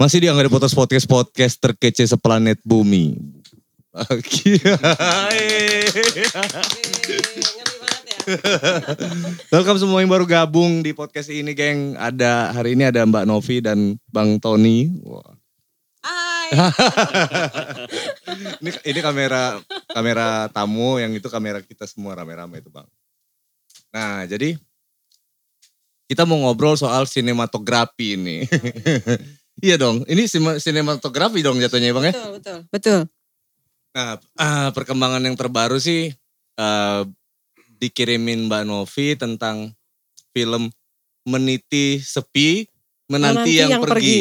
Masih 0.00 0.24
di 0.24 0.28
Angga 0.30 0.48
Podcast 0.48 0.76
Podcast 0.76 1.06
Podcast 1.06 1.54
terkece 1.60 2.04
seplanet 2.08 2.58
bumi. 2.64 3.16
Oke. 3.92 4.56
Welcome 9.52 9.78
semua 9.82 10.00
yang 10.00 10.08
baru 10.08 10.24
gabung 10.24 10.80
di 10.80 10.96
podcast 10.96 11.28
ini, 11.28 11.52
geng. 11.52 12.00
Ada 12.00 12.56
hari 12.56 12.72
ini 12.72 12.88
ada 12.88 13.04
Mbak 13.04 13.28
Novi 13.28 13.60
dan 13.60 14.00
Bang 14.08 14.40
Tony. 14.40 14.88
Wah. 15.04 15.36
Hai. 16.02 16.48
ini 18.64 18.70
ini 18.88 19.00
kamera 19.04 19.60
kamera 19.92 20.48
tamu, 20.48 20.96
yang 20.96 21.12
itu 21.12 21.28
kamera 21.28 21.60
kita 21.60 21.84
semua 21.84 22.16
rame-rame 22.16 22.64
itu, 22.64 22.72
Bang. 22.72 22.88
Nah, 23.92 24.24
jadi 24.24 24.56
kita 26.08 26.24
mau 26.24 26.40
ngobrol 26.40 26.80
soal 26.80 27.04
sinematografi 27.04 28.16
ini. 28.16 28.38
iya 29.60 29.76
dong, 29.76 30.06
ini 30.08 30.24
sinematografi 30.56 31.44
dong 31.44 31.60
jatuhnya 31.60 31.92
ya, 31.92 31.94
Bang 31.94 32.06
ya. 32.08 32.14
Betul, 32.14 32.30
betul. 32.38 32.58
Betul. 32.72 33.00
Nah, 33.92 34.16
ah, 34.40 34.68
perkembangan 34.72 35.20
yang 35.20 35.36
terbaru 35.36 35.76
sih 35.76 36.08
eh, 36.56 37.00
dikirimin 37.76 38.48
Mbak 38.48 38.62
Novi 38.64 39.18
tentang 39.20 39.68
film 40.32 40.72
Meniti 41.28 42.00
Sepi, 42.00 42.64
Menanti 43.12 43.36
Menanti 43.36 43.52
yang, 43.60 43.70
yang 43.76 43.82
pergi. 43.84 44.20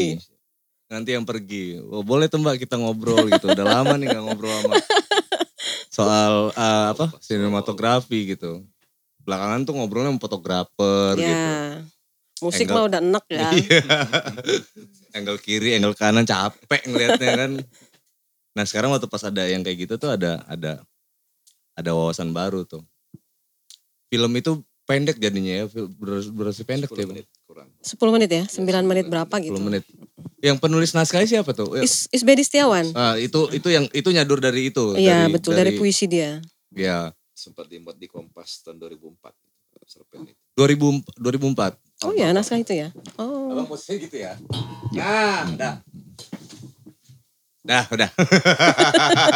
Nanti 0.91 1.09
yang 1.15 1.23
pergi. 1.23 1.79
Oh, 1.79 2.03
boleh 2.03 2.27
tuh 2.27 2.43
Mbak 2.43 2.67
kita 2.67 2.75
ngobrol 2.75 3.31
gitu. 3.31 3.47
Udah 3.55 3.63
lama 3.63 3.95
nih 3.95 4.11
gak 4.11 4.23
ngobrol 4.27 4.51
sama 4.51 4.75
soal 5.87 6.33
eh, 6.51 6.85
apa 6.91 7.15
sinematografi 7.23 8.35
gitu. 8.35 8.67
Belakangan 9.23 9.63
tuh 9.63 9.73
ngobrolnya 9.79 10.11
sama 10.11 10.19
fotografer 10.19 11.15
gitu. 11.15 11.31
Ya. 11.31 11.79
Musik 12.41 12.65
Angle- 12.67 12.75
mah 12.75 12.83
udah 12.89 12.99
enak 12.99 13.25
ya. 13.29 13.49
Iya. 15.11 15.19
angle 15.19 15.39
kiri, 15.43 15.69
angle 15.75 15.93
kanan 15.93 16.23
capek 16.23 16.81
ngeliatnya 16.87 17.29
kan. 17.35 17.51
Nah 18.55 18.63
sekarang 18.67 18.91
waktu 18.91 19.07
pas 19.07 19.23
ada 19.27 19.43
yang 19.47 19.63
kayak 19.63 19.87
gitu 19.87 19.95
tuh 19.99 20.15
ada 20.15 20.43
ada 20.47 20.83
ada 21.75 21.91
wawasan 21.91 22.31
baru 22.31 22.63
tuh. 22.63 22.83
Film 24.11 24.31
itu 24.35 24.63
pendek 24.83 25.23
jadinya 25.23 25.63
ya, 25.63 25.65
durasi, 25.71 26.29
durasi 26.35 26.61
pendek 26.67 26.91
10 26.91 26.99
ya. 26.99 27.07
menit 27.07 27.25
kurang. 27.47 27.67
10 27.79 28.15
menit 28.15 28.29
ya, 28.31 28.43
9 28.43 28.91
menit 28.91 29.05
berapa 29.07 29.31
10 29.31 29.47
gitu. 29.47 29.59
menit. 29.63 29.83
Yang 30.43 30.57
penulis 30.59 30.91
naskahnya 30.91 31.39
siapa 31.39 31.55
tuh? 31.55 31.79
Is, 31.79 32.11
Isbedi 32.11 32.43
Setiawan. 32.43 32.91
ah, 32.97 33.15
itu 33.15 33.47
itu 33.55 33.71
yang 33.71 33.87
itu 33.95 34.09
nyadur 34.11 34.43
dari 34.43 34.73
itu. 34.73 34.99
Iya 34.99 35.31
betul, 35.31 35.55
dari, 35.55 35.79
puisi 35.79 36.11
dia. 36.11 36.43
Ya, 36.75 37.15
Sempat 37.31 37.71
dimuat 37.71 37.97
di 37.97 38.05
Kompas 38.05 38.61
tahun 38.61 38.77
2004. 38.77 39.33
Cerpen 39.87 40.29
itu. 40.29 40.37
2000, 40.59 41.01
2004. 41.17 41.73
Oh 42.01 42.13
ya, 42.17 42.33
naskah 42.33 42.57
itu 42.57 42.73
ya. 42.73 42.89
Oh. 43.21 43.53
Abang 43.53 43.69
posisinya 43.69 43.97
gitu 44.09 44.17
ya. 44.25 44.33
Nah, 44.97 45.45
udah. 45.53 45.73
Dah, 47.61 47.85
udah. 47.93 48.09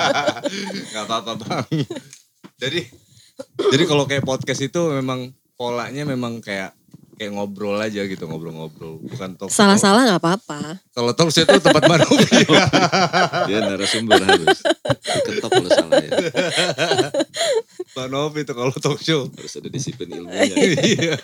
Gak 0.94 1.04
apa-apa 1.06 1.32
bang. 1.46 1.66
Jadi, 2.58 2.82
jadi 3.70 3.84
kalau 3.86 4.10
kayak 4.10 4.26
podcast 4.26 4.66
itu 4.66 4.82
memang 4.98 5.30
polanya 5.54 6.10
memang 6.10 6.42
kayak 6.42 6.74
kayak 7.16 7.32
ngobrol 7.32 7.80
aja 7.80 8.02
gitu, 8.04 8.26
ngobrol-ngobrol. 8.28 8.98
Bukan 8.98 9.40
talk. 9.40 9.54
Salah-salah 9.54 10.10
nggak 10.10 10.22
apa-apa. 10.26 10.84
Kalau 10.92 11.12
talk 11.16 11.32
show 11.32 11.46
itu 11.48 11.62
tempat 11.64 11.86
baru. 11.86 12.10
Dia 13.48 13.60
narasumber 13.64 14.20
harus. 14.20 14.60
Diketok 15.24 15.50
kalau 15.54 15.70
salah 15.72 16.02
ya. 16.04 16.12
Mbak 17.96 18.08
Novi 18.12 18.40
itu 18.44 18.54
kalau 18.58 18.74
talk 18.76 19.00
show. 19.00 19.32
Harus 19.32 19.54
ada 19.56 19.70
disiplin 19.72 20.12
ilmunya. 20.12 20.56
Iya. 20.86 21.16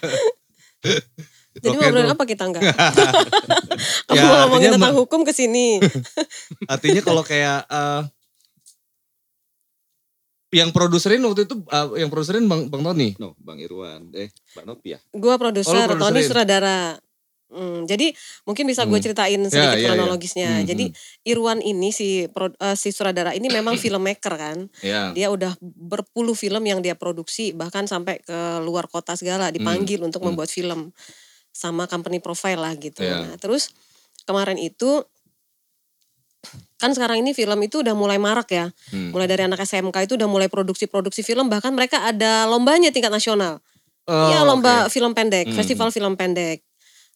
Jadi 1.52 1.68
Oke, 1.68 1.84
ngobrolin 1.84 2.12
apa 2.16 2.24
kita 2.24 2.44
enggak? 2.48 2.64
Kamu 4.08 4.16
Ya, 4.16 4.24
ngomongin 4.48 4.72
artinya 4.72 4.76
tentang 4.80 4.96
hukum 4.96 5.22
ke 5.28 5.36
sini. 5.36 5.84
Artinya 6.74 7.02
kalau 7.04 7.24
kayak 7.28 7.68
eh, 7.68 8.02
yang 10.56 10.72
produserin 10.72 11.20
waktu 11.28 11.44
itu 11.44 11.60
eh, 11.68 11.88
yang 12.00 12.08
produserin 12.08 12.48
Bang 12.48 12.72
Bang 12.72 12.84
Tony. 12.88 13.20
No, 13.20 13.36
Bang 13.36 13.60
Irwan. 13.60 14.16
Eh, 14.16 14.32
Mbak 14.56 14.64
Nopi 14.64 14.96
ya? 14.96 15.00
Gua 15.12 15.36
Oh, 15.36 15.40
produser, 15.40 15.92
lu 15.92 16.00
Tony 16.00 16.24
sutradara. 16.24 16.96
Hmm, 17.52 17.84
jadi 17.84 18.16
mungkin 18.48 18.64
bisa 18.64 18.88
gue 18.88 18.96
Hmm. 18.96 19.04
ceritain 19.12 19.36
Ya, 19.44 19.52
sedikit 19.52 19.76
ya, 19.76 19.84
ya. 19.84 19.88
kronologisnya. 19.92 20.64
Hmm, 20.64 20.68
Jadi 20.72 20.86
Irwan 21.28 21.60
ini 21.60 21.92
si 21.92 22.32
pro- 22.32 22.56
eh, 22.56 22.80
si 22.80 22.96
sutradara 22.96 23.36
ini 23.36 23.52
memang 23.52 23.76
filmmaker 23.84 24.40
kan. 24.40 24.72
Ya. 24.80 25.12
Dia 25.12 25.28
udah 25.28 25.60
berpuluh 25.60 26.32
film 26.32 26.64
yang 26.64 26.80
dia 26.80 26.96
produksi 26.96 27.52
bahkan 27.52 27.92
sampai 27.92 28.24
ke 28.24 28.64
luar 28.64 28.88
kota 28.88 29.20
segala 29.20 29.52
dipanggil 29.52 30.00
untuk 30.00 30.24
hmm. 30.24 30.32
membuat 30.32 30.48
film 30.48 30.96
sama 31.52 31.86
company 31.86 32.18
profile 32.18 32.58
lah 32.58 32.74
gitu. 32.74 33.04
Ya. 33.04 33.22
Nah, 33.22 33.36
terus 33.38 33.76
kemarin 34.24 34.56
itu 34.56 35.04
kan 36.82 36.90
sekarang 36.98 37.22
ini 37.22 37.38
film 37.38 37.62
itu 37.62 37.86
udah 37.86 37.94
mulai 37.94 38.18
marak 38.18 38.50
ya. 38.50 38.74
Hmm. 38.90 39.14
Mulai 39.14 39.30
dari 39.30 39.46
anak 39.46 39.62
SMK 39.62 40.10
itu 40.10 40.18
udah 40.18 40.26
mulai 40.26 40.50
produksi-produksi 40.50 41.22
film 41.22 41.46
bahkan 41.46 41.70
mereka 41.70 42.02
ada 42.02 42.50
lombanya 42.50 42.90
tingkat 42.90 43.14
nasional. 43.14 43.62
Oh, 44.10 44.34
Iya 44.34 44.42
lomba 44.42 44.90
oke. 44.90 44.90
film 44.90 45.14
pendek, 45.14 45.46
Hmm. 45.46 45.56
festival 45.56 45.94
film 45.94 46.18
pendek. 46.18 46.66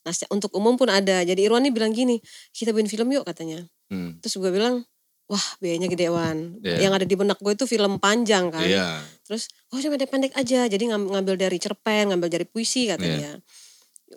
Nah 0.06 0.14
untuk 0.30 0.54
umum 0.54 0.78
pun 0.78 0.86
ada. 0.86 1.26
Jadi 1.26 1.42
Irwan 1.42 1.66
nih 1.66 1.74
bilang 1.74 1.90
gini, 1.90 2.22
kita 2.54 2.70
bikin 2.70 2.86
film 2.86 3.10
yuk 3.10 3.26
katanya. 3.26 3.66
Hmm. 3.90 4.22
Terus 4.22 4.38
gue 4.38 4.54
bilang, 4.54 4.86
wah 5.26 5.46
biayanya 5.58 5.90
gedean. 5.90 6.62
Iya. 6.62 6.86
Yang 6.86 6.94
ada 7.02 7.06
di 7.10 7.16
benak 7.18 7.38
gue 7.42 7.54
itu 7.58 7.66
film 7.66 7.98
panjang 7.98 8.54
kan. 8.54 8.62
Iya. 8.62 9.02
Terus, 9.26 9.50
oh 9.74 9.82
cuma 9.82 9.98
pendek 9.98 10.38
aja. 10.38 10.70
Jadi 10.70 10.94
ngam- 10.94 11.10
ngambil 11.10 11.42
dari 11.42 11.58
cerpen, 11.58 12.14
ngambil 12.14 12.30
dari 12.30 12.46
puisi 12.46 12.86
katanya. 12.86 13.42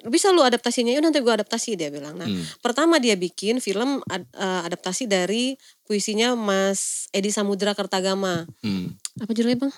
Bisa 0.07 0.31
lu 0.31 0.47
adaptasinya, 0.47 0.95
yuk 0.95 1.03
nanti 1.03 1.19
gue 1.19 1.35
adaptasi 1.35 1.75
dia 1.75 1.91
bilang. 1.91 2.15
Nah 2.15 2.27
Hmm. 2.27 2.45
pertama 2.63 3.03
dia 3.03 3.19
bikin 3.19 3.59
film 3.59 3.99
ad- 4.07 4.31
eh, 4.31 4.63
adaptasi 4.63 5.11
dari 5.11 5.59
puisinya 5.83 6.39
Mas 6.39 7.11
Edi 7.11 7.35
Samudra 7.35 7.75
Kertagama. 7.75 8.47
Hmm. 8.63 8.95
Apa 9.19 9.35
judulnya 9.35 9.67
bang? 9.67 9.75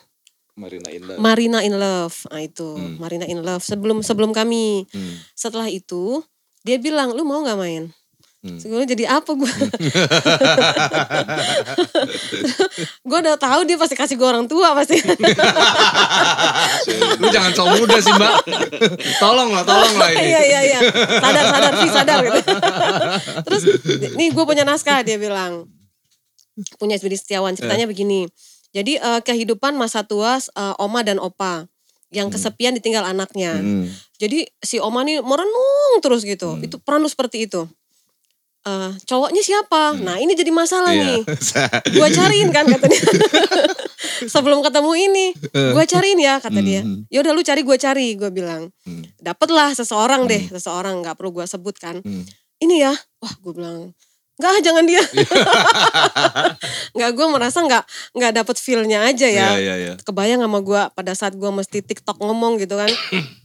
Marina 0.61 0.89
Indah. 0.93 1.17
Marina 1.17 1.59
in 1.65 1.75
Love. 1.81 2.17
Nah 2.29 2.43
itu, 2.43 2.69
Hmm. 2.77 3.01
Marina 3.01 3.25
in 3.25 3.41
Love. 3.41 3.65
Sebelum 3.65 4.05
sebelum 4.05 4.37
kami 4.37 4.85
Hmm. 4.93 5.17
setelah 5.33 5.73
itu 5.73 6.21
dia 6.61 6.77
bilang 6.77 7.17
lu 7.17 7.25
mau 7.25 7.41
nggak 7.41 7.57
main 7.57 7.89
Hmm. 8.41 8.57
Jadi 8.89 9.05
apa 9.05 9.37
gue? 9.37 9.45
gue 13.05 13.19
udah 13.21 13.37
tahu 13.37 13.69
dia 13.69 13.77
pasti 13.77 13.93
kasih 13.93 14.17
gue 14.17 14.25
orang 14.25 14.49
tua 14.49 14.73
pasti. 14.73 14.97
Lu 17.21 17.29
jangan 17.29 17.53
sok 17.53 17.85
muda 17.85 18.01
sih 18.01 18.09
mbak. 18.17 18.41
tolong 19.21 19.53
lah, 19.53 19.61
tolong 19.61 19.93
lah 20.01 20.09
ini. 20.17 20.33
Iya 20.33 20.41
iya 20.41 20.61
iya. 20.73 20.81
Sadar 21.21 21.45
sadar 21.53 21.73
sih 21.85 21.91
sadar 21.93 22.19
gitu. 22.25 22.41
Terus 23.45 23.63
nih 24.17 24.33
gue 24.33 24.45
punya 24.49 24.65
naskah 24.65 25.05
dia 25.05 25.21
bilang. 25.21 25.69
Punya 26.81 26.97
Sbidi 26.97 27.21
Setiawan 27.21 27.53
ceritanya 27.53 27.85
begini. 27.85 28.25
Jadi 28.73 28.97
eh, 28.97 29.21
kehidupan 29.21 29.77
masa 29.77 30.01
tua 30.09 30.41
eh, 30.41 30.75
oma 30.81 31.05
dan 31.05 31.21
opa 31.21 31.69
yang 32.09 32.33
kesepian 32.33 32.73
ditinggal 32.73 33.05
anaknya. 33.05 33.53
Hmm. 33.61 33.85
Jadi 34.17 34.49
si 34.65 34.81
oma 34.81 35.05
nih 35.05 35.21
merenung 35.21 36.01
terus 36.01 36.25
gitu. 36.25 36.57
Itu 36.65 36.81
peran 36.81 37.05
lu 37.05 37.11
seperti 37.13 37.45
itu. 37.45 37.69
Eh, 38.61 38.93
cowoknya 39.09 39.41
siapa? 39.41 39.97
Nah 39.97 40.21
ini 40.21 40.37
jadi 40.37 40.53
masalah 40.53 40.93
Iya. 40.93 41.01
nih. 41.01 41.21
Gua 41.97 42.09
cariin 42.13 42.53
kan 42.53 42.69
kata 42.69 42.87
dia. 42.93 43.01
Sebelum 44.33 44.61
ketemu 44.61 44.93
ini, 45.01 45.27
gua 45.73 45.89
cariin 45.89 46.21
ya 46.21 46.37
kata 46.45 46.61
dia. 46.61 46.85
Hmm. 46.85 47.09
Ya 47.09 47.25
udah 47.25 47.33
lu 47.33 47.41
cari 47.41 47.65
gua 47.65 47.81
cari, 47.81 48.21
gua 48.21 48.29
bilang. 48.29 48.69
Hmm. 48.85 49.01
Dapatlah 49.17 49.73
seseorang 49.73 50.29
deh, 50.29 50.45
seseorang 50.53 51.01
nggak 51.01 51.17
perlu 51.17 51.41
gua 51.41 51.49
sebut 51.49 51.73
kan. 51.81 52.05
Hmm. 52.05 52.29
Ini 52.61 52.85
ya, 52.85 52.93
wah 52.93 53.33
gua 53.41 53.53
bilang 53.57 53.79
Enggak 54.41 54.53
ah, 54.57 54.61
jangan 54.65 54.85
dia. 54.89 55.03
Enggak 56.97 57.11
gue 57.13 57.27
merasa 57.29 57.61
enggak 57.61 57.85
enggak 58.17 58.33
dapet 58.41 58.57
feel-nya 58.57 59.05
aja 59.05 59.29
Iya, 59.29 59.37
ya. 59.37 59.49
iya, 59.61 59.75
iya. 59.77 59.93
Kebayang 60.01 60.41
sama 60.41 60.65
gua 60.65 60.89
pada 60.97 61.13
saat 61.13 61.37
gua 61.37 61.53
mesti 61.53 61.85
TikTok 61.85 62.17
ngomong 62.25 62.57
gitu 62.57 62.73
kan. 62.77 62.89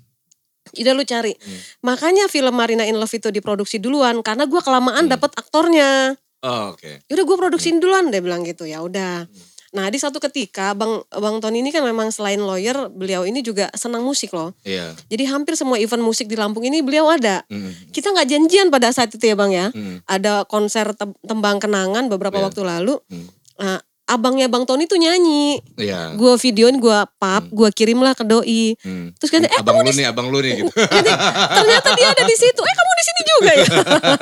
Udah 0.73 0.93
lu 0.93 1.03
cari. 1.03 1.37
Hmm. 1.37 1.59
Makanya 1.85 2.25
film 2.25 2.53
Marina 2.53 2.83
in 2.83 2.97
Love 2.97 3.13
itu 3.13 3.29
diproduksi 3.29 3.77
duluan 3.77 4.19
karena 4.19 4.49
gua 4.49 4.59
Hmm. 4.59 4.67
kelamaan 4.67 5.05
dapet 5.05 5.31
aktornya 5.35 6.17
Oh, 6.41 6.73
oke. 6.73 7.01
yaudah 7.09 7.25
gue 7.25 7.37
produksiin 7.39 7.81
duluan 7.81 8.13
dia 8.13 8.21
bilang 8.21 8.41
gitu 8.41 8.65
ya 8.65 8.77
udah 8.79 9.25
nah 9.73 9.89
di 9.89 9.97
satu 9.97 10.21
ketika 10.21 10.71
bang 10.71 11.01
bang 11.09 11.35
Tony 11.41 11.59
ini 11.59 11.67
kan 11.67 11.81
memang 11.81 12.07
selain 12.07 12.37
lawyer 12.37 12.85
beliau 12.87 13.25
ini 13.25 13.41
juga 13.41 13.67
senang 13.73 14.05
musik 14.05 14.29
loh 14.29 14.53
Iya. 14.61 14.93
jadi 15.09 15.25
hampir 15.27 15.57
semua 15.57 15.75
event 15.75 15.99
musik 15.99 16.29
di 16.29 16.37
Lampung 16.37 16.61
ini 16.61 16.79
beliau 16.79 17.09
ada 17.09 17.41
Hmm. 17.49 17.73
kita 17.89 18.13
nggak 18.13 18.29
janjian 18.29 18.69
pada 18.69 18.93
saat 18.93 19.09
itu 19.09 19.25
ya 19.25 19.33
bang 19.33 19.51
ya 19.51 19.67
Hmm. 19.73 20.05
ada 20.05 20.45
konser 20.45 20.93
tem- 20.93 21.17
tembang 21.19 21.57
kenangan 21.57 22.07
beberapa 22.07 22.37
Iya. 22.37 22.45
waktu 22.45 22.61
lalu 22.61 22.93
Hmm. 23.03 23.25
nah, 23.57 23.79
abangnya 24.05 24.45
bang 24.45 24.63
Tony 24.63 24.85
tuh 24.85 24.95
nyanyi 24.95 25.57
Iya. 25.75 26.13
gue 26.13 26.33
videoin 26.37 26.77
gue 26.77 26.97
pap 27.17 27.45
gue 27.47 27.69
kirim 27.69 27.97
lah 27.99 28.13
ke 28.13 28.21
doi 28.21 28.77
Hmm. 28.79 29.09
terus 29.17 29.29
kan 29.29 29.41
eh 29.41 29.51
abang 29.57 29.81
kamu 29.81 29.89
lu 29.89 29.97
nih, 29.97 30.05
abang 30.05 30.27
lu 30.29 30.39
nih 30.39 30.53
gitu. 30.61 30.71
Jadi, 30.95 31.11
ternyata 31.51 31.89
dia 31.93 32.07
ada 32.09 32.23
di 32.23 32.35
situ. 32.35 32.61
Eh 32.61 32.75
kamu 32.75 32.91
di 32.91 33.03
sini 33.03 33.21
juga 33.25 33.51
ya? 33.51 33.65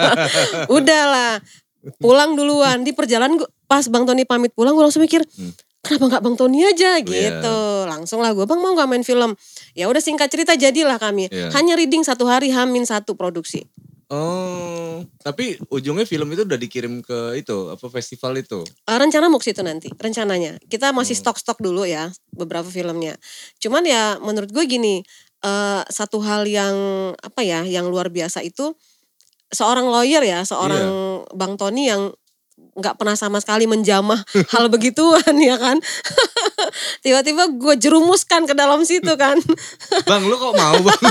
Udahlah, 0.78 1.34
pulang 1.98 2.34
duluan. 2.34 2.82
Di 2.82 2.92
perjalanan 2.92 3.36
gua, 3.36 3.50
pas 3.66 3.84
Bang 3.88 4.04
Tony 4.04 4.24
pamit 4.24 4.52
pulang, 4.52 4.74
gue 4.74 4.84
langsung 4.84 5.02
mikir, 5.02 5.20
Hmm. 5.36 5.52
kenapa 5.82 6.04
nggak 6.10 6.24
Bang 6.24 6.36
Tony 6.38 6.64
aja 6.64 6.96
Iya. 6.96 7.04
gitu. 7.04 7.58
Langsung 7.86 8.24
lah 8.24 8.32
gue, 8.32 8.46
Bang 8.46 8.64
mau 8.64 8.72
nggak 8.72 8.88
main 8.88 9.04
film? 9.04 9.36
Ya 9.74 9.90
udah 9.90 10.00
singkat 10.00 10.30
cerita 10.30 10.56
jadilah 10.56 10.96
kami. 10.96 11.28
Iya. 11.28 11.52
Hanya 11.52 11.76
reading 11.76 12.02
satu 12.02 12.24
hari, 12.24 12.50
hamin 12.50 12.88
satu 12.88 13.14
produksi. 13.14 13.68
Oh, 14.12 15.04
tapi 15.24 15.56
ujungnya 15.72 16.04
film 16.04 16.28
itu 16.36 16.44
udah 16.44 16.60
dikirim 16.60 17.00
ke 17.00 17.40
itu 17.40 17.72
apa 17.72 17.88
festival 17.88 18.36
itu? 18.38 18.62
Eh, 18.64 18.98
rencana 19.00 19.32
mau 19.32 19.40
ke 19.40 19.52
situ 19.52 19.64
nanti, 19.64 19.90
rencananya. 19.96 20.60
Kita 20.68 20.92
masih 20.92 21.16
Hmm. 21.18 21.24
stok-stok 21.24 21.64
dulu 21.64 21.88
ya, 21.88 22.12
beberapa 22.36 22.68
filmnya. 22.68 23.16
Cuman 23.64 23.84
ya 23.88 24.20
menurut 24.20 24.52
gue 24.52 24.66
gini, 24.68 25.02
eh, 25.44 25.82
satu 25.88 26.20
hal 26.22 26.44
yang 26.46 26.76
apa 27.18 27.42
ya, 27.42 27.64
yang 27.64 27.88
luar 27.88 28.12
biasa 28.12 28.44
itu 28.44 28.76
seorang 29.54 29.86
lawyer 29.88 30.22
ya, 30.26 30.42
seorang 30.44 30.84
Iya. 31.24 31.36
Bang 31.38 31.56
Tony 31.58 31.88
yang 31.88 32.12
nggak 32.54 32.96
pernah 33.02 33.18
sama 33.18 33.42
sekali 33.42 33.66
menjamah 33.66 34.22
hal 34.54 34.66
begituan 34.70 35.36
ya 35.42 35.58
kan. 35.58 35.78
Tiba-tiba 37.06 37.50
gue 37.54 37.76
jerumuskan 37.78 38.46
ke 38.46 38.54
dalam 38.54 38.82
situ 38.86 39.14
kan. 39.18 39.38
Bang, 40.10 40.26
lu 40.26 40.36
kok 40.38 40.54
mau 40.54 40.78
bang? 40.82 41.02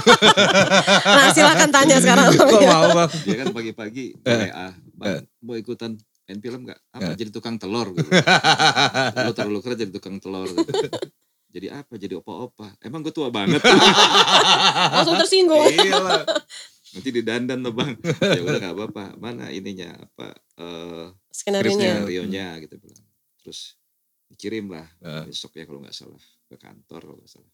Nah 1.17 1.27
silakan 1.35 1.71
tanya 1.71 1.99
sekarang. 1.99 2.35
kok 2.35 2.47
mau 2.47 2.91
bang? 2.95 3.11
Dia 3.27 3.37
kan 3.43 3.49
pagi-pagi 3.55 4.05
Eh. 4.23 4.49
WA, 4.49 4.69
Bang, 4.95 5.23
mau 5.43 5.55
ikutan 5.59 5.99
main 6.27 6.39
film 6.39 6.67
gak? 6.67 6.79
Apa? 6.95 7.15
Eh. 7.15 7.17
Jadi 7.19 7.31
tukang 7.35 7.59
telur 7.59 7.91
gitu. 7.95 8.11
Lu 9.27 9.33
terlalu 9.35 9.59
keren 9.63 9.79
jadi 9.79 9.93
tukang 9.93 10.17
telur 10.23 10.49
gitu. 10.49 10.89
Jadi 11.53 11.67
apa? 11.69 11.93
Jadi 12.01 12.17
opa-opa. 12.17 12.73
Emang 12.81 13.05
gue 13.05 13.13
tua 13.13 13.29
banget. 13.29 13.61
Langsung 14.95 15.21
tersinggung. 15.21 15.69
Iya. 15.69 16.25
Nanti 16.93 17.09
didandan 17.09 17.59
tuh 17.61 17.73
bang. 17.73 17.93
Ya 18.21 18.41
udah 18.41 18.59
gak 18.61 18.75
apa-apa. 18.75 19.05
Mana 19.17 19.49
ininya 19.49 19.97
apa? 19.97 20.37
eh 20.55 21.07
Skenario-nya. 21.29 22.05
skenario-nya 22.05 22.47
gitu 22.61 22.77
bilang. 22.77 23.05
Terus 23.41 23.75
dikirim 24.29 24.69
lah 24.69 24.87
Eh. 24.99 25.25
besok 25.27 25.53
ya 25.55 25.65
kalau 25.65 25.81
nggak 25.81 25.93
salah 25.93 26.21
ke 26.47 26.57
kantor 26.57 27.01
kalau 27.03 27.19
nggak 27.19 27.33
salah. 27.33 27.53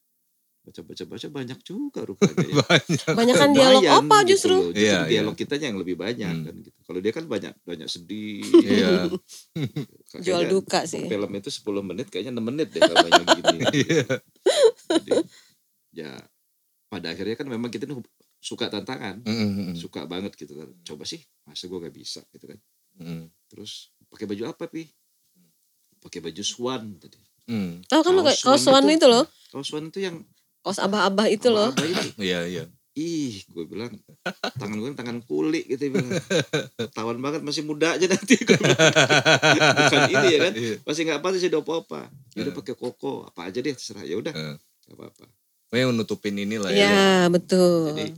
Baca-baca-baca 0.59 1.27
banyak 1.33 1.59
juga 1.63 2.01
rupanya. 2.03 2.45
ya. 2.45 2.55
Banyak. 2.67 3.09
Banyak 3.09 3.37
kan 3.37 3.51
dialog 3.53 3.83
apa 3.85 4.17
gitu 4.21 4.29
justru. 4.29 4.53
loh. 4.53 4.63
Justru 4.69 4.83
Iya, 4.85 4.99
dialog 5.07 5.35
kitanya 5.35 5.67
yang 5.67 5.79
lebih 5.79 5.97
banyak 5.97 6.29
Hmm. 6.31 6.45
kan 6.45 6.55
gitu. 6.61 6.79
Kalau 6.83 6.99
dia 6.99 7.13
kan 7.15 7.25
banyak 7.25 7.55
banyak 7.63 7.89
sedih. 7.89 8.43
Iya. 8.61 8.91
Kayaknya 10.13 10.21
Jual 10.21 10.43
duka 10.45 10.85
sih. 10.85 11.07
Film 11.07 11.31
itu 11.33 11.49
10 11.49 11.63
menit 11.81 12.07
kayaknya 12.07 12.33
6 12.33 12.45
menit 12.45 12.69
deh 12.69 12.81
kalau 12.81 12.97
banyak 13.01 13.25
gini. 13.33 13.59
Iya. 13.73 14.05
Jadi, 14.91 15.11
ya 15.95 16.11
pada 16.87 17.07
akhirnya 17.11 17.35
kan 17.35 17.47
memang 17.47 17.69
kita 17.69 17.85
nih 17.85 17.97
suka 18.39 18.71
tantangan, 18.71 19.19
Mm, 19.27 19.35
mm, 19.35 19.75
suka 19.75 20.07
banget 20.07 20.33
gitu 20.35 20.55
kan. 20.55 20.71
Coba 20.83 21.03
sih, 21.03 21.19
masa 21.43 21.67
gue 21.67 21.79
gak 21.79 21.93
bisa 21.93 22.21
gitu 22.31 22.47
kan. 22.47 22.59
mm, 22.97 23.23
Terus 23.51 23.91
pakai 24.07 24.25
baju 24.25 24.43
apa 24.49 24.65
pi? 24.67 24.87
Pakai 25.99 26.23
baju 26.23 26.43
swan 26.43 26.95
tadi. 26.97 27.19
mm. 27.47 27.91
Tahu 27.91 28.01
kan 28.01 28.13
lo 28.15 28.23
Kaos 28.23 28.39
kaos 28.39 28.61
swan 28.63 28.79
swan 28.79 28.85
itu. 28.87 28.97
itu 28.97 29.07
loh. 29.07 29.25
Kaos 29.51 29.67
swan 29.67 29.85
itu 29.87 29.99
yang 30.01 30.17
Kaos 30.63 30.79
abah-abah 30.79 31.27
itu 31.27 31.49
loh. 31.51 31.71
apa 31.71 31.83
itu? 31.83 32.09
Iya 32.29 32.41
iya. 32.47 32.65
Ih, 32.99 33.47
gue 33.47 33.63
bilang 33.63 33.95
tangan 34.59 34.75
gue 34.75 34.91
kan 34.91 34.99
tangan 34.99 35.19
kulit 35.23 35.71
gitu 35.71 35.87
bilang. 35.89 36.11
Tawan 36.91 37.19
banget 37.23 37.47
masih 37.47 37.63
muda 37.63 37.95
aja 37.95 38.07
nanti 38.07 38.35
gue. 38.43 38.59
Bukan 38.59 40.01
ini 40.11 40.27
ya 40.35 40.39
kan. 40.51 40.53
Iya. 40.55 40.75
Masih 40.83 41.03
nggak 41.07 41.19
apa 41.23 41.29
sih 41.35 41.47
apa 41.47 41.73
apa. 41.79 42.01
Ya 42.35 42.41
udah 42.43 42.55
pakai 42.59 42.75
koko 42.75 43.23
apa 43.23 43.41
aja 43.47 43.59
deh 43.63 43.71
terserah. 43.71 44.03
Ya 44.03 44.19
udah. 44.19 44.35
Eh. 44.35 44.57
Gak 44.89 44.97
apa-apa. 44.99 45.25
Pokoknya 45.69 45.87
menutupin 45.93 46.35
inilah 46.35 46.73
ya. 46.73 46.81
Iya 46.81 47.09
betul. 47.29 47.93
Jadi 47.93 48.17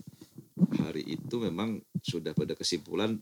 hari 0.78 1.02
itu 1.18 1.34
memang 1.42 1.82
sudah 1.98 2.30
pada 2.30 2.54
kesimpulan 2.54 3.18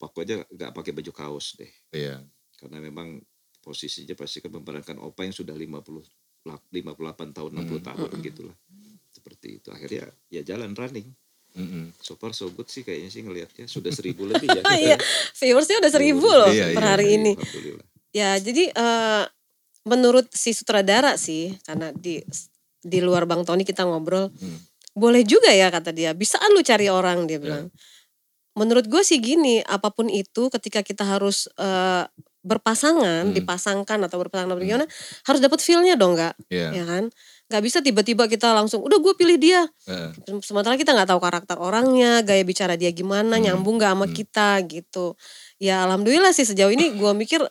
pokoknya 0.00 0.48
nggak 0.48 0.72
pakai 0.72 0.92
baju 0.96 1.12
kaos 1.12 1.60
deh. 1.60 1.68
Iya. 1.92 2.24
Karena 2.56 2.80
memang 2.80 3.20
posisinya 3.60 4.16
pasti 4.16 4.40
kan 4.40 4.48
memerankan 4.48 4.96
opa 4.96 5.28
yang 5.28 5.36
sudah 5.36 5.52
50 5.52 6.00
lap- 6.46 6.64
58 6.72 7.36
tahun 7.36 7.50
60 7.52 7.80
Hmm. 7.82 7.86
tahun 7.92 8.10
gitulah. 8.22 8.56
Seperti 9.12 9.60
itu. 9.60 9.68
Akhirnya 9.68 10.08
ya 10.32 10.40
jalan 10.40 10.72
running. 10.72 11.12
Mm, 11.56 11.64
mm. 11.64 11.86
So 12.00 12.16
far 12.16 12.32
so 12.32 12.48
good 12.48 12.68
sih 12.68 12.80
kayaknya 12.80 13.08
sih 13.08 13.24
ngelihatnya 13.24 13.64
sudah 13.64 13.88
seribu 13.88 14.24
lebih 14.24 14.44
ya. 14.44 14.60
Iya, 14.76 14.96
viewersnya 15.36 15.80
udah 15.80 15.92
seribu 15.92 16.28
loh 16.28 16.52
Iya, 16.52 16.72
per 16.72 16.84
iya, 16.84 16.90
hari 16.92 17.06
iya, 17.08 17.16
ini. 17.16 17.32
Ya 18.12 18.30
jadi 18.36 18.72
eh, 18.72 19.24
menurut 19.84 20.28
si 20.32 20.52
sutradara 20.52 21.16
sih, 21.16 21.56
karena 21.64 21.92
di 21.92 22.20
di 22.86 23.02
luar 23.02 23.26
Bang 23.26 23.42
Tony 23.42 23.66
kita 23.66 23.82
ngobrol, 23.82 24.30
Hmm. 24.30 24.58
boleh 24.94 25.26
juga 25.26 25.50
ya 25.50 25.68
kata 25.74 25.90
dia, 25.90 26.14
bisaan 26.14 26.54
lu 26.54 26.62
cari 26.62 26.86
orang 26.86 27.26
dia 27.26 27.42
bilang. 27.42 27.68
Menurut 28.56 28.88
gue 28.88 29.02
sih 29.04 29.20
gini, 29.20 29.60
apa 29.60 29.92
pun 29.92 30.08
itu 30.08 30.48
ketika 30.48 30.80
kita 30.80 31.04
harus 31.04 31.44
eh, 31.60 32.06
berpasangan, 32.46 33.26
Hmm. 33.28 33.34
dipasangkan 33.34 33.98
atau 34.06 34.22
berpasangan 34.22 34.54
atau 34.54 34.62
gimana, 34.62 34.86
harus 35.26 35.40
dapat 35.42 35.58
feel-nya 35.58 35.98
dong 35.98 36.14
nggak, 36.14 36.34
Iya. 36.46 36.68
ya 36.72 36.84
kan? 36.86 37.04
Gak 37.46 37.62
bisa 37.62 37.78
tiba-tiba 37.82 38.26
kita 38.30 38.54
langsung, 38.54 38.82
udah 38.86 38.98
gue 39.02 39.14
pilih 39.18 39.34
dia. 39.38 39.66
Eh, 39.90 40.10
sementara 40.46 40.78
kita 40.78 40.94
nggak 40.94 41.10
tahu 41.10 41.20
karakter 41.20 41.58
orangnya, 41.58 42.22
gaya 42.22 42.46
bicara 42.46 42.78
dia 42.78 42.94
gimana, 42.94 43.36
Hmm, 43.36 43.50
nyambung 43.50 43.82
gak 43.82 43.92
sama 43.98 44.06
hmm. 44.06 44.14
kita 44.14 44.48
gitu. 44.70 45.06
Ya 45.58 45.82
alhamdulillah 45.84 46.30
sih 46.30 46.46
sejauh 46.46 46.70
ini 46.70 46.94
gue 46.94 47.12
mikir 47.18 47.42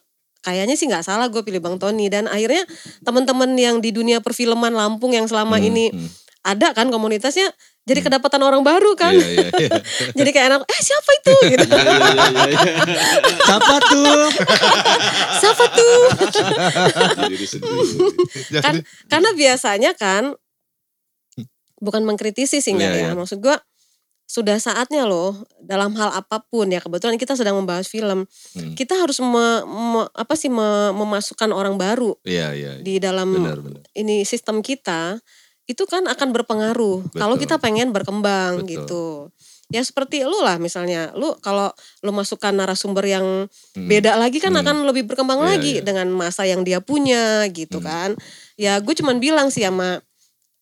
kayaknya 0.46 0.78
sih 0.78 0.86
nggak 0.86 1.02
salah 1.02 1.26
gue 1.34 1.42
pilih 1.42 1.58
Bang 1.58 1.82
Tony 1.82 2.06
dan 2.14 2.30
akhirnya 2.30 2.62
teman-teman 3.02 3.50
yang 3.58 3.82
di 3.82 3.90
dunia 3.90 4.22
perfilman 4.22 4.78
Lampung 4.78 5.18
yang 5.18 5.26
selama 5.26 5.58
mm, 5.58 5.68
ini 5.74 5.86
mm. 5.90 6.08
ada 6.46 6.78
kan 6.78 6.94
komunitasnya 6.94 7.50
jadi 7.86 8.02
Hmm. 8.02 8.08
kedapatan 8.10 8.42
orang 8.42 8.66
baru 8.66 8.98
kan. 8.98 9.14
Iya 9.14 9.30
iya 9.30 9.46
iya. 9.62 9.78
jadi 10.18 10.30
kayak 10.34 10.48
anak 10.50 10.62
eh 10.66 10.80
siapa 10.82 11.10
itu 11.22 11.36
gitu. 11.54 11.66
Iya, 11.70 11.86
iya, 11.86 12.42
iya. 12.50 12.74
Siapa 13.46 13.76
tuh? 13.78 14.26
siapa 15.46 15.66
tuh? 15.70 15.98
Kan 18.66 18.82
karena 19.06 19.30
biasanya 19.38 19.94
kan 19.94 20.34
bukan 21.78 22.02
mengkritisi 22.10 22.58
sih 22.58 22.74
Iya, 22.74 22.90
ya. 22.90 22.90
iya. 22.98 23.10
Maksud 23.14 23.38
gua 23.38 23.62
sudah 24.26 24.58
saatnya 24.58 25.06
loh 25.06 25.38
dalam 25.62 25.94
hal 25.94 26.10
apa 26.12 26.42
pun 26.42 26.66
ya 26.66 26.82
kebetulan 26.82 27.14
kita 27.14 27.34
sedang 27.34 27.56
membahas 27.56 27.86
film 27.86 28.26
Hmm. 28.58 28.74
kita 28.74 28.98
harus 28.98 29.22
me- 29.22 29.62
me- 29.64 30.10
apa 30.12 30.34
sih 30.34 30.50
me- 30.50 30.92
memasukkan 30.92 31.50
orang 31.50 31.78
baru 31.78 32.18
Iya 32.22 32.48
iya. 32.52 32.72
di 32.80 32.98
dalam 32.98 33.30
Benar 33.32 33.62
benar. 33.62 33.82
ini 33.94 34.22
sistem 34.24 34.60
kita 34.60 35.22
itu 35.66 35.82
kan 35.86 36.06
akan 36.06 36.30
berpengaruh 36.32 37.06
Betul. 37.06 37.18
kalau 37.18 37.36
kita 37.38 37.56
pengen 37.58 37.90
berkembang 37.90 38.62
Betul. 38.62 38.70
gitu 38.70 39.06
ya 39.68 39.82
seperti 39.82 40.22
lu 40.22 40.42
lah 40.42 40.58
misalnya 40.58 41.10
lu 41.14 41.34
kalau 41.40 41.74
lu 42.02 42.10
masukkan 42.10 42.50
narasumber 42.52 43.02
yang 43.04 43.26
Hmm. 43.74 43.86
beda 43.86 44.14
lagi 44.16 44.38
kan 44.38 44.54
Hmm. 44.54 44.62
akan 44.62 44.76
lebih 44.86 45.06
berkembang 45.06 45.42
Iya, 45.42 45.48
lagi 45.48 45.72
iya. 45.78 45.84
dengan 45.84 46.10
masa 46.10 46.46
yang 46.46 46.62
dia 46.62 46.82
punya 46.82 47.46
gitu 47.50 47.78
Hmm. 47.78 47.86
kan 47.86 48.10
ya 48.56 48.78
gue 48.78 48.94
cuman 48.96 49.18
bilang 49.18 49.50
sih 49.50 49.66
sama 49.66 50.02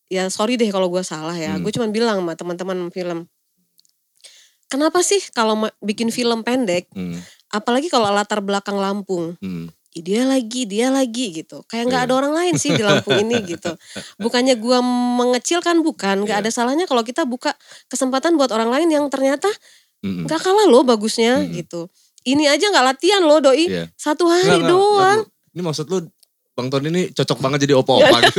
ya 0.08 0.28
sorry 0.28 0.56
deh 0.56 0.68
kalau 0.68 0.88
gue 0.88 1.02
salah 1.02 1.34
ya 1.34 1.56
Hmm. 1.56 1.64
gue 1.64 1.72
cuman 1.72 1.90
bilang 1.90 2.20
sama 2.20 2.36
teman-teman 2.36 2.88
film 2.88 3.28
kenapa 4.74 5.06
sih 5.06 5.22
kalau 5.30 5.54
bikin 5.80 6.10
film 6.10 6.42
pendek 6.42 6.90
Hmm. 6.92 7.22
apalagi 7.50 7.88
kalau 7.88 8.10
latar 8.10 8.42
belakang 8.42 8.76
Lampung 8.76 9.38
Hmm. 9.38 9.70
"Ih, 9.94 10.02
dia 10.02 10.26
lagi 10.26 10.66
dia 10.66 10.90
lagi 10.90 11.30
gitu 11.32 11.62
kayak 11.70 11.86
nggak 11.86 12.02
Iya. 12.02 12.08
ada 12.10 12.14
orang 12.18 12.34
lain 12.34 12.56
sih 12.58 12.74
di 12.74 12.82
Lampung 12.82 13.14
ini 13.22 13.38
gitu 13.46 13.78
bukannya 14.18 14.58
gua 14.58 14.82
mengecilkan 14.82 15.86
bukan 15.86 16.26
nggak 16.26 16.42
Iya. 16.42 16.44
ada 16.44 16.50
salahnya 16.50 16.90
kalau 16.90 17.06
kita 17.06 17.24
buka 17.24 17.54
kesempatan 17.88 18.34
buat 18.34 18.50
orang 18.50 18.74
lain 18.74 18.90
yang 18.90 19.06
ternyata 19.08 19.48
Hmm. 20.02 20.26
nggak 20.26 20.42
kalah 20.42 20.66
loh 20.66 20.82
bagusnya 20.82 21.40
Mm-mm. 21.40 21.54
gitu 21.56 21.94
ini 22.26 22.50
aja 22.50 22.68
nggak 22.68 22.86
latihan 22.90 23.22
loh 23.22 23.38
doi 23.38 23.70
Iya. 23.70 23.94
satu 23.94 24.26
hari 24.26 24.60
nggak, 24.60 24.68
doang 24.68 25.22
nggak, 25.24 25.54
Ini 25.54 25.62
maksud 25.62 25.86
lu 25.86 26.02
Bang 26.54 26.70
Tony 26.70 26.88
ini 26.88 27.04
cocok 27.10 27.42
banget 27.42 27.66
jadi 27.66 27.74
opa-opa 27.74 28.18
gitu. 28.24 28.38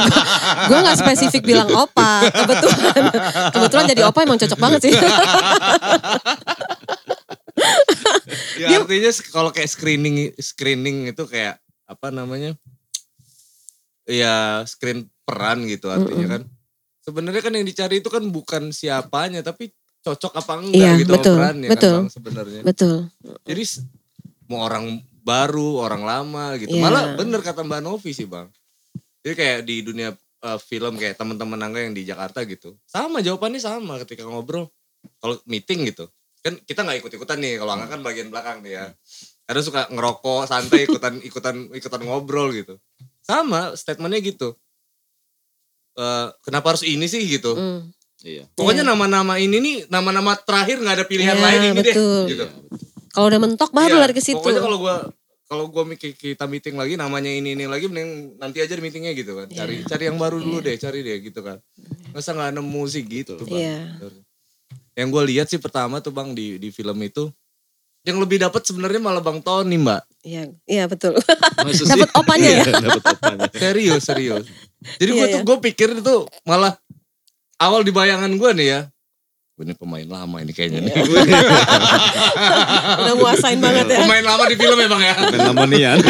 gue 0.70 0.78
nggak 0.80 0.98
spesifik 0.98 1.42
bilang 1.42 1.66
opa 1.68 2.22
kebetulan 2.30 3.02
kebetulan 3.50 3.84
jadi 3.90 4.02
opa 4.06 4.18
emang 4.22 4.38
cocok 4.38 4.58
banget 4.58 4.80
sih 4.86 4.92
ya 8.56 8.68
Dia- 8.68 8.80
artinya 8.80 9.10
kalau 9.30 9.50
kayak 9.50 9.66
screening 9.68 10.30
screening 10.36 11.10
itu 11.10 11.22
kayak 11.26 11.58
apa 11.84 12.08
namanya? 12.08 12.54
Ya 14.06 14.62
screen 14.64 15.10
peran 15.24 15.66
gitu 15.66 15.90
artinya 15.90 16.38
kan. 16.38 16.42
Sebenarnya 17.00 17.42
kan 17.42 17.52
yang 17.56 17.66
dicari 17.66 17.98
itu 17.98 18.06
kan 18.06 18.22
bukan 18.28 18.70
siapanya 18.70 19.40
tapi 19.40 19.72
cocok 20.00 20.32
apa 20.34 20.52
enggak 20.56 20.76
Iya, 20.76 20.92
gitu 20.96 21.12
betul, 21.12 21.34
sama 21.34 21.40
perannya 21.42 21.68
betul. 21.68 21.92
kan 21.92 22.04
sebenarnya. 22.08 22.60
betul 22.64 22.94
Jadi 23.44 23.62
mau 24.46 24.60
orang 24.64 24.84
baru, 25.30 25.70
orang 25.78 26.02
lama 26.02 26.58
gitu. 26.58 26.74
Iya. 26.74 26.82
Malah 26.82 27.04
bener 27.14 27.40
kata 27.40 27.62
Mbak 27.62 27.80
Novi 27.80 28.10
sih 28.10 28.26
bang. 28.26 28.50
Jadi 29.22 29.34
kayak 29.38 29.58
di 29.62 29.76
dunia 29.86 30.10
uh, 30.42 30.58
film 30.58 30.98
kayak 30.98 31.14
teman-teman 31.14 31.60
Angga 31.62 31.80
yang 31.86 31.94
di 31.94 32.02
Jakarta 32.02 32.42
gitu. 32.42 32.74
Sama 32.82 33.22
jawabannya 33.22 33.62
sama 33.62 34.02
ketika 34.02 34.26
ngobrol. 34.26 34.66
Kalau 35.22 35.38
meeting 35.46 35.86
gitu. 35.86 36.10
Kan 36.42 36.58
kita 36.66 36.82
nggak 36.82 37.04
ikut-ikutan 37.06 37.38
nih. 37.38 37.62
Kalau 37.62 37.78
Angga 37.78 37.86
kan 37.86 38.00
bagian 38.02 38.28
belakang 38.28 38.64
nih 38.66 38.72
ya. 38.74 38.84
Kadang 39.46 39.64
suka 39.64 39.86
ngerokok 39.92 40.42
santai 40.50 40.90
ikutan 40.90 41.14
ikutan 41.28 41.56
ikutan 41.70 42.00
ngobrol 42.02 42.50
gitu. 42.50 42.74
Sama 43.22 43.76
statementnya 43.78 44.18
gitu. 44.24 44.56
Eh, 45.94 46.26
kenapa 46.40 46.72
harus 46.74 46.82
ini 46.86 47.04
sih 47.06 47.20
gitu. 47.28 47.54
Iya. 48.20 48.44
Pokoknya 48.52 48.84
Iya. 48.84 48.90
nama-nama 48.92 49.34
ini 49.40 49.56
nih 49.60 49.76
nama-nama 49.88 50.36
terakhir 50.36 50.80
nggak 50.80 50.96
ada 50.96 51.06
pilihan 51.08 51.36
Iya, 51.36 51.44
lain 51.44 51.60
ini 51.60 51.80
betul. 51.80 52.20
deh. 52.24 52.28
Gitu. 52.28 52.44
Iya, 52.44 52.48
betul. 52.48 52.78
kalau 53.10 53.26
udah 53.26 53.40
mentok 53.42 53.70
baru 53.74 53.94
Iya, 53.96 54.02
lari 54.06 54.14
ke 54.14 54.22
situ 54.22 54.38
Pokoknya 54.38 54.62
kalau 54.62 54.78
gua 54.78 54.96
kalau 55.50 55.66
gua 55.66 55.82
mikir 55.82 56.14
kita 56.14 56.46
meeting 56.46 56.78
lagi 56.78 56.94
namanya 56.94 57.26
ini 57.26 57.52
ini 57.52 57.66
lagi 57.66 57.84
mending 57.84 58.38
nanti 58.38 58.62
aja 58.62 58.70
di 58.70 58.80
meetingnya 58.80 59.10
gitu 59.12 59.34
kan. 59.34 59.50
Cari 59.50 59.74
Iya. 59.76 59.84
cari 59.84 60.02
yang 60.06 60.14
baru 60.14 60.38
dulu 60.38 60.58
Iya. 60.58 60.64
deh, 60.64 60.76
cari 60.78 60.98
deh 61.00 61.18
gitu 61.20 61.40
kan. 61.40 61.58
Masa 62.08 62.30
nggak 62.30 62.54
nemu 62.54 62.82
sih 62.86 63.02
gitu, 63.02 63.34
Bang. 63.40 63.58
Iya. 63.58 63.98
Betul. 63.98 64.22
yang 64.92 65.08
gue 65.08 65.22
lihat 65.24 65.46
sih 65.46 65.56
pertama 65.56 65.98
tuh 65.98 66.10
bang 66.10 66.30
di 66.30 66.54
di 66.56 66.68
film 66.68 66.98
itu 67.00 67.30
yang 68.02 68.18
lebih 68.18 68.36
dapat 68.38 68.60
sebenarnya 68.60 69.00
malah 69.00 69.20
bang 69.20 69.40
Tony 69.40 69.74
mbak 69.74 70.02
Iya, 70.20 70.52
iya 70.66 70.84
betul. 70.84 71.16
Dapat 71.88 72.10
opanya 72.12 72.48
ya? 72.50 72.60
Iya, 72.60 72.74
Dapat 72.82 73.04
opanya. 73.08 73.46
serius 73.54 74.02
serius 74.04 74.44
jadi 74.98 75.10
gue 75.10 75.20
Iya, 75.22 75.32
tuh 75.32 75.40
gue 75.42 75.56
pikir 75.62 75.88
itu 75.94 76.16
malah 76.42 76.76
awal 77.56 77.80
di 77.80 77.90
bayangan 77.90 78.28
gue 78.30 78.50
nih 78.52 78.66
ya 78.68 78.80
"Wah, 78.82 78.99
ini 79.60 79.72
pemain 79.72 80.04
lama 80.04 80.36
ini 80.38 80.50
kayaknya 80.50 80.80
nih 80.82 80.94
Udah 83.00 83.14
nguasain 83.14 83.56
banget 83.56 83.86
ya. 83.88 83.98
pemain 84.00 84.24
lama 84.24 84.44
di 84.44 84.56
film 84.56 84.74
ya 84.74 84.88
bang 84.88 85.02
ya 85.02 85.14
Main 85.20 85.40
lamonian. 85.46 85.96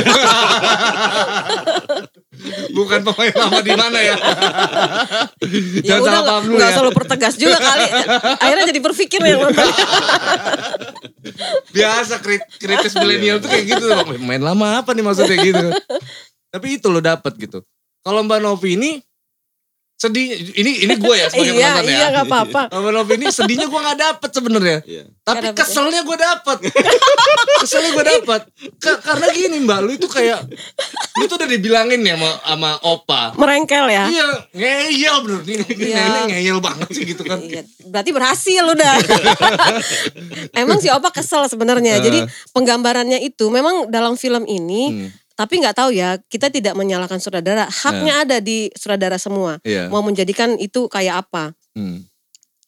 bukan 2.70 3.00
pemain 3.02 3.34
lama 3.36 3.58
di 3.60 3.72
mana 3.72 3.98
ya 3.98 4.16
Ya 5.82 5.98
jangan 5.98 6.00
udah 6.00 6.12
salah 6.12 6.22
paham 6.24 6.42
dulu 6.46 6.56
ya 6.56 6.70
selalu 6.70 6.92
pertegas 6.94 7.34
juga 7.34 7.58
kali. 7.58 7.86
Akhirnya 8.38 8.64
jadi 8.66 8.80
berpikir 8.80 9.20
yang 9.20 9.40
nonton. 9.42 9.68
biasa 11.70 12.14
krit- 12.18 12.50
kritis 12.56 12.94
milenial 12.94 13.38
tuh 13.38 13.48
kayak 13.48 13.64
gitu 13.68 13.84
bang 13.84 14.08
main 14.20 14.40
lama 14.40 14.80
apa 14.80 14.90
nih 14.90 15.02
maksudnya 15.02 15.36
gitu 15.36 15.66
tapi 16.48 16.76
itu 16.76 16.86
lo 16.86 16.98
dapet 16.98 17.34
gitu 17.36 17.62
kalau 18.00 18.22
mbak 18.22 18.40
Novi 18.40 18.74
ini 18.74 18.90
sedih 20.00 20.26
ini 20.56 20.80
ini 20.80 20.94
gue 20.96 21.12
ya 21.14 21.28
sebagai 21.28 21.52
iya, 21.52 21.76
penonton 21.76 21.84
iya 21.84 21.98
ya 22.00 22.06
nggak 22.10 22.24
apa-apa. 22.24 22.62
Mbak 22.72 22.90
Novi 22.90 23.12
ini 23.14 23.26
sedihnya 23.28 23.66
gue 23.66 23.80
nggak 23.80 23.98
dapet 24.00 24.30
sebenarnya 24.32 24.78
Iya. 24.82 25.04
tapi 25.20 25.36
dapet 25.38 25.52
ya? 25.52 25.58
keselnya 25.60 26.00
gue 26.00 26.16
dapet 26.18 26.58
keselnya 27.60 27.90
gue 27.92 28.04
dapet 28.08 28.40
Ka- 28.78 28.96
karena 28.98 29.26
gini 29.28 29.56
mbak 29.60 29.78
lu 29.78 29.90
itu 29.92 30.08
kayak 30.08 30.40
lu 31.14 31.24
tuh 31.24 31.36
udah 31.36 31.44
dibilangin 31.46 32.00
ya 32.00 32.16
sama, 32.16 32.30
sama 32.40 32.70
opa 32.82 33.36
Merengkel 33.36 33.86
ya. 33.86 34.04
iya 34.08 34.26
ngeyel 34.50 35.16
bener 35.20 35.40
nih 35.44 35.56
ini 35.68 35.84
Iya. 35.86 35.96
nenek 36.00 36.24
ngeyel 36.30 36.58
banget 36.58 36.88
sih 36.90 37.04
gitu 37.04 37.22
kan 37.22 37.36
Iya, 37.38 37.60
berarti 37.84 38.10
berhasil 38.10 38.62
udah. 38.64 38.94
Emang 40.54 40.78
si 40.78 40.88
Opa 40.88 41.10
kesel 41.10 41.44
sebenarnya. 41.46 41.98
Eh. 41.98 42.02
Jadi 42.02 42.18
penggambarannya 42.52 43.20
itu 43.20 43.48
memang 43.48 43.88
dalam 43.88 44.14
film 44.14 44.46
ini, 44.46 44.82
Hmm, 44.90 45.08
tapi 45.40 45.56
nggak 45.56 45.72
tahu 45.72 45.90
ya, 45.90 46.20
kita 46.28 46.52
tidak 46.52 46.76
menyalahkan 46.76 47.16
sutradara. 47.16 47.64
Haknya 47.64 48.28
ada 48.28 48.36
di 48.38 48.68
sutradara 48.76 49.16
semua. 49.16 49.56
iya 49.64 49.88
Mau 49.88 50.04
menjadikan 50.04 50.60
itu 50.60 50.84
kayak 50.86 51.24
apa. 51.24 51.56
Hmm, 51.72 52.04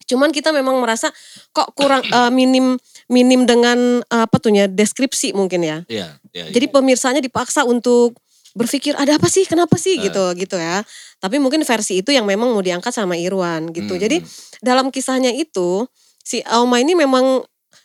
Cuman 0.03 0.29
kita 0.29 0.51
memang 0.51 0.81
merasa 0.81 1.13
kok 1.53 1.73
kurang 1.73 2.01
eh, 2.03 2.31
minim 2.33 2.81
minim 3.07 3.45
dengan 3.45 4.01
eh, 4.03 4.23
apa 4.25 4.37
tuh 4.41 4.51
ya 4.51 4.65
deskripsi 4.67 5.37
mungkin 5.37 5.61
ya. 5.63 5.79
iya 5.87 6.17
iya 6.33 6.49
Jadi 6.49 6.67
pemirsanya 6.69 7.21
dipaksa 7.21 7.63
untuk 7.63 8.17
berpikir 8.53 8.93
ada 8.97 9.17
apa 9.17 9.29
sih, 9.29 9.49
kenapa 9.49 9.77
sih 9.77 9.97
Eh. 9.97 10.09
gitu 10.09 10.25
gitu 10.37 10.57
ya. 10.57 10.81
Tapi 11.17 11.41
mungkin 11.41 11.61
versi 11.63 12.01
itu 12.01 12.13
yang 12.13 12.25
memang 12.25 12.53
mau 12.53 12.61
diangkat 12.61 12.93
sama 12.93 13.17
Irwan 13.17 13.69
gitu. 13.71 13.97
Hmm, 13.97 14.03
Jadi 14.03 14.17
dalam 14.61 14.89
kisahnya 14.89 15.33
itu 15.33 15.85
si 16.21 16.41
Auma 16.49 16.79
ini 16.79 16.93
memang 16.95 17.41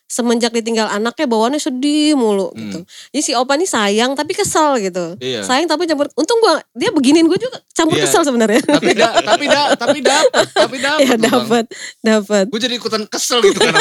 semenjak 0.08 0.50
ditinggal 0.50 0.88
anaknya 0.88 1.26
bawaannya 1.26 1.60
sedih 1.60 2.16
mulu 2.16 2.50
Hmm. 2.50 2.60
gitu. 2.62 2.80
Jadi 3.12 3.22
si 3.22 3.32
Opa 3.32 3.54
ini 3.54 3.64
sayang 3.64 4.12
tapi 4.14 4.32
kesel 4.32 4.80
gitu. 4.82 5.16
Iya. 5.18 5.44
Sayang 5.44 5.68
tapi 5.68 5.84
campur. 5.84 6.08
Untung 6.14 6.40
gua 6.40 6.58
dia 6.72 6.90
beginiin 6.90 7.26
gue 7.26 7.36
juga 7.38 7.60
campur 7.70 7.94
Iya. 7.94 8.04
kesel 8.04 8.24
sebenarnya. 8.24 8.64
tapi 8.64 8.92
da, 8.94 9.10
tapi 9.22 9.46
da, 9.46 9.62
tapi 9.76 10.00
dapat 10.00 10.46
tapi 10.50 10.76
dapat 10.78 11.02
ya 11.02 11.16
dapat 11.16 11.66
dapat. 12.00 12.46
gue 12.48 12.60
jadi 12.62 12.76
ikutan 12.76 13.04
kesel 13.06 13.44
gitu 13.44 13.60
kan 13.60 13.76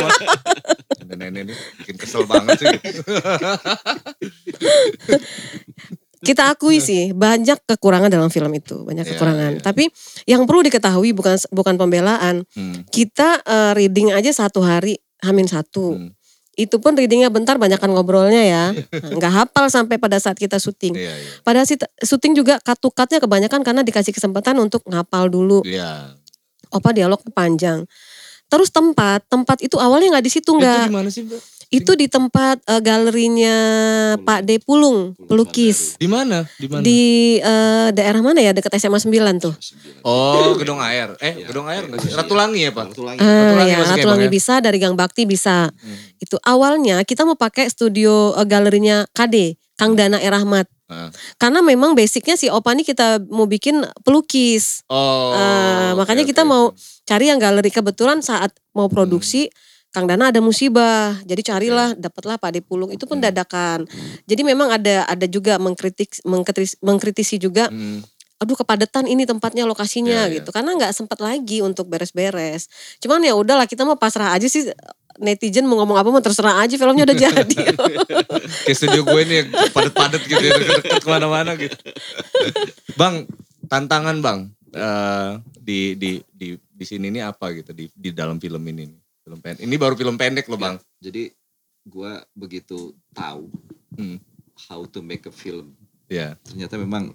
nenek 1.09 1.47
ini 1.47 1.54
bikin 1.78 1.95
kesel 1.97 2.23
banget 2.25 2.59
sih 2.59 2.68
Kita 6.18 6.50
akui 6.50 6.80
sih 6.80 7.14
banyak 7.14 7.62
kekurangan 7.64 8.11
dalam 8.11 8.26
film 8.26 8.50
itu, 8.50 8.83
banyak 8.83 9.04
Iya, 9.04 9.12
kekurangan. 9.14 9.52
iya. 9.52 9.62
Tapi 9.62 9.85
yang 10.26 10.42
perlu 10.42 10.64
diketahui 10.64 11.14
bukan 11.14 11.38
bukan 11.52 11.75
pembelaan. 11.76 12.42
Hmm, 12.50 12.83
Kita 12.85 13.38
eh, 13.38 13.73
reading 13.76 14.11
aja 14.11 14.35
satu 14.35 14.59
hari 14.59 14.99
hamin 15.23 15.47
satu. 15.47 15.95
hmm, 15.95 16.15
Itu 16.56 16.80
pun 16.80 16.96
readingnya 16.96 17.28
bentar 17.28 17.60
banyakan 17.60 17.92
ngobrolnya 17.92 18.42
ya. 18.42 18.64
Nggak 19.16 19.32
hafal 19.32 19.68
sampai 19.68 20.00
pada 20.00 20.16
saat 20.16 20.40
kita 20.40 20.56
syuting. 20.56 20.96
iya 20.96 21.12
iya 21.12 21.30
Pada 21.44 21.62
syuting 22.00 22.32
juga 22.32 22.56
cut-to-cutnya 22.64 23.20
kebanyakan 23.20 23.60
karena 23.60 23.84
dikasih 23.84 24.16
kesempatan 24.16 24.56
untuk 24.56 24.80
ngapal 24.88 25.28
dulu. 25.28 25.60
iya 25.68 26.16
Opa 26.72 26.90
dialog 26.96 27.20
panjang. 27.36 27.84
Terus 28.46 28.70
tempat, 28.70 29.26
tempat 29.26 29.58
itu 29.60 29.76
awalnya 29.76 30.18
nggak 30.18 30.26
di 30.26 30.32
situ 30.32 30.50
itu 30.54 30.58
nggak. 30.58 30.86
sih 31.12 31.22
mbak 31.26 31.55
Itu 31.68 31.92
di 31.92 32.06
tempat 32.06 32.62
eh, 32.62 32.78
galerinya 32.78 33.56
Pak 34.18 34.40
D 34.42 34.58
Pulung, 34.58 35.18
pelukis. 35.26 35.99
di 35.99 36.06
mana 36.06 36.46
di 36.54 36.66
mana 36.66 36.80
Di 36.80 37.00
eh, 37.37 37.88
daerah 37.90 38.23
mana 38.23 38.38
ya 38.38 38.54
dekat 38.54 38.78
SMA 38.78 39.02
9 39.02 39.11
tuh? 39.42 39.54
oh 40.02 40.54
gedung 40.54 40.78
air 40.78 41.18
eh 41.18 41.42
Iya. 41.42 41.46
gedung 41.50 41.66
air 41.66 41.82
nggak 41.85 41.99
sih 42.00 42.11
ratu 42.14 42.32
langi 42.32 42.62
ya 42.62 42.70
pak 42.70 42.94
Ratu 42.94 43.02
Langit. 43.02 43.18
Ah 43.18 43.26
Ratulangi 43.26 43.66
ya, 43.66 43.78
Ratulangi 43.82 44.06
Bang 44.06 44.20
ya? 44.23 44.30
bisa 44.30 44.54
dari 44.62 44.78
Gang 44.78 44.94
Bakti 44.94 45.23
bisa. 45.26 45.66
Hmm. 45.66 45.96
Itu 46.16 46.38
awalnya 46.40 47.02
kita 47.02 47.26
mau 47.26 47.35
pakai 47.35 47.66
studio 47.66 48.30
eh, 48.32 48.46
galerinya 48.46 49.02
KD, 49.11 49.58
Kang 49.75 49.99
Dana 49.99 50.16
E. 50.16 50.28
Rahmat. 50.30 50.70
Ah. 50.87 51.11
Karena 51.35 51.66
memang 51.66 51.99
basicnya 51.99 52.38
si 52.38 52.46
Opa 52.46 52.70
ini 52.70 52.87
kita 52.87 53.18
mau 53.26 53.50
bikin 53.50 53.82
pelukis. 54.06 54.87
oh 54.87 55.35
oke, 55.35 55.99
makanya 55.99 56.23
kita 56.23 56.46
mau 56.46 56.70
oke. 56.70 56.78
cari 57.02 57.26
yang 57.26 57.42
galeri 57.42 57.75
kebetulan 57.75 58.23
saat 58.23 58.54
mau 58.70 58.87
produksi 58.87 59.50
Kang 59.96 60.04
Dana 60.04 60.28
ada 60.28 60.44
musibah. 60.44 61.16
Jadi 61.24 61.40
carilah 61.40 61.96
dapatlah 61.96 62.36
Pak 62.36 62.52
De 62.52 62.60
Pulung 62.60 62.92
itu 62.92 63.08
pun 63.08 63.16
Hmm. 63.16 63.32
dadakan. 63.32 63.88
Jadi 64.28 64.44
memang 64.44 64.68
ada 64.68 65.08
ada 65.08 65.24
juga 65.24 65.56
mengkritik 65.56 66.20
mengkritisi, 66.28 66.76
mengkritisi 66.84 67.36
juga 67.40 67.72
Hmm, 67.72 68.04
aduh 68.36 68.52
kepadatan 68.52 69.08
ini 69.08 69.24
tempatnya 69.24 69.64
lokasinya 69.64 70.28
Iya, 70.28 70.28
iya. 70.28 70.36
gitu 70.44 70.52
karena 70.52 70.76
nggak 70.76 70.92
sempat 70.92 71.16
lagi 71.24 71.64
untuk 71.64 71.88
beres-beres 71.88 72.68
cuman 73.00 73.24
ya 73.24 73.32
udahlah 73.32 73.64
kita 73.64 73.88
mau 73.88 73.96
pasrah 73.96 74.36
aja 74.36 74.44
sih 74.44 74.68
netizen 75.16 75.64
mau 75.64 75.80
ngomong 75.80 75.96
apa 75.96 76.12
mau 76.12 76.20
terserah 76.20 76.60
aja 76.60 76.76
filmnya 76.76 77.08
udah 77.08 77.16
jadi 77.16 77.56
kayak 78.68 78.76
studio 78.76 79.08
gue 79.08 79.20
ini 79.24 79.34
yang 79.40 79.48
padet-padet 79.72 80.20
gitu 80.28 80.36
ya 80.36 80.52
deket-deket 80.52 81.00
ke 81.00 81.08
mana-mana 81.08 81.56
gitu 81.56 81.72
bang 83.00 83.24
tantangan 83.72 84.20
bang 84.20 84.38
eh, 84.76 85.30
di 85.56 85.96
di 85.96 86.10
di 86.28 86.48
di 86.60 86.84
sini 86.84 87.08
ini 87.08 87.24
apa 87.24 87.56
gitu 87.56 87.72
di 87.72 87.88
di 87.88 88.12
dalam 88.12 88.36
film 88.36 88.60
ini? 88.68 89.05
Film 89.26 89.42
pendek 89.42 89.61
ini 89.61 89.75
baru 89.75 89.95
film 89.95 90.14
pendek 90.14 90.47
loh 90.47 90.54
bang 90.56 90.78
Jadi 90.97 91.35
gua 91.83 92.23
begitu 92.33 92.95
tahu 93.11 93.50
Hmm. 93.97 94.21
how 94.68 94.85
to 94.85 95.00
make 95.00 95.25
a 95.25 95.33
film. 95.33 95.73
ya 96.06 96.37
Ternyata 96.45 96.76
memang 96.76 97.11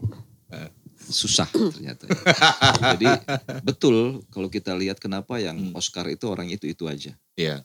Eh. 0.50 0.68
susah 0.98 1.46
ternyata. 1.74 2.04
ya. 2.06 2.18
Jadi 2.94 3.08
betul 3.62 4.20
kalau 4.28 4.48
kita 4.48 4.76
lihat 4.76 4.98
kenapa 4.98 5.38
yang 5.38 5.72
Hmm. 5.72 5.74
Oscar 5.74 6.06
itu 6.06 6.26
orang 6.26 6.50
itu 6.50 6.66
itu 6.66 6.84
aja. 6.86 7.16
Iya. 7.34 7.64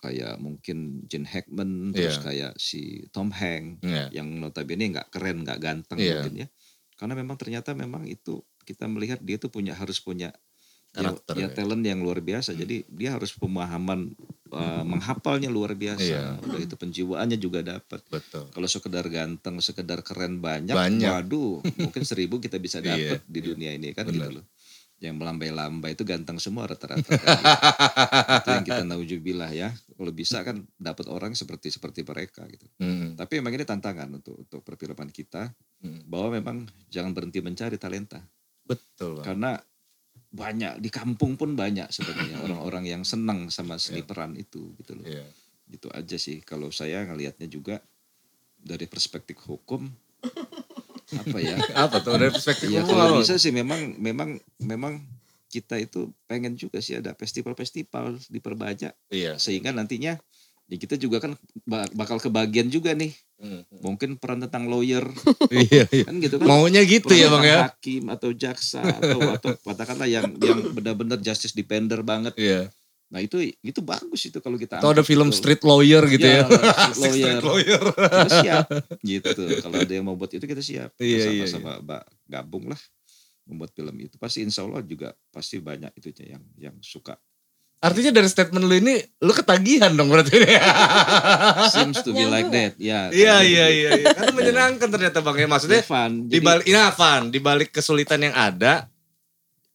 Kayak 0.00 0.40
mungkin 0.40 1.04
Gene 1.04 1.28
Hackman, 1.28 1.92
terus 1.92 2.16
Iya. 2.16 2.24
kayak 2.24 2.52
si 2.56 3.04
Tom 3.08 3.28
Hanks 3.30 3.84
Iya. 3.84 4.08
yang 4.10 4.32
notabene 4.34 4.88
nggak 4.90 5.12
keren, 5.12 5.44
nggak 5.44 5.60
ganteng 5.60 5.98
Iya. 6.00 6.24
mungkin 6.24 6.34
ya. 6.40 6.48
Karena 6.96 7.14
memang 7.14 7.36
ternyata 7.36 7.70
memang 7.72 8.04
itu 8.04 8.40
kita 8.64 8.88
melihat 8.88 9.20
dia 9.20 9.36
tuh 9.36 9.48
punya 9.48 9.72
harus 9.72 10.00
punya 10.00 10.32
ya, 10.32 10.36
Karakter 10.90 11.34
ya, 11.38 11.46
ya. 11.46 11.54
talent 11.54 11.86
yang 11.86 12.02
luar 12.02 12.18
biasa. 12.18 12.50
Jadi 12.50 12.82
dia 12.90 13.14
harus 13.14 13.30
pemahaman 13.38 14.10
uh, 14.50 14.82
menghafalnya 14.82 15.46
luar 15.46 15.78
biasa. 15.78 16.02
Iya. 16.02 16.24
Udah 16.42 16.58
itu 16.58 16.74
penjiwaannya 16.74 17.38
juga 17.38 17.62
dapat. 17.62 18.02
betul 18.10 18.50
Kalau 18.50 18.66
sekedar 18.66 19.06
ganteng, 19.06 19.62
sekedar 19.62 20.02
keren 20.02 20.42
banyak, 20.42 20.74
Banyak. 20.74 21.10
waduh, 21.10 21.62
mungkin 21.78 22.02
seribu 22.02 22.42
kita 22.42 22.58
bisa 22.58 22.82
dapat 22.84 23.22
Iya, 23.22 23.30
di 23.30 23.40
dunia 23.40 23.70
ini 23.70 23.94
kan 23.94 24.10
Benar. 24.10 24.18
gitu 24.18 24.30
loh. 24.42 24.46
Yang 25.00 25.16
melambai-lambai 25.16 25.96
itu 25.96 26.04
ganteng 26.04 26.36
semua 26.42 26.66
rata-rata. 26.68 27.06
kan 27.06 27.38
gitu. 27.38 27.54
itu 28.42 28.48
yang 28.50 28.66
kita 28.66 28.82
naujubillah 28.84 29.50
ya. 29.54 29.70
Kalau 29.70 30.12
bisa 30.12 30.42
kan 30.42 30.66
dapat 30.74 31.06
orang 31.06 31.38
seperti 31.38 31.70
seperti 31.70 32.02
mereka 32.02 32.44
gitu. 32.50 32.66
Hmm, 32.82 33.14
Tapi 33.14 33.38
memang 33.38 33.54
ini 33.54 33.64
tantangan 33.64 34.10
untuk 34.10 34.36
untuk 34.42 34.60
perfilman 34.66 35.08
kita 35.08 35.54
hmm. 35.86 36.10
bahwa 36.10 36.34
memang 36.34 36.56
jangan 36.90 37.14
berhenti 37.14 37.38
mencari 37.40 37.78
talenta 37.78 38.20
betul 38.60 39.18
bang 39.18 39.24
karena 39.26 39.50
banyak 40.30 40.78
di 40.78 40.88
kampung 40.88 41.34
pun 41.34 41.58
banyak 41.58 41.90
sebenarnya 41.90 42.38
orang-orang 42.46 42.86
yang 42.86 43.02
senang 43.02 43.50
sama 43.50 43.76
seni 43.76 44.02
Iya. 44.02 44.06
peran 44.06 44.32
itu 44.34 44.72
gitu 44.78 44.94
loh. 44.94 45.06
Iya. 45.06 45.26
Gitu 45.66 45.86
aja 45.90 46.16
sih 46.16 46.38
kalau 46.40 46.70
saya 46.70 47.02
ngelihatnya 47.04 47.46
juga 47.46 47.82
dari 48.56 48.86
perspektif 48.86 49.38
hukum 49.44 49.90
apa 51.20 51.38
ya? 51.42 51.56
apa 51.74 51.98
tuh 51.98 52.14
dari 52.14 52.30
perspektif 52.30 52.70
ya 52.70 52.82
hukum 52.82 52.94
kalau 52.94 53.18
bisa 53.18 53.34
sih 53.34 53.50
memang 53.50 53.98
memang 53.98 54.38
memang 54.62 55.02
kita 55.50 55.74
itu 55.82 56.14
pengen 56.30 56.54
juga 56.54 56.78
sih 56.78 56.94
ada 56.94 57.10
festival-festival 57.12 58.22
diperbanyak 58.30 58.94
iya 59.10 59.34
sehingga 59.34 59.74
nantinya 59.74 60.14
ya 60.70 60.76
kita 60.78 60.94
juga 60.94 61.18
kan 61.18 61.34
ba- 61.66 61.90
bakal 61.98 62.22
kebagian 62.22 62.70
juga 62.70 62.94
nih. 62.94 63.10
Hmm, 63.42 63.66
mungkin 63.82 64.14
peran 64.14 64.38
tentang 64.46 64.70
lawyer. 64.70 65.02
Iya 65.50 65.90
iya. 65.90 66.04
Kan 66.06 66.22
gitu 66.22 66.38
kan. 66.38 66.46
Maunya 66.46 66.86
gitu 66.86 67.10
peran 67.10 67.20
ya 67.20 67.28
bang 67.28 67.44
ya? 67.44 67.58
hakim 67.66 68.04
atau 68.06 68.30
jaksa 68.30 68.80
atau 68.86 69.18
atau 69.34 69.50
katakanlah 69.66 70.06
yang 70.06 70.30
yang 70.38 70.62
benar-benar 70.70 71.18
justice 71.18 71.52
defender 71.52 72.06
banget. 72.06 72.38
Iya. 72.38 72.70
Nah 73.10 73.18
itu 73.18 73.42
itu 73.42 73.80
bagus 73.82 74.30
itu 74.30 74.38
kalau 74.38 74.54
kita 74.54 74.78
atau 74.78 74.94
ada 74.94 75.02
film 75.02 75.34
gitu. 75.34 75.42
street 75.42 75.62
lawyer 75.66 76.06
gitu 76.06 76.22
ya, 76.22 76.46
street 76.94 77.02
lawyer 77.02 77.10
Street 77.10 77.42
lawyer. 77.42 77.82
kita 77.90 78.30
siap. 78.38 78.66
Gitu. 79.02 79.42
Kalau 79.66 79.76
ada 79.82 79.92
yang 79.92 80.06
mau 80.06 80.14
buat 80.14 80.30
itu 80.30 80.46
kita 80.46 80.62
siap. 80.62 80.94
Iya, 81.02 81.34
iya, 81.34 81.44
sama-sama 81.50 81.82
Mbak 81.82 82.02
gabung 82.30 82.70
lah. 82.70 82.78
Membuat 83.50 83.74
film 83.74 83.96
itu. 83.98 84.14
Pasti 84.14 84.46
insya 84.46 84.62
Allah 84.62 84.86
juga 84.86 85.10
pasti 85.34 85.58
banyak 85.58 85.90
itu 85.98 86.14
yang 86.22 86.44
yang 86.54 86.76
suka 86.78 87.18
Artinya 87.80 88.12
dari 88.12 88.28
statement 88.28 88.68
lu 88.68 88.76
ini, 88.76 89.00
lu 89.24 89.32
ketagihan 89.32 89.88
dong 89.96 90.12
berarti. 90.12 90.36
Seems 91.72 92.04
to 92.04 92.12
be 92.12 92.28
like 92.28 92.52
that. 92.52 92.76
Ya. 92.76 93.08
Iya, 93.08 93.40
iya, 93.40 93.66
iya. 93.72 93.90
iya. 93.96 94.06
Karena 94.12 94.32
menyenangkan 94.36 94.88
ternyata 94.92 95.24
bang 95.24 95.36
ya. 95.40 95.48
Maksudnya 95.48 95.80
Fun. 95.80 96.28
di 96.28 96.36
Jadi, 96.36 96.44
balik, 96.44 96.64
ini 96.68 96.76
fun. 96.92 97.22
Di 97.32 97.40
balik 97.40 97.68
kesulitan 97.72 98.20
yang 98.20 98.36
ada, 98.36 98.84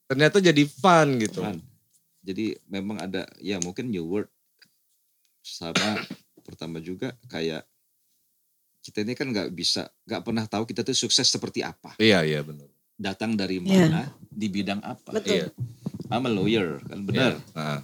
ternyata 0.05 0.38
jadi 0.38 0.63
fun 0.69 1.17
gitu. 1.17 1.41
fun. 1.41 1.57
Jadi 2.21 2.53
memang 2.69 3.01
ada, 3.01 3.25
ya 3.41 3.57
mungkin 3.57 3.89
new 3.89 4.05
word 4.05 4.29
sama 5.41 5.97
pertama 6.41 6.77
juga 6.77 7.13
kayak 7.25 7.65
kita 8.81 9.01
ini 9.01 9.17
kan 9.17 9.33
nggak 9.33 9.50
bisa, 9.50 9.89
nggak 10.05 10.21
pernah 10.21 10.45
tahu 10.45 10.69
kita 10.69 10.85
tuh 10.85 10.93
sukses 10.93 11.25
seperti 11.25 11.65
apa. 11.65 11.97
Iya, 11.97 12.21
iya 12.21 12.45
benar. 12.45 12.69
Datang 12.93 13.33
dari 13.33 13.57
Iya. 13.57 13.89
mana, 13.89 14.13
di 14.29 14.45
bidang 14.45 14.77
apa. 14.85 15.09
Betul. 15.09 15.41
Iya. 15.41 15.50
I'm 16.07 16.25
a 16.25 16.29
lawyer, 16.29 16.77
kan 16.81 17.01
benar. 17.03 17.33
Iya. 17.35 17.55
Nah, 17.55 17.79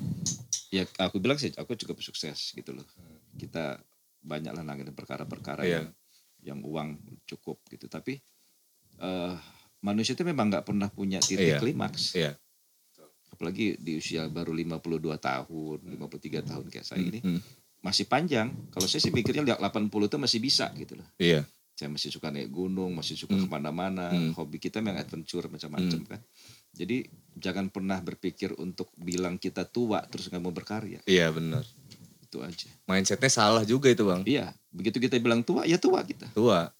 Ya 0.71 0.87
aku 1.03 1.19
bilang 1.19 1.35
sih, 1.35 1.51
aku 1.51 1.75
cukup 1.75 1.99
sukses 1.99 2.55
gitu 2.55 2.71
loh. 2.71 2.87
Kita 3.35 3.75
banyak 4.23 4.55
lah 4.55 4.63
nanganin 4.63 4.95
perkara-perkara 4.95 5.67
Iya. 5.67 5.71
yang 5.75 5.87
yang 6.41 6.59
uang 6.63 6.95
cukup 7.27 7.59
gitu. 7.67 7.85
Tapi 7.85 8.15
eh 8.97 9.35
manusia 9.81 10.15
itu 10.15 10.23
memang 10.23 10.47
nggak 10.47 10.63
pernah 10.63 10.87
punya 10.87 11.19
titik 11.19 11.43
Iya. 11.43 11.59
klimaks. 11.59 12.15
Iya. 12.15 12.39
Apalagi 13.29 13.75
di 13.75 13.99
usia 13.99 14.27
baru 14.27 14.55
52 14.55 15.17
tahun, 15.17 15.83
53 15.83 16.39
tahun 16.39 16.65
kayak 16.71 16.85
saya 16.85 17.03
ini. 17.03 17.19
Hmm. 17.19 17.43
Masih 17.83 18.07
panjang. 18.07 18.47
Kalau 18.71 18.87
saya 18.87 19.03
sih 19.03 19.11
mikirnya 19.11 19.43
lihat 19.43 19.59
80 19.59 20.07
itu 20.07 20.15
masih 20.15 20.39
bisa 20.39 20.71
gitu 20.71 20.95
loh. 20.95 21.07
Iya. 21.19 21.43
Saya 21.75 21.91
masih 21.91 22.15
suka 22.15 22.31
naik 22.31 22.47
gunung, 22.47 22.95
masih 22.95 23.19
suka 23.19 23.35
Hmm. 23.35 23.43
ke 23.43 23.47
mana-mana. 23.49 24.07
Hmm. 24.07 24.31
Hobi 24.39 24.55
kita 24.55 24.79
memang 24.79 25.03
adventure 25.03 25.51
macam-macam 25.51 25.99
kan. 26.05 26.21
Jadi 26.71 27.07
jangan 27.35 27.71
pernah 27.71 27.99
berpikir 27.99 28.55
untuk 28.59 28.91
bilang 28.99 29.39
kita 29.39 29.67
tua 29.67 30.03
terus 30.07 30.27
nggak 30.31 30.43
mau 30.43 30.53
berkarya. 30.55 30.99
Iya 31.07 31.31
benar. 31.31 31.63
Itu 32.23 32.43
aja. 32.43 32.69
Mindsetnya 32.87 33.31
salah 33.31 33.63
juga 33.67 33.91
itu 33.91 34.07
bang. 34.07 34.23
Iya, 34.23 34.55
begitu 34.71 35.03
kita 35.03 35.19
bilang 35.19 35.43
tua, 35.43 35.67
ya 35.67 35.75
tua 35.75 36.03
kita. 36.03 36.31
Tua. 36.31 36.71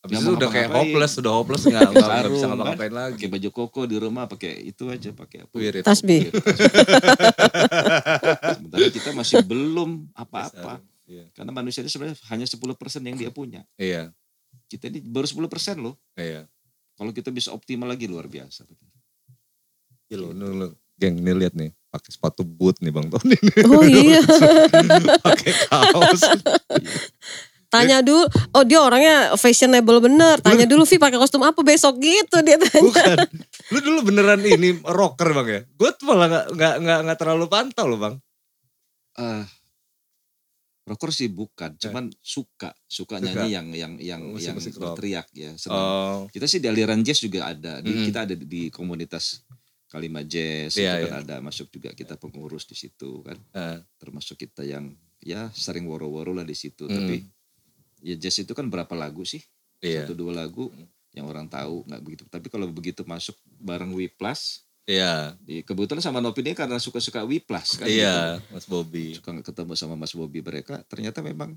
Habis 0.00 0.16
Nggak 0.16 0.24
itu 0.24 0.32
udah 0.32 0.48
kayak 0.48 0.70
hopeless, 0.72 1.12
udah 1.20 1.32
hopeless 1.36 1.62
nggak 1.68 1.92
nggak 1.92 2.08
Sarung, 2.08 2.32
bisa 2.32 2.46
kan? 2.48 2.50
ngapa-ngapain 2.56 2.94
lagi. 2.96 3.14
Pakai 3.20 3.30
baju 3.36 3.48
koko 3.52 3.80
di 3.84 3.96
rumah, 4.00 4.24
pakai 4.24 4.52
itu 4.64 4.84
aja, 4.88 5.12
pakai 5.12 5.44
apa? 5.44 5.52
Wirid. 5.52 5.84
Tasbih. 5.84 6.32
Sementara 8.56 8.88
kita 8.88 9.10
masih 9.12 9.44
belum 9.44 10.08
apa-apa. 10.16 10.80
Iya. 11.04 11.28
Karena 11.36 11.52
manusia 11.52 11.84
itu 11.84 11.92
sebenarnya 11.92 12.16
hanya 12.32 12.48
10% 12.48 12.64
yang 13.04 13.16
dia 13.20 13.28
punya. 13.28 13.60
Iya. 13.76 14.08
Kita 14.72 14.88
ini 14.88 15.04
baru 15.04 15.28
10% 15.28 15.44
loh. 15.84 16.00
Iya. 16.16 16.48
Kalau 17.00 17.16
kita 17.16 17.32
bisa 17.32 17.48
optimal 17.56 17.88
lagi 17.88 18.04
luar 18.04 18.28
biasa. 18.28 18.68
Iya 20.12 20.20
lo, 20.20 20.36
lu, 20.36 20.52
lu. 20.52 20.68
Geng, 21.00 21.16
nih 21.16 21.32
lihat 21.32 21.56
nih, 21.56 21.72
pakai 21.88 22.12
sepatu 22.12 22.44
boot 22.44 22.76
nih 22.84 22.92
Bang 22.92 23.08
Tony 23.08 23.40
nih. 23.40 23.64
Oh 23.72 23.80
iya. 24.04 24.20
pakai 25.24 25.52
kaos. 25.72 26.22
Tanya 27.72 28.04
dulu, 28.04 28.28
oh 28.52 28.64
dia 28.68 28.84
orangnya 28.84 29.32
fashionable 29.40 30.04
bener. 30.04 30.44
Tanya 30.44 30.68
dulu 30.68 30.84
Vi 30.84 31.00
pakai 31.00 31.16
kostum 31.16 31.40
apa 31.40 31.56
besok 31.64 31.96
gitu 32.04 32.44
dia 32.44 32.60
tanya. 32.60 32.84
Bukan. 32.84 33.16
Lu 33.72 33.78
dulu 33.80 34.12
beneran 34.12 34.44
ini 34.44 34.76
rocker 34.84 35.32
Bang 35.32 35.48
ya? 35.48 35.64
Gue 35.80 35.96
tuh 35.96 36.04
malah 36.04 36.28
gak, 36.28 36.46
gak, 36.52 36.74
gak, 36.84 37.00
gak 37.08 37.16
terlalu 37.16 37.48
pantau 37.48 37.88
loh 37.88 37.96
Bang. 37.96 38.14
Eh 39.16 39.59
rocker 40.82 41.10
sih 41.10 41.28
bukan, 41.28 41.76
cuman 41.76 42.08
suka, 42.16 42.72
suka 42.84 43.16
Eh. 43.16 43.22
Suka. 43.22 43.36
nyanyi 43.36 43.48
yang 43.50 43.66
yang 43.70 43.92
yang 43.96 44.20
Musik- 44.26 44.44
yang 44.44 44.56
musik 44.56 44.72
rock. 44.74 44.82
berteriak 44.96 45.26
ya. 45.30 45.50
senang. 45.54 45.78
Oh. 45.78 46.18
Kita 46.26 46.44
sih 46.44 46.58
di 46.58 46.66
aliran 46.66 47.00
jazz 47.00 47.18
juga 47.18 47.46
ada. 47.46 47.78
Di, 47.78 47.90
Mm. 47.90 48.04
Kita 48.06 48.18
ada 48.22 48.34
di, 48.34 48.62
komunitas 48.68 49.44
Kalimat 49.86 50.22
Jazz 50.22 50.74
Iya, 50.74 51.02
itu 51.02 51.06
kan 51.08 51.18
iya. 51.18 51.26
ada 51.26 51.36
masuk 51.40 51.66
juga 51.68 51.90
kita 51.90 52.14
pengurus 52.14 52.62
di 52.62 52.74
situ 52.74 53.20
kan. 53.20 53.34
Eh, 53.50 53.78
Termasuk 53.96 54.38
kita 54.38 54.62
yang 54.62 54.86
ya 55.18 55.50
sering 55.52 55.82
woro-woro 55.84 56.30
lah 56.30 56.46
di 56.46 56.54
situ. 56.54 56.86
Mm. 56.86 56.94
Tapi 56.94 57.16
ya 58.00 58.14
jazz 58.16 58.38
itu 58.38 58.54
kan 58.54 58.66
berapa 58.66 58.94
lagu 58.94 59.22
sih? 59.22 59.42
iya. 59.78 60.04
Satu 60.04 60.14
dua 60.14 60.30
lagu 60.32 60.70
yang 61.10 61.26
orang 61.26 61.46
tahu 61.46 61.82
nggak 61.84 62.02
begitu. 62.02 62.22
Tapi 62.24 62.46
kalau 62.46 62.66
begitu 62.68 63.02
masuk 63.02 63.34
bareng 63.58 63.90
W 63.90 64.06
Plus, 64.08 64.62
Iya. 64.84 65.38
di 65.40 65.62
kebetulan 65.62 66.00
sama 66.00 66.18
Nopi 66.18 66.42
ini 66.42 66.52
karena 66.52 66.76
suka-suka 66.76 67.22
W 67.22 67.38
Plus 67.38 67.78
kan. 67.78 67.86
Iya, 67.86 68.40
gitu. 68.42 68.54
Mas 68.54 68.66
Bobby. 68.66 69.06
Suka 69.14 69.30
ketemu 69.40 69.72
sama 69.74 69.94
Mas 69.94 70.12
Bobby 70.12 70.40
mereka. 70.40 70.82
Ternyata 70.86 71.20
memang 71.20 71.54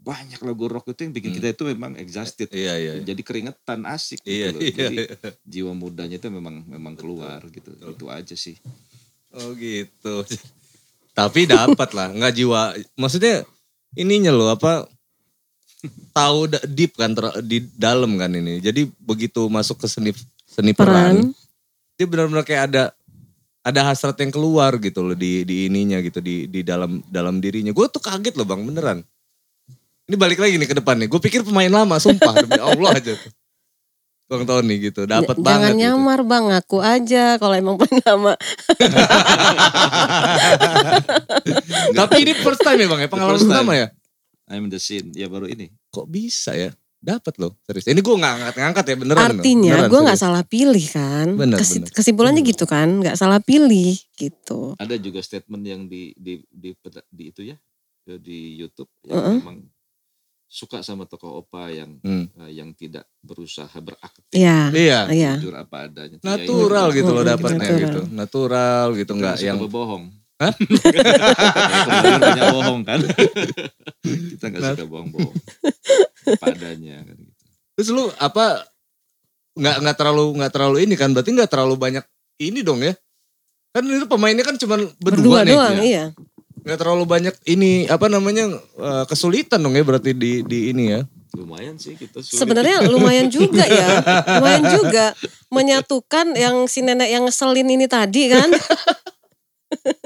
banyak 0.00 0.40
lagu 0.40 0.64
rock 0.64 0.88
itu 0.88 1.04
yang 1.04 1.12
bikin 1.12 1.30
Mm. 1.30 1.36
kita 1.36 1.48
itu 1.52 1.64
memang 1.68 1.92
exhausted. 2.00 2.48
Iya, 2.48 2.74
iya. 2.80 2.92
iya. 2.96 3.04
Jadi 3.04 3.20
keringetan 3.20 3.84
asik 3.84 4.24
gitu 4.24 4.32
Iya, 4.32 4.46
loh. 4.48 4.60
iya, 4.64 4.72
Jadi 4.72 4.96
iya. 4.96 5.30
jiwa 5.44 5.72
mudanya 5.76 6.16
itu 6.16 6.28
memang 6.32 6.64
memang 6.64 6.96
keluar 6.96 7.44
gitu. 7.52 7.68
betul. 7.76 7.92
Itu 7.92 8.06
aja 8.08 8.32
sih. 8.32 8.56
Oh 9.30 9.52
gitu. 9.52 10.24
Tapi 11.18 11.44
dapat 11.44 11.90
lah, 11.92 12.08
nggak 12.10 12.32
jiwa. 12.32 12.72
Maksudnya 12.96 13.44
ininya 13.92 14.32
loh 14.32 14.48
apa 14.48 14.88
tahu 16.12 16.48
deep 16.64 16.96
kan 16.96 17.12
ter- 17.12 17.44
di 17.44 17.60
dalam 17.76 18.16
kan 18.16 18.32
ini. 18.32 18.56
Jadi 18.56 18.88
begitu 18.96 19.52
masuk 19.52 19.80
ke 19.80 19.86
seni 19.86 20.12
seni 20.44 20.72
peran, 20.72 21.28
Peran. 21.28 21.39
Dia 22.00 22.08
benar-benar 22.08 22.48
kayak 22.48 22.72
ada 22.72 22.96
ada 23.60 23.92
hasrat 23.92 24.16
yang 24.24 24.32
keluar 24.32 24.72
gitu 24.80 25.04
loh 25.04 25.12
di 25.12 25.44
di 25.44 25.68
ininya 25.68 26.00
gitu 26.00 26.24
di 26.24 26.48
di 26.48 26.64
dalam 26.64 27.04
dalam 27.12 27.44
dirinya. 27.44 27.76
Gue 27.76 27.92
tuh 27.92 28.00
kaget 28.00 28.40
loh 28.40 28.48
bang 28.48 28.64
beneran. 28.64 29.04
Ini 30.08 30.16
balik 30.16 30.40
lagi 30.40 30.56
nih 30.56 30.64
ke 30.64 30.80
depan 30.80 30.96
nih. 30.96 31.12
Gue 31.12 31.20
pikir 31.20 31.44
pemain 31.44 31.68
lama, 31.68 32.00
sumpah 32.00 32.40
demi 32.40 32.56
Allah 32.56 32.96
aja 32.96 33.12
tuh. 33.20 33.32
Bang 34.32 34.46
Tony 34.46 34.78
gitu, 34.78 35.10
dapat 35.10 35.42
banget 35.42 35.44
Jangan 35.44 35.72
gitu. 35.74 35.82
nyamar 35.82 36.20
bang, 36.22 36.44
ngaku 36.54 36.78
aja 36.78 37.24
kalau 37.36 37.54
emang 37.58 37.76
pengen 37.82 37.98
lama. 38.06 38.32
Tapi 41.98 42.14
ini 42.22 42.32
first 42.38 42.62
time 42.62 42.78
ya 42.78 42.88
bang 42.88 43.00
ya, 43.04 43.08
pengalaman 43.10 43.42
pertama 43.42 43.72
ya. 43.74 43.86
I'm 44.46 44.70
the 44.70 44.78
scene. 44.78 45.10
Ya 45.18 45.26
baru 45.26 45.50
ini. 45.50 45.74
kok 45.90 46.06
bisa 46.06 46.54
ya 46.54 46.70
dapat 47.00 47.34
loh 47.36 47.56
serius 47.64 47.88
ini 47.88 47.98
gue 47.98 48.12
nggak 48.12 48.34
ngangkat 48.36 48.56
ngangkat 48.56 48.84
ya 48.84 48.96
beneran 48.96 49.20
loh. 49.26 49.40
Artinya 49.40 49.72
Beneran, 49.74 49.88
gue 49.88 50.00
nggak 50.04 50.20
salah 50.20 50.44
pilih 50.44 50.86
kan. 50.86 51.26
Bener, 51.34 51.58
Kesi- 51.58 51.80
bener. 51.80 51.90
Kesimpulannya 51.90 52.42
gitu 52.42 52.64
kan, 52.64 52.88
nggak 53.00 53.16
salah 53.16 53.40
pilih 53.40 53.96
gitu. 54.14 54.76
Ada 54.76 54.94
juga 54.96 55.18
statement 55.20 55.64
yang 55.64 55.82
di 55.84 56.12
di 56.14 56.44
di, 56.46 56.70
peta- 56.74 57.08
di 57.08 57.24
itu 57.26 57.42
ya 57.42 57.56
di 58.06 58.56
YouTube 58.56 58.90
yang 59.02 59.16
Heeh. 59.16 59.36
memang 59.38 59.58
suka 60.44 60.82
sama 60.82 61.06
tokoh 61.06 61.40
opa 61.40 61.70
yang 61.70 61.96
Hmm. 62.00 62.26
eh, 62.36 62.52
yang 62.52 62.74
tidak 62.74 63.06
berusaha 63.20 63.70
berakting 63.70 64.34
Iya, 64.34 64.74
iya 64.74 64.98
iya. 65.08 65.32
jujur 65.38 65.54
apa 65.54 65.86
adanya. 65.86 66.18
natural 66.20 66.90
Ya, 66.90 66.96
gitu 66.96 67.10
loh 67.10 67.22
Mm, 67.22 67.30
dapatnya 67.30 67.70
gitu 67.78 68.00
natural 68.10 68.86
gitu 68.92 69.12
nggak 69.14 69.36
yang 69.40 69.56
suka 69.56 69.70
bohong. 69.70 70.04
Hah? 70.40 70.54
Banyak 72.24 72.46
bohong 72.50 72.80
kan. 72.82 73.00
Kita 74.32 74.44
nggak 74.48 74.60
Nah. 74.60 74.72
suka 74.72 74.84
bohong-bohong. 74.88 75.36
Apa 76.26 76.46
adanya 76.52 77.00
kan 77.04 77.16
gitu. 77.16 77.44
terus 77.76 77.88
lu 77.92 78.04
apa 78.16 78.68
nggak 79.56 79.76
nggak 79.80 79.96
terlalu 79.96 80.24
nggak 80.36 80.52
terlalu 80.52 80.76
ini 80.84 80.94
kan 80.94 81.12
berarti 81.12 81.32
nggak 81.32 81.48
terlalu 81.48 81.74
banyak 81.76 82.04
ini 82.36 82.60
dong 82.60 82.84
ya 82.84 82.92
kan 83.72 83.80
itu 83.82 84.04
pemainnya 84.04 84.44
kan 84.44 84.56
cuma 84.56 84.76
Berdua 85.00 85.00
berdua, 85.00 85.38
nih 85.40 85.52
doang, 85.56 85.76
ya. 85.76 85.82
iya. 85.82 86.04
nggak 86.60 86.76
terlalu 86.78 87.04
banyak 87.08 87.34
ini 87.48 87.88
apa 87.88 88.12
namanya 88.12 88.52
eh, 88.76 89.04
kesulitan 89.08 89.64
dong 89.64 89.72
ya 89.72 89.80
berarti 89.80 90.12
di 90.12 90.44
di 90.44 90.72
ini 90.72 90.84
ya 90.92 91.00
Lumayan 91.30 91.78
sih 91.78 91.94
kita 91.94 92.20
sulit. 92.20 92.42
Sebenarnya 92.42 92.82
lumayan 92.90 93.30
juga 93.30 93.62
ya, 93.62 94.02
lumayan 94.34 94.66
juga 94.66 95.14
menyatukan 95.48 96.34
yang 96.34 96.66
si 96.66 96.82
nenek 96.82 97.06
yang 97.06 97.22
ngeselin 97.22 97.70
ini 97.70 97.86
tadi 97.86 98.34
kan. 98.34 98.50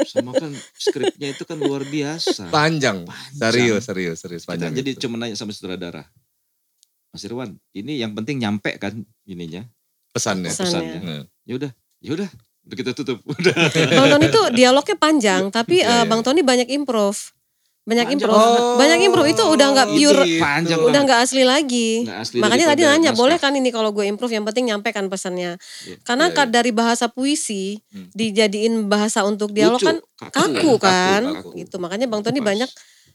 sama 0.04 0.32
kan 0.32 0.50
skripnya 0.74 1.32
itu 1.32 1.42
kan 1.42 1.56
luar 1.56 1.82
biasa. 1.82 2.48
panjang 2.48 3.02
Panjang. 3.02 3.34
serius 3.34 3.82
serius 3.84 4.18
serius 4.20 4.42
Kita 4.42 4.50
panjang 4.54 4.72
jadi 4.74 4.90
itu. 4.92 5.00
cuma 5.06 5.18
nanya 5.18 5.34
sama 5.34 5.50
sutradara. 5.50 6.06
Mas 7.10 7.22
Irwan, 7.22 7.54
ini 7.70 7.98
yang 7.98 8.10
penting 8.10 8.42
nyampe 8.42 8.74
kan 8.74 8.90
ininya, 9.22 9.62
pesannya 10.10 10.50
Pesannya. 10.50 10.98
Nah. 10.98 11.22
ya 11.46 11.54
udah, 11.54 11.70
ya 12.02 12.10
udah, 12.14 12.28
udah 12.66 12.74
kita 12.74 12.90
tutup, 12.90 13.22
udah. 13.38 13.54
Bang 13.70 14.08
Tony 14.10 14.26
tuh 14.30 14.46
dialognya 14.50 14.96
panjang, 14.98 15.42
tapi 15.50 15.78
Iya, 15.78 15.86
eh, 15.86 15.94
iya. 16.02 16.10
Bang 16.10 16.26
Tony 16.26 16.42
banyak 16.42 16.66
improv. 16.74 17.33
Banyak 17.84 18.08
Panjang 18.08 18.24
improv. 18.24 18.40
Oh, 18.40 18.80
banyak 18.80 18.98
improv 19.04 19.26
itu 19.28 19.42
udah 19.44 19.66
nggak 19.76 19.88
pure, 19.92 20.22
gitu. 20.24 20.40
Panjang 20.40 20.80
udah 20.80 21.00
nggak 21.04 21.20
asli 21.20 21.44
lagi. 21.44 21.90
Nggak 22.02 22.18
asli 22.18 22.38
Makanya 22.40 22.66
tadi 22.72 22.82
nanya, 22.82 23.12
naskah. 23.12 23.20
boleh 23.20 23.36
kan 23.36 23.52
ini 23.52 23.68
kalau 23.68 23.92
gue 23.92 24.08
improve 24.08 24.32
yang 24.32 24.42
penting 24.42 24.72
nyampaikan 24.72 25.04
pesannya. 25.06 25.60
Iya, 25.84 26.00
Karena 26.00 26.28
iya, 26.28 26.34
ka- 26.34 26.48
dari 26.48 26.72
bahasa 26.72 27.12
puisi 27.12 27.76
Hmm. 27.92 28.08
dijadiin 28.10 28.88
bahasa 28.88 29.20
untuk 29.22 29.52
dialog 29.52 29.76
Lucu, 29.76 29.84
kan 29.84 29.96
kaku 30.32 30.74
kan. 30.80 31.22
kaku. 31.44 31.60
Gitu. 31.60 31.76
Makanya 31.76 32.08
Bang 32.08 32.24
Tony 32.24 32.40
Pas. 32.40 32.56
banyak 32.56 32.70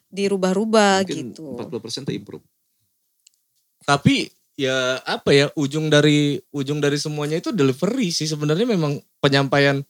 dirubah-rubah 0.07 1.01
gitu. 1.03 1.57
40% 1.57 2.05
tuh 2.05 2.13
improve. 2.13 2.45
Tapi 3.81 4.29
ya 4.53 5.01
apa 5.01 5.31
ya 5.31 5.45
ujung 5.55 5.87
dari 5.87 6.37
ujung 6.51 6.77
dari 6.77 6.99
semuanya 6.99 7.39
itu 7.39 7.49
delivery 7.49 8.11
sih 8.11 8.27
sebenarnya 8.27 8.67
memang 8.67 8.99
penyampaian 9.17 9.81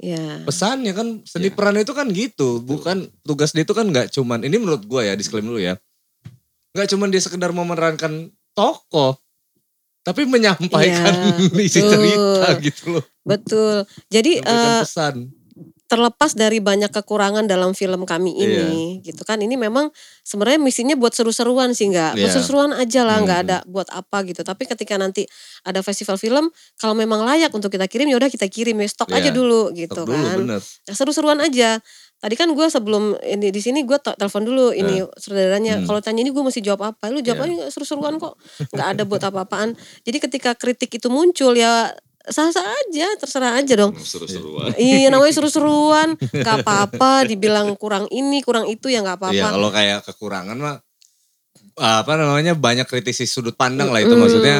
Ya. 0.00 0.40
pesannya 0.42 0.96
kan 0.96 1.20
seni 1.22 1.48
Iya. 1.48 1.54
peran 1.54 1.76
itu 1.76 1.92
kan 1.92 2.08
gitu 2.08 2.58
bukan 2.58 3.04
tugas 3.20 3.52
dia 3.52 3.62
itu 3.62 3.76
kan 3.76 3.84
nggak 3.84 4.08
cuman 4.10 4.40
ini 4.42 4.56
menurut 4.56 4.80
gua 4.84 5.04
ya 5.04 5.12
disclaimer 5.12 5.52
dulu 5.52 5.60
ya 5.60 5.76
nggak 6.72 6.88
cuman 6.88 7.12
dia 7.12 7.20
sekedar 7.20 7.52
memerankan 7.52 8.32
tokoh 8.52 9.20
tapi 10.00 10.24
menyampaikan 10.24 11.12
Iya, 11.36 11.60
isi 11.68 11.78
betul. 11.78 11.92
cerita 11.92 12.48
gitu 12.58 12.82
loh 12.90 13.04
Betul. 13.20 13.84
Jadi 14.08 14.40
eh, 14.40 14.80
pesan 14.80 15.28
terlepas 15.90 16.38
dari 16.38 16.62
banyak 16.62 16.94
kekurangan 16.94 17.50
dalam 17.50 17.74
film 17.74 18.06
kami 18.06 18.30
ini 18.38 19.02
gitu 19.02 19.26
kan. 19.26 19.42
Ini 19.42 19.58
memang 19.58 19.90
sebenarnya 20.22 20.62
misinya 20.62 20.94
buat 20.94 21.10
seru-seruan 21.10 21.74
sih 21.74 21.90
nggak 21.90 22.14
buat 22.14 22.22
Iya. 22.22 22.30
seru-seruan 22.30 22.70
aja 22.78 23.02
lah 23.02 23.18
nggak 23.18 23.38
Hmm. 23.42 23.46
ada 23.50 23.56
buat 23.66 23.90
apa 23.90 24.22
gitu. 24.22 24.46
Tapi 24.46 24.70
ketika 24.70 24.94
nanti 24.94 25.26
ada 25.66 25.82
festival 25.82 26.14
film 26.14 26.46
kalau 26.78 26.94
memang 26.94 27.26
layak 27.26 27.50
untuk 27.50 27.74
kita 27.74 27.90
kirim 27.90 28.06
ya 28.06 28.22
udah 28.22 28.30
kita 28.30 28.46
kirim 28.46 28.78
ya 28.78 28.86
stok 28.86 29.10
aja 29.10 29.28
Iya. 29.28 29.34
dulu 29.34 29.74
gitu 29.74 29.90
Tok 29.90 30.06
dulu 30.06 30.22
kan. 30.22 30.38
Nah, 30.46 30.60
seru-seruan 30.86 31.42
aja. 31.42 31.82
Tadi 32.20 32.36
kan 32.36 32.52
gue 32.52 32.66
sebelum 32.68 33.16
ini 33.24 33.48
di 33.48 33.58
sini 33.58 33.82
gue 33.82 33.96
telepon 33.96 34.44
dulu 34.46 34.70
ini 34.70 35.02
saudaranya. 35.18 35.80
Hmm. 35.82 35.88
kalau 35.90 35.98
tanya 35.98 36.20
ini 36.22 36.30
gue 36.30 36.44
mesti 36.44 36.62
jawab 36.62 36.94
apa? 36.94 37.10
Lu 37.10 37.18
jawab 37.18 37.50
aja 37.50 37.66
seru-seruan 37.66 38.22
kok. 38.22 38.38
Nggak 38.70 38.88
ada 38.94 39.02
buat 39.02 39.22
apa-apaan. 39.24 39.74
Jadi 40.06 40.18
ketika 40.22 40.54
kritik 40.54 40.92
itu 40.94 41.10
muncul 41.10 41.56
ya 41.58 41.90
sah-sah 42.30 42.62
aja 42.62 43.06
terserah 43.16 43.52
aja 43.54 43.74
dong 43.76 43.92
Seru-seruan. 43.94 44.70
Iya 44.74 45.08
namanya 45.08 45.30
seru-seruan 45.32 46.14
Gak 46.16 46.62
apa-apa 46.62 47.22
Dibilang 47.24 47.74
kurang 47.74 48.06
ini 48.08 48.38
Kurang 48.40 48.64
itu 48.64 48.86
ya 48.86 49.00
gak 49.00 49.18
Iya 49.28 49.44
apa-apa 49.44 49.46
kalau 49.50 49.68
kayak 49.68 49.98
kekurangan 50.04 50.54
mah 50.54 50.76
apa 51.72 52.12
namanya 52.14 52.52
banyak 52.52 52.84
kritisi 52.84 53.24
sudut 53.24 53.54
pandang 53.54 53.88
lah 53.88 53.98
itu 53.98 54.10
Hmm. 54.10 54.20
maksudnya 54.20 54.56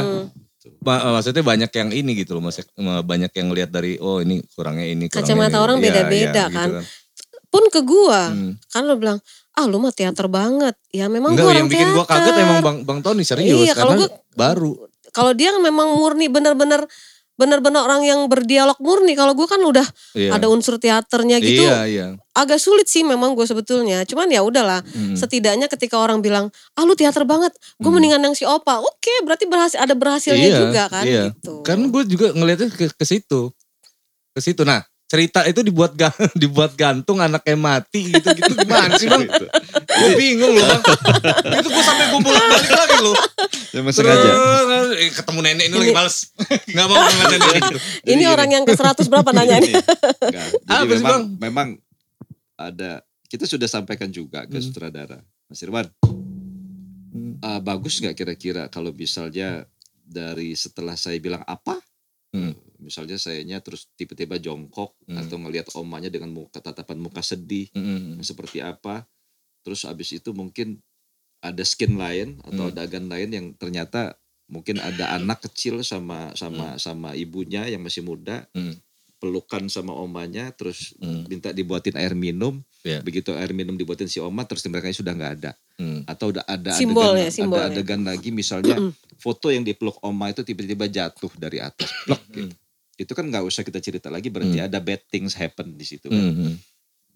ma- 0.80 1.04
maksudnya 1.12 1.42
banyak 1.42 1.68
yang 1.70 1.90
ini 1.90 2.16
gitu 2.16 2.32
loh 2.32 2.42
maksudnya 2.42 2.72
banyak 3.02 3.28
yang 3.30 3.46
ngelihat 3.46 3.70
dari 3.70 3.96
oh 3.96 4.18
ini 4.18 4.40
kurangnya 4.48 4.86
ini 4.86 5.04
kurangnya 5.06 5.28
Kacamata 5.28 5.52
ini. 5.52 5.60
orang 5.60 5.76
Iya, 5.76 5.84
beda-beda 5.84 6.16
iya, 6.42 6.44
kan. 6.50 6.68
gitu 6.70 6.80
Pun 7.46 7.64
ke 7.66 7.80
gua 7.82 8.30
Hmm. 8.30 8.52
Kan 8.64 8.82
lo 8.84 8.94
bilang 8.94 9.18
Ah 9.52 9.64
lu 9.64 9.76
mah 9.76 9.90
teater 9.90 10.26
banget 10.26 10.72
Ya 10.88 11.06
memang 11.06 11.34
Enggak 11.34 11.44
gua 11.44 11.50
orang 11.50 11.60
yang 11.60 11.68
bikin 11.68 11.88
gua 11.92 12.06
kaget 12.06 12.24
teater. 12.30 12.40
emang 12.42 12.58
Bang 12.62 12.78
Bang 12.82 12.98
Tony 13.00 13.22
serius 13.22 13.58
Iya, 13.60 13.74
kalau 13.74 13.92
karena 13.92 14.00
gua- 14.00 14.14
baru. 14.32 14.72
Kalau 15.10 15.32
dia 15.32 15.50
memang 15.54 15.88
murni 15.92 16.26
Bener-bener 16.26 16.86
Bener-bener 17.40 17.80
orang 17.80 18.04
yang 18.04 18.28
berdialog 18.28 18.76
murni 18.84 19.16
Kalau 19.16 19.32
gua 19.32 19.48
kan 19.48 19.64
udah 19.64 19.88
Iya. 20.12 20.36
Ada 20.36 20.52
unsur 20.52 20.76
teaternya 20.76 21.40
gitu 21.40 21.64
Iya, 21.64 21.78
iya. 21.88 22.06
Agak 22.36 22.60
sulit 22.60 22.84
sih 22.86 23.00
memang 23.00 23.32
gue 23.32 23.48
sebetulnya 23.48 24.04
Cuman 24.04 24.28
ya 24.28 24.44
udahlah 24.44 24.84
Hmm. 24.90 25.16
Setidaknya 25.16 25.70
ketika 25.70 25.96
orang 25.96 26.20
bilang 26.20 26.52
Ah 26.76 26.84
lu 26.84 26.92
teater 26.92 27.24
banget 27.24 27.56
Gue 27.80 27.88
mendingan 27.88 28.20
yang 28.20 28.36
si 28.36 28.44
Opa 28.44 28.84
Oke 28.84 29.24
berarti 29.24 29.48
berhasil, 29.48 29.80
ada 29.80 29.96
berhasilnya 29.96 30.48
Iya, 30.52 30.58
juga 30.60 30.82
kan 30.92 31.04
iya. 31.08 31.22
gitu. 31.32 31.64
Kan 31.64 31.88
gue 31.88 32.02
juga 32.04 32.34
ngelihatnya 32.36 32.68
ke, 32.74 32.92
ke 32.92 33.04
situ. 33.06 33.48
Ke 34.30 34.40
situ. 34.42 34.62
Nah, 34.66 34.84
cerita 35.10 35.42
itu 35.42 35.60
dibuat 35.60 35.92
ga- 35.92 36.14
dibuat 36.38 36.72
gantung 36.72 37.18
anaknya 37.18 37.58
mati 37.58 38.08
gitu-gitu 38.08 38.54
gimana 38.56 38.94
sih 38.94 39.04
bang? 39.04 39.26
Gitu. 39.26 39.46
Gue 39.82 40.10
bingung 40.14 40.54
loh 40.54 40.62
bang. 40.64 40.82
itu 41.52 41.68
gue 41.68 41.82
sampai 41.82 42.04
gue 42.06 42.20
bolak-balik 42.20 42.70
lagi 42.70 42.96
loh. 43.00 43.16
Memang 43.70 43.90
sengaja. 43.90 44.30
Terus, 44.30 44.88
eh, 44.96 45.10
ketemu 45.12 45.38
nenek 45.40 45.64
ini 45.64 45.76
lagi 45.76 45.92
males. 45.92 46.16
Gak 46.64 46.86
mau 46.86 46.94
ngeliat 46.96 47.26
nenek 47.28 47.54
gitu. 47.60 47.78
Ini 48.08 48.24
orang 48.26 48.48
yang 48.52 48.62
ke 48.62 48.72
100 48.72 49.02
berapa 49.04 49.30
nanya? 49.32 49.58
Enggak. 49.58 49.82
Jadi 50.62 50.70
Apa 50.70 50.82
sih, 50.86 50.90
memang 50.96 51.02
Bang? 51.02 51.22
memang 51.40 51.68
ada 52.56 52.90
kita 53.26 53.46
sudah 53.46 53.66
sampaikan 53.66 54.08
juga 54.08 54.42
ke 54.44 54.54
Hmm. 54.54 54.64
sutradara 54.64 55.18
Mas 55.44 55.58
Irwan. 55.60 55.90
Hmm. 57.10 57.34
ah, 57.40 57.58
bagus 57.58 57.98
nggak 57.98 58.14
kira-kira 58.14 58.62
kalau 58.66 58.90
misalnya 58.90 59.66
dari 60.00 60.54
setelah 60.54 60.94
saya 60.94 61.18
bilang 61.18 61.42
apa, 61.44 61.78
Hmm. 62.30 62.54
Misalnya 62.80 63.14
sayanya 63.14 63.60
terus 63.60 63.86
tiba-tiba 63.94 64.36
jongkok 64.36 64.96
Hmm. 65.04 65.16
atau 65.16 65.36
ngelihat 65.36 65.68
omanya 65.74 66.08
dengan 66.08 66.30
muka 66.30 66.58
tatapan 66.58 66.96
muka 66.96 67.20
sedih 67.20 67.68
Mm-mm. 67.70 68.18
seperti 68.20 68.58
apa, 68.58 69.04
terus 69.60 69.84
abis 69.84 70.12
itu 70.12 70.32
mungkin 70.32 70.80
ada 71.40 71.62
skin 71.62 71.94
lain 71.94 72.36
atau 72.42 72.66
Hmm. 72.66 72.72
ada 72.72 72.80
agan 72.82 73.06
lain 73.06 73.28
yang 73.30 73.46
ternyata 73.54 74.16
mungkin 74.44 74.76
ada 74.76 75.14
anak 75.14 75.40
kecil 75.42 75.80
sama 75.80 76.34
sama 76.34 76.74
sama 76.76 77.14
ibunya 77.14 77.64
yang 77.64 77.80
masih 77.80 78.02
muda 78.02 78.44
Hmm. 78.50 78.76
pelukan 79.16 79.68
sama 79.68 79.92
omanya 79.92 80.48
terus 80.50 80.96
Hmm. 80.96 81.24
minta 81.26 81.48
dibuatin 81.50 81.92
air 81.94 82.12
minum 82.12 82.64
Iya. 82.80 83.00
begitu 83.00 83.30
air 83.32 83.52
minum 83.52 83.76
dibuatin 83.76 84.08
si 84.08 84.16
oma 84.16 84.42
terus 84.42 84.64
mereka 84.64 84.88
sudah 84.90 85.12
nggak 85.12 85.32
ada 85.38 85.52
Hmm. 85.76 86.04
atau 86.04 86.28
udah 86.28 86.44
ada 86.44 86.72
Simbol 86.72 87.04
adegan 87.06 87.20
ya, 87.20 87.28
simbol 87.30 87.56
ada 87.56 87.62
ya. 87.62 87.72
adegan 87.74 88.02
lagi 88.02 88.28
misalnya 88.30 88.76
foto 89.16 89.48
yang 89.48 89.60
dipeluk 89.60 90.00
oma 90.00 90.28
itu 90.28 90.40
tiba-tiba 90.40 90.88
jatuh 90.88 91.28
dari 91.36 91.60
atas 91.60 91.88
plek 92.02 92.20
Hmm. 92.22 92.34
gitu. 92.34 92.54
Itu 93.00 93.12
kan 93.16 93.24
nggak 93.24 93.40
usah 93.40 93.64
kita 93.64 93.80
cerita 93.80 94.12
lagi 94.12 94.28
berarti 94.28 94.60
Hmm. 94.60 94.68
ada 94.68 94.78
bad 94.78 95.00
things 95.08 95.32
happen 95.32 95.72
di 95.72 95.88
situ 95.88 96.12
kan. 96.12 96.20
Hmm. 96.20 96.54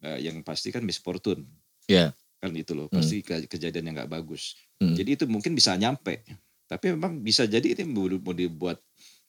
Eh, 0.01 0.19
yang 0.25 0.41
pasti 0.41 0.69
kan 0.69 0.81
misfortune 0.81 1.45
Iya. 1.85 2.17
kan 2.41 2.53
itu 2.53 2.73
loh 2.73 2.89
Hmm. 2.89 2.97
pasti 2.99 3.21
ke- 3.21 3.45
kejadian 3.45 3.93
yang 3.93 3.97
nggak 4.01 4.11
bagus 4.11 4.57
Hmm. 4.81 4.93
jadi 4.93 5.17
itu 5.17 5.25
mungkin 5.25 5.53
bisa 5.53 5.77
nyampe 5.77 6.25
tapi 6.65 6.93
memang 6.93 7.21
bisa 7.21 7.45
jadi 7.45 7.77
ini 7.77 7.85
mau 7.89 8.09
dibuat 8.33 8.81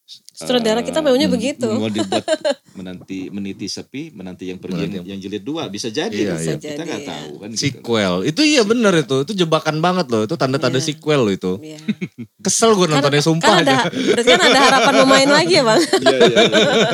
Sutradara 0.06 0.80
eh, 0.80 0.86
kita 0.86 1.02
maunya 1.02 1.26
hmm, 1.26 1.34
begitu. 1.34 1.66
mau 1.66 1.90
dibuat 1.90 2.22
menanti 2.78 3.34
meniti 3.34 3.66
sepi 3.66 4.14
menanti 4.14 4.54
yang 4.54 4.62
pergi 4.62 4.86
Menanti 4.86 4.96
yang, 5.02 5.18
yang 5.18 5.20
jilid 5.20 5.42
dua 5.42 5.66
bisa 5.66 5.90
jadi 5.90 6.14
Iya, 6.14 6.38
iya. 6.38 6.56
kita 6.62 6.84
nggak 6.86 7.02
Bisa 7.02 7.02
jadi, 7.02 7.10
tahu 7.10 7.32
kan 7.42 7.50
gitu. 7.50 7.62
Sequel. 7.66 8.14
Itu 8.30 8.42
iya 8.46 8.62
bener 8.62 8.94
itu. 9.02 9.18
Itu 9.26 9.34
jebakan 9.34 9.82
banget 9.82 10.06
loh. 10.14 10.22
Itu 10.30 10.38
tanda-tanda 10.38 10.78
Iya. 10.78 10.94
sequel 10.94 11.22
loh 11.26 11.34
itu. 11.34 11.52
Iya. 11.58 11.82
Kesel 12.46 12.78
gue 12.78 12.86
nontonnya 12.86 13.18
Kan- 13.18 13.26
sumpah 13.26 13.50
kan 13.50 13.64
ada, 13.66 13.76
aja. 13.82 13.90
berarti 13.90 14.30
kan 14.30 14.42
ada 14.46 14.60
harapan 14.62 14.94
memain 15.02 15.30
lagi 15.42 15.54
ya 15.58 15.64
bang. 15.66 15.82
Iya, 16.06 16.18
iya, 16.22 16.38
iya. 16.46 16.90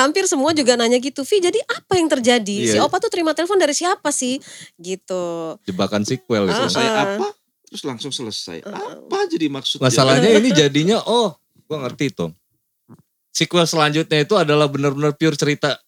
Hampir 0.00 0.24
semua 0.24 0.56
juga 0.56 0.72
nanya 0.80 0.96
gitu, 0.96 1.28
Vi 1.28 1.36
jadi 1.36 1.60
apa 1.68 2.00
yang 2.00 2.08
terjadi? 2.08 2.56
Si 2.64 2.76
Iya. 2.80 2.88
Opa 2.88 2.96
tuh 2.96 3.12
terima 3.12 3.36
telepon 3.36 3.60
dari 3.60 3.76
siapa 3.76 4.08
sih? 4.08 4.40
Gitu. 4.80 5.24
Jebakan 5.68 6.08
sequel 6.08 6.48
itu. 6.48 6.56
Ah, 6.56 6.64
selesai 6.64 6.86
ah. 6.88 7.04
apa 7.18 7.28
terus 7.72 7.88
langsung 7.88 8.12
selesai 8.12 8.60
apa 8.68 9.18
jadi 9.32 9.48
maksudnya 9.48 9.88
Masalahnya 9.88 10.28
ini 10.36 10.52
jadinya 10.52 11.00
oh, 11.08 11.32
gue 11.72 11.78
ngerti 11.80 12.06
tuh. 12.12 12.30
Sequel 13.32 13.64
selanjutnya 13.64 14.20
itu 14.20 14.36
adalah 14.36 14.68
benar-benar 14.68 15.16
pure 15.16 15.32
cerita 15.32 15.80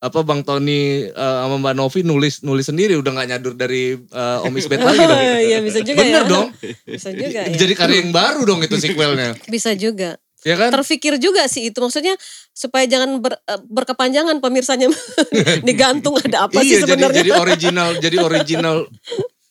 apa 0.00 0.24
Bang 0.24 0.40
Tony 0.40 1.04
eh, 1.04 1.12
sama 1.12 1.60
Mbak 1.60 1.74
Novi 1.76 2.00
nulis 2.00 2.40
nulis 2.40 2.64
sendiri 2.64 2.96
udah 2.96 3.12
nggak 3.12 3.28
nyadur 3.28 3.52
dari 3.52 3.92
eh, 3.92 4.38
Om 4.40 4.54
Isbet 4.56 4.80
lagi 4.80 4.96
dong. 4.96 5.20
Iya 5.20 5.58
bisa 5.60 5.84
juga 5.84 6.00
Bener 6.00 6.24
ya. 6.24 6.30
dong. 6.32 6.48
Bisa 6.88 7.08
juga 7.12 7.28
ya. 7.28 7.52
Jadi 7.52 7.72
karya 7.76 7.96
yang 8.00 8.08
baru 8.08 8.48
dong 8.48 8.64
itu 8.64 8.80
sequelnya. 8.80 9.36
Bisa 9.44 9.76
juga. 9.76 10.16
Ya 10.40 10.56
kan? 10.56 10.72
Terfikir 10.72 11.20
juga 11.20 11.44
sih 11.52 11.68
itu 11.68 11.76
maksudnya 11.76 12.16
supaya 12.56 12.88
jangan 12.88 13.20
ber- 13.20 13.36
eh, 13.44 13.60
berkepanjangan 13.68 14.40
pemirsanya 14.40 14.88
digantung 15.68 16.16
ada 16.16 16.48
apa 16.48 16.64
sih 16.64 16.80
iya 16.80 16.80
jadi 16.80 16.96
sebenarnya. 16.96 17.18
jadi 17.20 17.30
original 17.36 17.88
jadi 18.00 18.16
original 18.24 18.76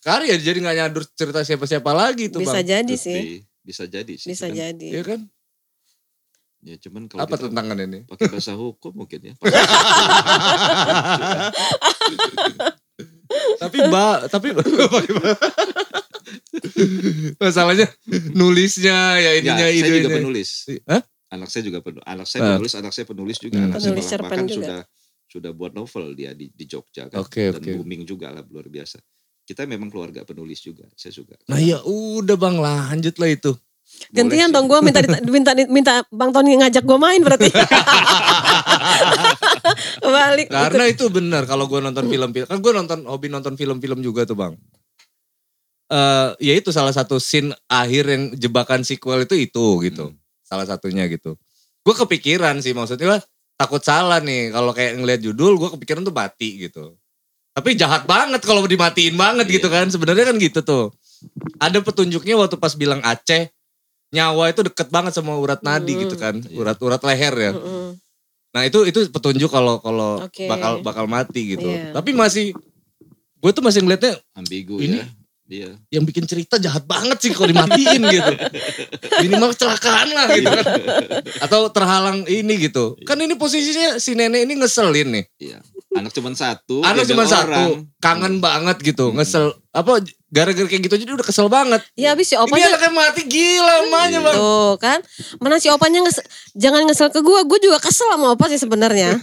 karya 0.01 0.33
jadi 0.41 0.57
nggak 0.57 0.77
nyadur 0.81 1.03
cerita 1.13 1.45
siapa-siapa 1.45 1.93
lagi 1.93 2.33
tuh 2.33 2.41
Bisa 2.41 2.65
Bang. 2.65 2.65
jadi 2.65 2.95
sih. 2.97 3.45
Bisa 3.69 3.85
jadi 3.85 4.09
sih 4.11 4.27
Bisa 4.27 4.45
Cuman- 4.45 4.57
jadi. 4.57 4.87
Iya 4.89 5.03
kan? 5.05 5.21
ya 6.59 6.75
cuman 6.77 7.05
kalau 7.05 7.23
Apa 7.23 7.39
tantangan 7.39 7.77
ini? 7.79 7.99
pakai 8.03 8.27
bahasa 8.27 8.51
hukum 8.51 8.91
mungkin 8.93 9.23
ya 9.23 9.33
tapi 13.55 13.77
mbak 13.81 14.27
tapi 14.27 14.51
masalahnya 17.39 17.87
nulisnya 18.33 18.97
ya 19.17 19.29
ininya 19.37 19.65
ya, 19.65 19.77
saya 19.77 19.89
juga 19.95 20.09
penulis 20.13 20.49
Hah? 20.83 21.01
anak 21.31 21.47
saya 21.47 21.61
juga 21.63 21.79
penulis 21.79 22.03
anak 22.05 22.25
saya 22.27 22.39
Ah. 22.41 22.47
penulis 22.51 22.73
anak 22.75 22.91
saya 22.91 23.05
penulis 23.05 23.37
juga 23.37 23.57
anak 23.61 23.77
saya 23.77 23.87
Penulis 23.87 24.05
cerpen 24.05 24.23
bahkan 24.27 24.43
juga. 24.43 24.55
sudah 24.59 24.79
sudah 25.29 25.51
buat 25.53 25.71
novel 25.71 26.05
dia 26.11 26.31
di, 26.33 26.49
di 26.49 26.65
Jogja 26.65 27.05
kan 27.05 27.21
Oke, 27.21 27.51
dan 27.51 27.59
oke. 27.61 27.69
booming 27.71 28.01
juga 28.03 28.27
lah 28.31 28.41
luar 28.43 28.65
biasa 28.65 28.97
kita 29.49 29.65
memang 29.65 29.89
keluarga 29.89 30.21
penulis 30.21 30.61
juga 30.61 30.85
saya 30.93 31.09
juga 31.09 31.33
nah 31.49 31.57
ya 31.57 31.81
udah 31.81 32.37
bang. 32.37 32.61
Lanjut 32.61 33.17
lah 33.17 33.33
itu. 33.33 33.57
Gantian 34.13 34.53
Boleh 34.53 34.61
dong 34.61 34.65
gue 34.69 34.79
minta 34.85 35.01
minta 35.33 35.51
minta 35.65 35.93
Bang 36.13 36.29
Tony 36.29 36.53
ngajak 36.61 36.85
gue 36.85 36.97
main 37.01 37.17
berarti. 37.25 37.49
Balik. 40.05 40.47
karena 40.49 40.83
itu 40.85 41.09
benar 41.09 41.49
kalau 41.49 41.65
gue 41.65 41.81
nonton 41.81 42.05
film-film. 42.05 42.45
Kan 42.45 42.61
gue 42.61 42.73
nonton 42.73 42.99
hobi 43.09 43.33
nonton 43.33 43.57
film-film 43.57 44.05
juga 44.05 44.29
tuh 44.29 44.37
bang. 44.37 44.53
Eh 45.89 46.53
ya 46.53 46.53
itu 46.53 46.69
salah 46.69 46.93
satu 46.93 47.17
scene 47.17 47.49
akhir 47.65 48.05
yang 48.05 48.23
jebakan 48.37 48.85
sequel 48.85 49.25
itu 49.25 49.33
itu 49.33 49.65
gitu. 49.89 50.13
Salah 50.45 50.69
satunya 50.69 51.09
gitu. 51.09 51.33
Gue 51.81 51.95
kepikiran 51.97 52.61
sih 52.61 52.77
maksudnya 52.77 53.17
takut 53.57 53.81
salah 53.81 54.21
nih. 54.21 54.53
Kalau 54.53 54.69
kayak 54.69 55.01
ngeliat 55.01 55.21
judul 55.25 55.57
gue 55.57 55.69
kepikiran 55.73 56.05
tuh 56.05 56.13
mati 56.13 56.69
gitu 56.69 56.98
tapi 57.59 57.75
jahat 57.75 58.03
banget 58.05 58.39
kalau 58.39 58.63
dimatiin 58.63 59.13
banget 59.13 59.45
Iya. 59.45 59.53
gitu 59.59 59.67
kan 59.67 59.85
sebenarnya 59.85 60.25
kan 60.25 60.35
gitu 60.35 60.59
tuh 60.61 60.95
ada 61.57 61.75
petunjuknya 61.77 62.33
waktu 62.33 62.55
pas 62.55 62.71
bilang 62.73 63.03
Aceh 63.03 63.51
nyawa 64.09 64.49
itu 64.49 64.63
deket 64.63 64.87
banget 64.87 65.11
sama 65.11 65.35
urat 65.35 65.59
nadi 65.59 65.91
Hmm. 65.91 66.01
gitu 66.03 66.15
kan 66.15 66.35
Iya. 66.39 66.55
urat-urat 66.55 67.01
leher 67.03 67.35
ya 67.35 67.51
Mm-mm. 67.51 67.99
Nah 68.49 68.63
itu 68.63 68.81
itu 68.83 69.05
petunjuk 69.07 69.45
kalau 69.45 69.77
kalau 69.77 70.25
Oke. 70.25 70.47
bakal 70.47 70.81
bakal 70.81 71.05
mati 71.05 71.53
gitu. 71.53 71.69
Iya. 71.69 71.93
Tapi 71.93 72.17
masih 72.17 72.49
gue 73.37 73.51
tuh 73.51 73.61
masih 73.61 73.79
ngeliatnya 73.79 74.17
ambigu 74.33 74.81
Ini- 74.81 74.97
ya 74.97 75.07
dia 75.45 75.69
yang 75.91 76.01
bikin 76.01 76.25
cerita 76.25 76.57
jahat 76.57 76.81
banget 76.83 77.17
sih 77.19 77.29
kalau 77.29 77.45
dimatiin 77.47 78.01
gitu. 78.09 78.31
Minimal 79.21 79.49
kecelakaan 79.51 80.09
lah 80.09 80.25
gitu 80.31 80.45
kan. 80.47 80.65
Atau 81.41 81.69
terhalang 81.69 82.25
ini 82.25 82.57
gitu. 82.59 82.97
Kan 83.03 83.17
ini 83.17 83.33
posisinya 83.33 83.97
si 83.97 84.13
nenek 84.13 84.45
ini 84.45 84.53
ngeselin 84.55 85.09
nih. 85.11 85.25
iya 85.37 85.59
anak 85.95 86.11
cuma 86.13 86.29
satu 86.37 86.85
Anak 86.85 87.05
cuma 87.09 87.25
satu, 87.25 87.89
kangen 87.97 88.37
banget 88.39 88.77
gitu, 88.85 89.09
Hmm. 89.09 89.17
ngesel 89.17 89.57
apa 89.79 89.91
gara-gara 90.29 90.61
kayak 90.63 90.85
gitu 90.85 90.93
aja 90.93 91.05
dia 91.05 91.15
udah 91.15 91.25
kesel 91.25 91.47
banget. 91.47 91.81
Ya 91.95 92.13
habis 92.13 92.29
si 92.29 92.35
Ini 92.35 92.43
opanya 92.43 92.67
anaknya 92.69 92.91
mati 92.91 93.21
gila 93.23 93.73
emaknya 93.81 94.19
bang. 94.21 94.35
Tuh 94.37 94.73
kan, 94.77 94.99
mana 95.37 95.57
si 95.57 95.67
opanya 95.67 96.05
nges- 96.05 96.21
jangan 96.53 96.85
ngesel 96.85 97.09
ke 97.09 97.19
gue, 97.19 97.39
gue 97.43 97.59
juga 97.59 97.79
kesel 97.79 98.05
sama 98.07 98.33
opa 98.33 98.45
sih 98.45 98.57
sebenarnya. 98.57 99.17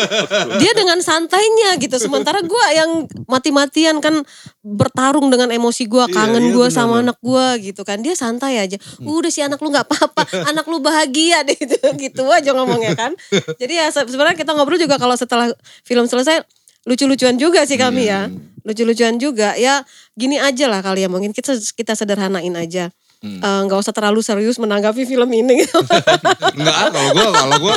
Dia 0.62 0.72
dengan 0.72 0.98
santainya 0.98 1.74
gitu, 1.76 1.98
sementara 1.98 2.38
gue 2.40 2.64
yang 2.72 2.90
mati-matian 3.26 3.98
kan 3.98 4.22
bertarung 4.60 5.28
dengan 5.28 5.50
emosi 5.50 5.84
gue, 5.84 6.04
Iya, 6.04 6.14
kangen 6.14 6.44
iya, 6.44 6.54
gue 6.54 6.66
benar, 6.66 6.76
sama 6.76 6.94
benar. 6.94 7.04
anak 7.10 7.18
gue 7.18 7.46
gitu 7.66 7.82
kan. 7.82 7.98
Dia 7.98 8.14
santai 8.14 8.62
aja, 8.62 8.78
udah 9.00 9.30
si 9.30 9.42
anak 9.42 9.58
lu 9.58 9.68
nggak 9.68 9.82
apa-apa, 9.84 10.22
anak 10.50 10.64
lu 10.64 10.78
bahagia 10.78 11.42
deh 11.42 11.58
gitu, 11.58 11.74
gitu 12.06 12.22
aja 12.28 12.54
ngomongnya 12.54 12.94
kan. 12.94 13.18
Jadi 13.58 13.72
ya 13.76 13.90
se- 13.90 14.06
sebenarnya 14.06 14.38
kita 14.38 14.54
ngobrol 14.54 14.78
juga 14.78 14.94
kalau 14.94 15.18
setelah 15.18 15.50
film 15.82 16.06
selesai 16.06 16.38
lucu-lucuan 16.82 17.34
juga 17.34 17.62
sih 17.62 17.74
kami 17.74 18.06
ya, 18.06 18.26
lucu-lucuan 18.62 19.18
juga 19.18 19.54
ya 19.58 19.82
gini 20.14 20.38
aja 20.38 20.66
lah 20.70 20.80
kali 20.82 21.04
ya 21.04 21.08
mungkin 21.10 21.34
kita 21.34 21.54
kita 21.74 21.92
sederhanain 21.98 22.54
aja 22.54 22.90
Hmm. 23.22 23.38
Eh, 23.38 23.60
nggak 23.70 23.78
usah 23.78 23.94
terlalu 23.94 24.18
serius 24.18 24.58
menanggapi 24.58 25.06
film 25.06 25.30
ini. 25.30 25.62
Enggak, 26.58 26.90
kalau 26.90 27.10
gue 27.14 27.26
kalau 27.30 27.56
gue 27.62 27.74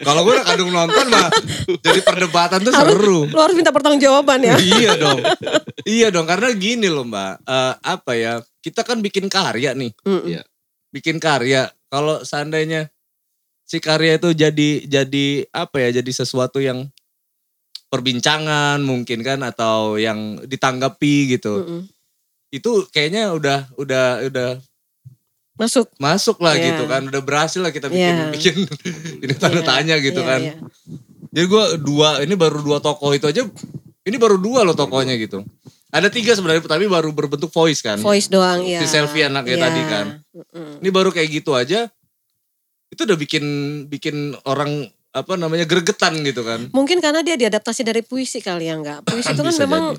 kalau 0.00 0.20
gue 0.24 0.32
udah 0.40 0.46
kadung 0.48 0.72
nonton 0.72 1.06
mah 1.12 1.28
jadi 1.84 2.00
perdebatan 2.00 2.64
tuh 2.64 2.72
harus, 2.72 2.96
seru. 2.96 3.20
lu 3.28 3.36
harus 3.36 3.52
minta 3.52 3.76
pertanggungjawaban 3.76 4.40
ya. 4.40 4.56
iya 4.56 4.96
dong. 4.96 5.20
Iya 5.84 6.08
dong 6.08 6.24
karena 6.24 6.48
gini 6.56 6.88
loh 6.88 7.04
Mbak. 7.04 7.44
Eh, 7.44 7.74
apa 7.76 8.12
ya? 8.16 8.40
Kita 8.64 8.88
kan 8.88 9.04
bikin 9.04 9.28
karya 9.28 9.76
nih. 9.76 9.92
Mm-mm. 10.00 10.32
Iya. 10.32 10.42
Bikin 10.88 11.20
karya. 11.20 11.68
Kalau 11.92 12.24
seandainya 12.24 12.88
si 13.68 13.84
karya 13.84 14.16
itu 14.16 14.32
jadi 14.32 14.80
jadi 14.88 15.26
apa 15.52 15.76
ya? 15.76 16.00
Jadi 16.00 16.08
sesuatu 16.08 16.56
yang 16.56 16.88
perbincangan 17.86 18.82
mungkin 18.82 19.22
kan 19.22 19.40
atau 19.40 19.96
yang 19.96 20.42
ditanggapi 20.42 21.38
gitu. 21.38 21.62
Mm-mm. 21.62 21.80
Itu 22.50 22.86
kayaknya 22.90 23.30
udah 23.32 23.70
udah 23.76 24.06
udah 24.26 24.50
Masuk. 25.56 25.88
masuk 25.96 26.36
lah 26.44 26.52
Iya. 26.52 26.76
gitu 26.76 26.84
kan. 26.84 27.02
Udah 27.08 27.22
berhasil 27.24 27.64
lah 27.64 27.72
kita 27.72 27.88
bikin 27.88 28.12
Iya. 28.12 28.26
bikin 28.28 28.56
ini 29.24 29.34
tanda 29.34 29.64
Iya, 29.64 29.66
tanya 29.66 29.94
gitu 29.96 30.20
iya, 30.20 30.28
kan. 30.28 30.40
iya. 30.44 30.54
Jadi 31.32 31.46
gue 31.48 31.64
dua, 31.80 32.08
ini 32.20 32.34
baru 32.36 32.60
dua 32.60 32.78
tokoh 32.80 33.12
itu 33.12 33.24
aja. 33.24 33.40
Ini 34.06 34.16
baru 34.16 34.36
dua 34.36 34.62
loh 34.62 34.76
tokohnya 34.76 35.16
gitu. 35.16 35.42
Ada 35.88 36.12
tiga 36.12 36.36
sebenarnya, 36.36 36.60
tapi 36.60 36.84
baru 36.86 37.08
berbentuk 37.10 37.48
voice 37.48 37.80
kan. 37.80 37.96
Voice 37.98 38.28
doang 38.28 38.62
ya. 38.62 38.84
Si 38.84 38.86
selfie 38.86 39.24
anaknya 39.24 39.56
Iya. 39.56 39.64
tadi 39.64 39.82
kan. 39.88 40.06
Mm-mm. 40.36 40.70
Ini 40.84 40.90
baru 40.92 41.08
kayak 41.08 41.28
gitu 41.32 41.56
aja. 41.56 41.88
Itu 42.86 43.08
udah 43.08 43.16
bikin 43.16 43.44
bikin 43.88 44.36
orang 44.44 44.92
apa 45.16 45.32
namanya 45.34 45.64
gregetan 45.64 46.20
gitu 46.20 46.44
kan. 46.44 46.68
Mungkin 46.70 47.00
karena 47.00 47.24
dia 47.24 47.34
diadaptasi 47.34 47.80
dari 47.82 48.04
puisi 48.04 48.44
kali 48.44 48.68
ya 48.68 48.76
enggak. 48.76 49.00
Puisi 49.02 49.32
itu 49.32 49.40
kan 49.40 49.50
Bisa 49.50 49.64
memang 49.64 49.96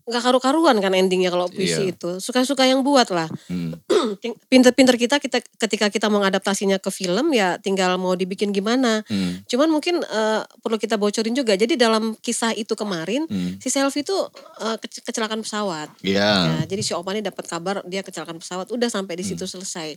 nggak 0.00 0.26
karu-karuan 0.26 0.74
kan 0.80 0.90
endingnya 0.90 1.30
kalau 1.30 1.46
puisi 1.46 1.86
Iya. 1.86 1.94
itu. 1.94 2.10
Suka-suka 2.18 2.66
yang 2.66 2.82
buat 2.82 3.12
lah. 3.12 3.28
Hmm. 3.46 3.78
Pinter-pinter 4.50 4.98
kita 4.98 5.22
kita 5.22 5.38
ketika 5.38 5.86
kita 5.86 6.08
mengadaptasinya 6.08 6.82
ke 6.82 6.90
film 6.90 7.30
ya 7.30 7.60
tinggal 7.60 7.94
mau 7.94 8.16
dibikin 8.16 8.50
gimana. 8.50 9.06
Hmm. 9.06 9.44
Cuman 9.46 9.70
mungkin 9.70 10.02
eh, 10.02 10.40
perlu 10.58 10.76
kita 10.76 10.96
bocorin 10.96 11.30
juga. 11.30 11.54
Jadi 11.54 11.78
dalam 11.78 12.16
kisah 12.16 12.50
itu 12.52 12.74
kemarin 12.74 13.22
Hmm. 13.22 13.60
si 13.62 13.68
selfie 13.68 14.02
itu 14.02 14.16
eh, 14.58 14.76
kece- 14.80 15.04
kecelakaan 15.04 15.44
pesawat. 15.44 15.94
Iya. 16.02 16.26
Ya, 16.48 16.60
jadi 16.66 16.82
si 16.82 16.90
Opa 16.90 17.12
ini 17.12 17.22
dapat 17.22 17.46
kabar 17.46 17.84
dia 17.84 18.02
kecelakaan 18.02 18.40
pesawat, 18.40 18.66
udah 18.68 18.88
sampai 18.88 19.14
di 19.14 19.22
Hmm. 19.22 19.30
situ 19.30 19.44
selesai. 19.46 19.94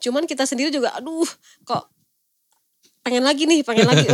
Cuman 0.00 0.24
kita 0.24 0.42
sendiri 0.42 0.72
juga, 0.72 0.90
aduh, 0.90 1.28
kok 1.62 1.84
pengen 3.04 3.20
lagi 3.20 3.44
nih, 3.44 3.60
pengen 3.60 3.84
lagi, 3.84 4.08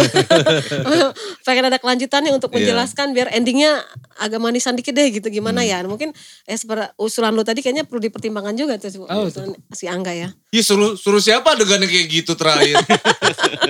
pengen 1.46 1.64
ada 1.64 1.78
kelanjutannya 1.78 2.30
untuk 2.30 2.50
Iya. 2.50 2.74
menjelaskan 2.74 3.06
biar 3.10 3.30
endingnya 3.30 3.80
agak 4.16 4.36
manisan 4.36 4.74
dikit 4.74 4.90
deh 4.90 5.08
gitu 5.08 5.30
gimana 5.30 5.62
Hmm. 5.62 5.70
ya? 5.70 5.78
Mungkin 5.84 6.10
eh 6.44 6.56
seperti 6.56 6.90
usulan 6.96 7.30
lu 7.30 7.40
tadi 7.40 7.60
kayaknya 7.60 7.86
perlu 7.86 8.02
dipertimbangkan 8.02 8.52
juga 8.52 8.74
tuh 8.76 9.06
Oh, 9.06 9.24
usulan 9.24 9.54
si 9.70 9.86
Angga 9.86 10.10
ya. 10.10 10.28
Iya 10.50 10.62
suruh 10.64 10.92
suruh 10.92 11.18
siapa 11.18 11.54
adegannya 11.54 11.86
kayak 11.86 12.06
gitu 12.10 12.34
terakhir? 12.34 12.74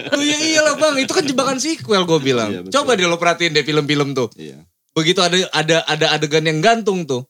Tuh 0.08 0.24
ya 0.26 0.36
iyalah 0.40 0.74
bang, 0.74 0.96
itu 0.98 1.12
kan 1.12 1.22
jebakan 1.22 1.56
sequel 1.56 2.02
gue 2.02 2.18
bilang. 2.18 2.48
Iya, 2.48 2.60
betul. 2.62 2.72
Coba 2.74 2.90
deh 2.94 3.04
lo 3.04 3.16
perhatiin 3.16 3.52
deh 3.52 3.62
film-film 3.62 4.12
tuh. 4.12 4.32
Iya. 4.34 4.64
begitu 4.90 5.22
ada 5.22 5.38
ada 5.50 5.76
ada 5.86 6.06
adegan 6.10 6.42
yang 6.42 6.58
gantung 6.58 7.06
tuh 7.06 7.22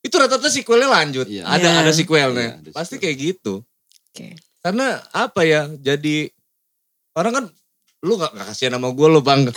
itu 0.00 0.14
rata-rata 0.14 0.46
sequelnya 0.46 0.86
lanjut 0.86 1.26
Iya. 1.26 1.42
ada 1.42 1.66
Iya. 1.66 1.80
ada 1.80 1.90
sequelnya 1.90 2.30
Iya, 2.30 2.54
ada 2.56 2.68
pasti 2.70 2.96
sequel. 2.96 3.02
kayak 3.02 3.16
gitu 3.18 3.54
Oke. 4.08 4.38
karena 4.62 4.86
apa 5.10 5.40
ya 5.42 5.66
jadi 5.74 6.30
orang 7.14 7.32
kan 7.32 7.44
lu 8.04 8.20
gak, 8.20 8.36
gak 8.36 8.52
kasihan 8.52 8.76
sama 8.76 8.92
gue 8.92 9.08
lo 9.08 9.24
bang 9.24 9.48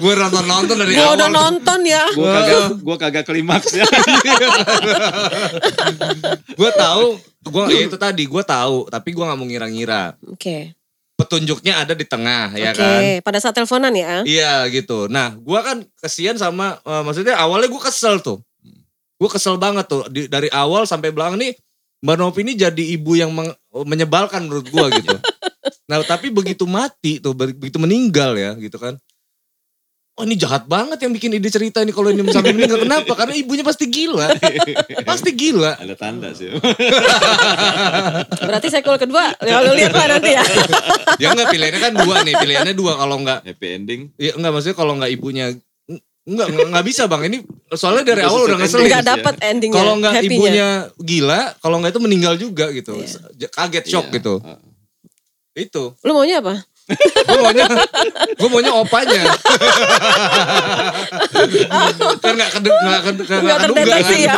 gue 0.00 0.12
nonton 0.16 0.44
nonton 0.48 0.76
dari 0.80 0.96
Gua 0.96 1.12
awal 1.12 1.16
udah 1.20 1.28
nonton 1.28 1.78
ya. 1.84 2.04
Gua 2.16 2.32
kagak 2.32 2.62
gua 2.80 2.96
kagak 2.96 3.24
klimaks 3.28 3.76
ya. 3.76 3.84
gue 6.58 6.70
tahu 6.72 7.20
gue 7.44 7.64
ya 7.76 7.84
itu 7.84 7.96
tadi 8.00 8.24
gue 8.24 8.40
tahu 8.40 8.88
tapi 8.88 9.12
gue 9.12 9.20
nggak 9.20 9.36
mau 9.36 9.44
ngira-ngira 9.44 10.16
Oke. 10.32 10.72
petunjuknya 11.20 11.84
ada 11.84 11.92
di 11.92 12.08
tengah 12.08 12.56
ya 12.56 12.72
Oke, 12.72 12.80
kan 12.80 13.00
pada 13.20 13.38
saat 13.38 13.52
teleponan 13.52 13.92
ya. 13.92 14.24
Iya 14.24 14.64
gitu. 14.72 15.06
Nah, 15.06 15.36
gua 15.38 15.62
kan 15.62 15.84
kesian 16.00 16.34
sama, 16.34 16.80
eh, 16.82 17.02
maksudnya 17.04 17.38
awalnya 17.38 17.70
gua 17.70 17.84
kesel 17.84 18.18
tuh. 18.18 18.40
Gue 19.14 19.30
kesel 19.30 19.54
banget 19.60 19.86
tuh 19.86 20.08
Di- 20.10 20.26
dari 20.26 20.50
awal 20.50 20.90
sampai 20.90 21.14
belakang 21.14 21.38
nih 21.38 21.54
Mbak 22.02 22.16
Novi 22.18 22.40
ini 22.44 22.52
jadi 22.58 22.82
ibu 22.98 23.14
yang 23.14 23.30
menyebalkan 23.70 24.48
menurut 24.48 24.66
gua 24.72 24.88
gitu. 24.90 25.14
nah 25.88 26.00
tapi 26.04 26.28
begitu 26.28 26.64
mati 26.64 27.20
tuh, 27.20 27.32
be- 27.32 27.56
begitu 27.56 27.78
meninggal 27.80 28.36
ya 28.36 28.52
gitu 28.56 28.76
kan. 28.76 28.96
Oh 30.14 30.22
ini 30.22 30.38
jahat 30.38 30.70
banget 30.70 31.02
yang 31.02 31.10
bikin 31.10 31.34
ide 31.34 31.50
cerita 31.50 31.82
ini 31.82 31.90
kalau 31.90 32.06
ini 32.06 32.22
sampai 32.30 32.54
meninggal. 32.54 32.86
Kenapa? 32.86 33.18
Karena 33.18 33.34
ibunya 33.34 33.66
pasti 33.66 33.90
gila. 33.90 34.30
pasti 35.02 35.34
gila. 35.34 35.74
Ada 35.74 35.98
tanda 35.98 36.30
sih. 36.30 36.54
Berarti 38.38 38.70
sequel 38.70 38.94
kedua, 38.94 39.34
ya 39.42 39.58
lu 39.58 39.74
lihat 39.74 39.90
lah 39.90 40.06
nanti 40.14 40.30
ya. 40.38 40.44
Ya 41.18 41.34
enggak 41.34 41.50
pilihannya 41.50 41.80
kan 41.82 41.92
dua 41.98 42.22
nih. 42.22 42.34
Pilihannya 42.38 42.74
dua 42.78 42.94
kalau 42.94 43.18
enggak. 43.18 43.42
Happy 43.42 43.66
ending. 43.74 44.00
Ya 44.14 44.38
enggak 44.38 44.54
maksudnya 44.54 44.76
kalau 44.78 44.94
enggak 44.94 45.10
ibunya. 45.10 45.50
Enggak, 46.24 46.46
enggak, 46.46 46.66
enggak 46.70 46.86
bisa 46.86 47.02
bang. 47.10 47.22
Ini 47.34 47.38
soalnya 47.74 48.04
dari 48.06 48.22
awal 48.22 48.40
udah 48.46 48.56
ngeselin. 48.62 48.86
Enggak 48.86 49.04
dapat 49.18 49.34
endingnya. 49.42 49.76
Kalau 49.82 49.92
nggak 49.98 50.12
happy-nya. 50.14 50.36
ibunya 50.38 50.68
gila, 50.94 51.40
kalau 51.58 51.76
nggak 51.82 51.90
itu 51.90 52.00
meninggal 52.06 52.34
juga 52.38 52.70
gitu. 52.70 53.02
Iya. 53.02 53.50
Kaget 53.50 53.84
shock 53.90 54.06
Iya. 54.08 54.16
gitu. 54.22 54.34
Heeh. 54.46 54.73
Itu. 55.54 55.94
Lu 56.02 56.12
maunya 56.12 56.42
apa? 56.42 56.58
Gue 57.24 57.38
maunya 57.40 57.64
gue 58.36 58.48
maunya 58.52 58.72
opanya. 58.76 59.24
kan 62.20 62.32
nggak 62.36 62.50
keduk 62.52 62.76
nggak 62.76 63.02
keduk 63.08 63.26
Nggak 63.26 63.58
terdeteksi 63.64 64.16
ya. 64.20 64.34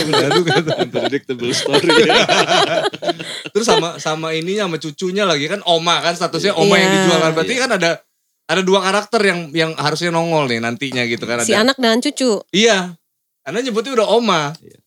Unpredictable 0.78 1.50
story. 1.50 1.90
Terus 3.52 3.66
sama 3.66 3.98
sama 3.98 4.30
ininya 4.30 4.70
sama 4.70 4.78
cucunya 4.78 5.26
lagi 5.26 5.50
kan 5.50 5.58
oma 5.66 5.98
kan 5.98 6.14
statusnya 6.14 6.54
oma 6.54 6.78
Iya. 6.78 6.82
yang 6.86 6.92
dijual 6.94 7.18
kan. 7.18 7.32
Berarti 7.34 7.54
Iya. 7.56 7.62
kan 7.66 7.70
ada 7.74 7.90
ada 8.46 8.62
dua 8.62 8.78
karakter 8.78 9.20
yang 9.26 9.40
yang 9.50 9.70
harusnya 9.74 10.14
nongol 10.14 10.46
nih 10.46 10.62
nantinya 10.62 11.02
gitu 11.02 11.26
kan. 11.26 11.42
Si 11.42 11.50
Ada, 11.50 11.66
anak 11.66 11.76
dan 11.82 11.98
cucu. 11.98 12.46
Iya. 12.54 12.94
Anda 13.42 13.58
nyebutnya 13.58 13.98
udah 13.98 14.06
oma. 14.06 14.54
Iya. 14.62 14.78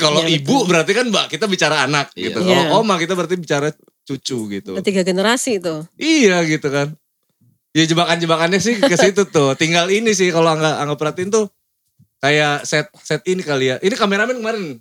Kalau 0.00 0.24
Iya, 0.24 0.40
ibu 0.40 0.64
betul. 0.64 0.68
berarti 0.72 0.92
kan 0.96 1.06
mbak 1.12 1.28
kita 1.28 1.44
bicara 1.44 1.84
anak 1.84 2.16
Iya. 2.16 2.32
gitu. 2.32 2.38
Iya. 2.48 2.72
Kalau 2.72 2.80
oma 2.80 2.96
kita 2.96 3.12
berarti 3.12 3.36
bicara 3.36 3.68
cucu 4.04 4.38
gitu. 4.52 4.72
Tiga 4.80 5.02
generasi 5.02 5.58
itu. 5.58 5.84
Iya 5.96 6.44
gitu 6.44 6.68
kan. 6.68 6.92
Ya 7.74 7.82
jebakan-jebakannya 7.84 8.60
sih 8.60 8.78
ke 8.78 8.94
situ 8.94 9.26
tuh. 9.26 9.56
Tinggal 9.56 9.90
ini 9.90 10.14
sih 10.14 10.30
kalau 10.30 10.54
nggak 10.54 10.74
nggak 10.84 10.98
perhatiin 10.98 11.28
tuh 11.28 11.50
kayak 12.20 12.62
set 12.62 12.86
set 13.02 13.24
ini 13.26 13.42
kali 13.42 13.72
ya. 13.72 13.76
Ini 13.80 13.92
kameramen 13.92 14.38
kemarin. 14.38 14.78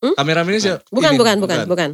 Hmm? 0.00 0.14
Kameramen 0.14 0.54
ini 0.54 0.60
siapa? 0.62 0.86
Bukan, 0.88 1.12
Ini, 1.12 1.18
bukan, 1.18 1.36
bukan, 1.42 1.58
bukan. 1.66 1.90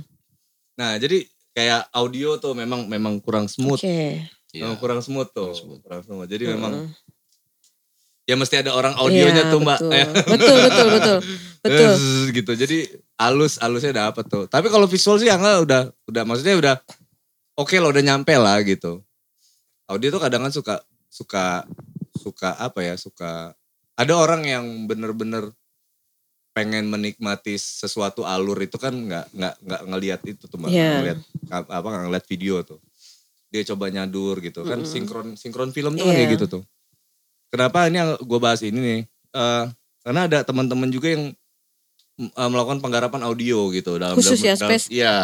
Nah 0.77 1.01
jadi 1.01 1.25
kayak 1.51 1.89
audio 1.91 2.37
tuh 2.37 2.53
memang 2.53 2.85
memang 2.85 3.17
kurang 3.19 3.49
smooth. 3.49 3.81
Oke. 3.81 4.21
Memang 4.53 4.77
Iya. 4.77 4.81
kurang 4.81 5.01
smooth 5.01 5.31
tuh. 5.33 5.51
Kurang 5.51 5.59
smooth. 5.59 5.81
Kurang 5.83 6.01
smooth. 6.05 6.29
Jadi 6.29 6.45
memang 6.47 6.73
Mm-mm. 6.85 6.93
ya 8.25 8.35
mesti 8.35 8.55
ada 8.59 8.73
orang 8.73 8.95
audionya 8.97 9.49
Iya, 9.49 9.53
tuh 9.53 9.61
mbak. 9.61 9.79
Betul, 9.81 9.93
Ya. 9.97 10.07
betul, 10.29 10.57
betul, 10.61 10.87
betul. 11.63 11.93
Gitu. 12.37 12.53
Jadi 12.55 12.79
halus 13.17 13.59
halusnya 13.61 14.09
dapet 14.09 14.25
tuh. 14.29 14.45
Tapi 14.49 14.69
kalau 14.69 14.85
visual 14.89 15.17
sih 15.21 15.29
Angga 15.33 15.61
udah 15.65 15.83
udah 16.09 16.23
maksudnya 16.25 16.57
udah 16.57 16.75
oke 17.57 17.77
lah 17.77 17.89
udah 17.93 18.03
nyampe 18.05 18.35
lah 18.37 18.61
gitu. 18.63 19.01
Audio 19.89 20.09
tuh 20.13 20.23
kadang 20.23 20.45
kan 20.47 20.53
suka 20.53 20.81
suka 21.09 21.65
suka 22.17 22.57
apa 22.61 22.85
ya 22.85 22.95
suka 22.99 23.57
ada 23.97 24.13
orang 24.13 24.45
yang 24.45 24.65
bener-bener 24.85 25.53
pengen 26.57 26.89
menikmati 26.89 27.61
sesuatu 27.61 28.25
alur 28.25 28.57
itu 28.65 28.81
kan 28.81 28.93
nggak 28.93 29.29
nggak 29.33 29.55
nggak 29.61 29.83
ngelihat 29.93 30.21
itu 30.25 30.45
tuh 30.49 30.57
mbak. 30.57 30.73
Nggak 30.73 30.97
ngelihat 31.01 31.19
apa 31.53 31.87
nggak 31.87 32.05
ngelihat 32.09 32.27
video 32.29 32.57
tuh 32.65 32.81
dia 33.47 33.63
coba 33.73 33.89
nyadur 33.89 34.43
gitu 34.43 34.67
kan 34.67 34.83
Mm-mm. 34.83 34.91
sinkron 34.91 35.29
sinkron 35.39 35.71
film 35.71 35.95
tuh 35.95 36.03
kan 36.03 36.19
kayak 36.19 36.35
gitu 36.35 36.47
tuh 36.51 36.63
kenapa 37.49 37.87
ini 37.87 38.03
gue 38.19 38.39
bahas 38.43 38.61
ini 38.67 38.81
nih 38.83 39.01
Eh, 39.37 39.65
karena 40.01 40.21
ada 40.25 40.39
teman-teman 40.49 40.89
juga 40.89 41.13
yang 41.13 41.37
mm, 42.19 42.31
eh, 42.31 42.49
melakukan 42.49 42.79
penggarapan 42.79 43.23
audio 43.23 43.69
gitu 43.71 43.97
dalam 43.97 44.15
Khusus 44.15 44.37
dalam, 44.37 44.47
ya, 44.47 44.55
dalam, 44.55 44.71
spes- 44.71 44.91
iya, 44.91 45.17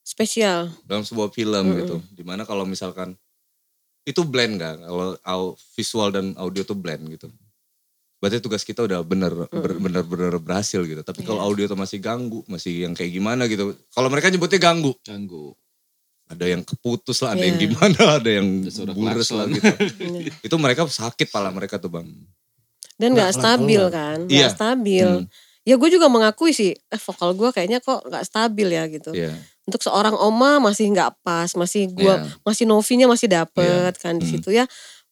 Spesial. 0.00 0.60
dalam 0.82 1.02
sebuah 1.02 1.30
film 1.30 1.64
Mm-mm. 1.64 1.78
gitu 1.80 1.96
di 2.10 2.22
mana 2.22 2.42
kalau 2.42 2.62
misalkan 2.62 3.14
itu 4.02 4.22
blend 4.22 4.56
gak 4.56 4.78
kalau 4.80 5.18
au- 5.20 5.54
visual 5.74 6.08
dan 6.08 6.30
audio 6.36 6.62
tuh 6.62 6.74
blend 6.74 7.02
gitu 7.08 7.26
berarti 8.16 8.38
tugas 8.38 8.62
kita 8.62 8.80
udah 8.80 9.02
bener 9.02 9.28
ber- 9.46 9.76
bener-bener 9.76 10.40
berhasil 10.40 10.80
gitu. 10.80 10.98
Tapi 10.98 11.20
kalau 11.20 11.36
Iya. 11.36 11.46
audio 11.46 11.64
tuh 11.66 11.76
masih 11.76 12.00
ganggu, 12.00 12.40
masih 12.46 12.88
yang 12.88 12.96
kayak 12.96 13.12
gimana 13.12 13.44
gitu. 13.44 13.76
Kalau 13.92 14.08
mereka 14.08 14.32
nyebutnya 14.32 14.56
ganggu, 14.56 14.96
Ganggu. 15.04 15.52
ada 16.26 16.42
yang 16.42 16.64
keputus 16.64 17.20
lah, 17.20 17.36
ada 17.36 17.44
yang 17.44 17.60
Iya. 17.60 17.64
gimana, 17.68 17.98
ada 18.18 18.30
yang 18.32 18.48
bures 18.90 19.30
lah 19.30 19.44
gitu. 19.46 19.62
Iya. 20.24 20.32
Itu 20.42 20.56
mereka 20.56 20.88
sakit 20.88 21.28
pala 21.28 21.52
mereka 21.52 21.76
tuh 21.76 21.92
bang. 21.92 22.08
Dan 22.96 23.12
Nggak 23.12 23.36
stabil 23.36 23.82
kan, 23.92 24.18
Iya. 24.26 24.48
nggak 24.48 24.52
stabil. 24.56 25.08
Hmm, 25.22 25.28
Ya 25.66 25.74
gue 25.74 25.90
juga 25.90 26.06
mengakui 26.06 26.50
sih, 26.50 26.72
eh 26.72 27.00
vokal 27.02 27.34
gue 27.34 27.50
kayaknya 27.50 27.78
kok 27.80 28.06
nggak 28.06 28.22
stabil 28.22 28.70
ya 28.70 28.86
gitu. 28.86 29.10
Iya. 29.10 29.34
Untuk 29.66 29.82
seorang 29.82 30.14
oma 30.14 30.62
masih 30.62 30.88
nggak 30.88 31.18
pas, 31.20 31.50
masih 31.52 31.90
gua 31.90 32.22
Iya. 32.22 32.38
masih 32.40 32.64
novinya 32.64 33.06
masih 33.06 33.26
dapet 33.26 33.92
kan 33.96 34.14
di 34.14 34.22
Hmm. 34.22 34.32
situ 34.38 34.54
ya. 34.54 34.64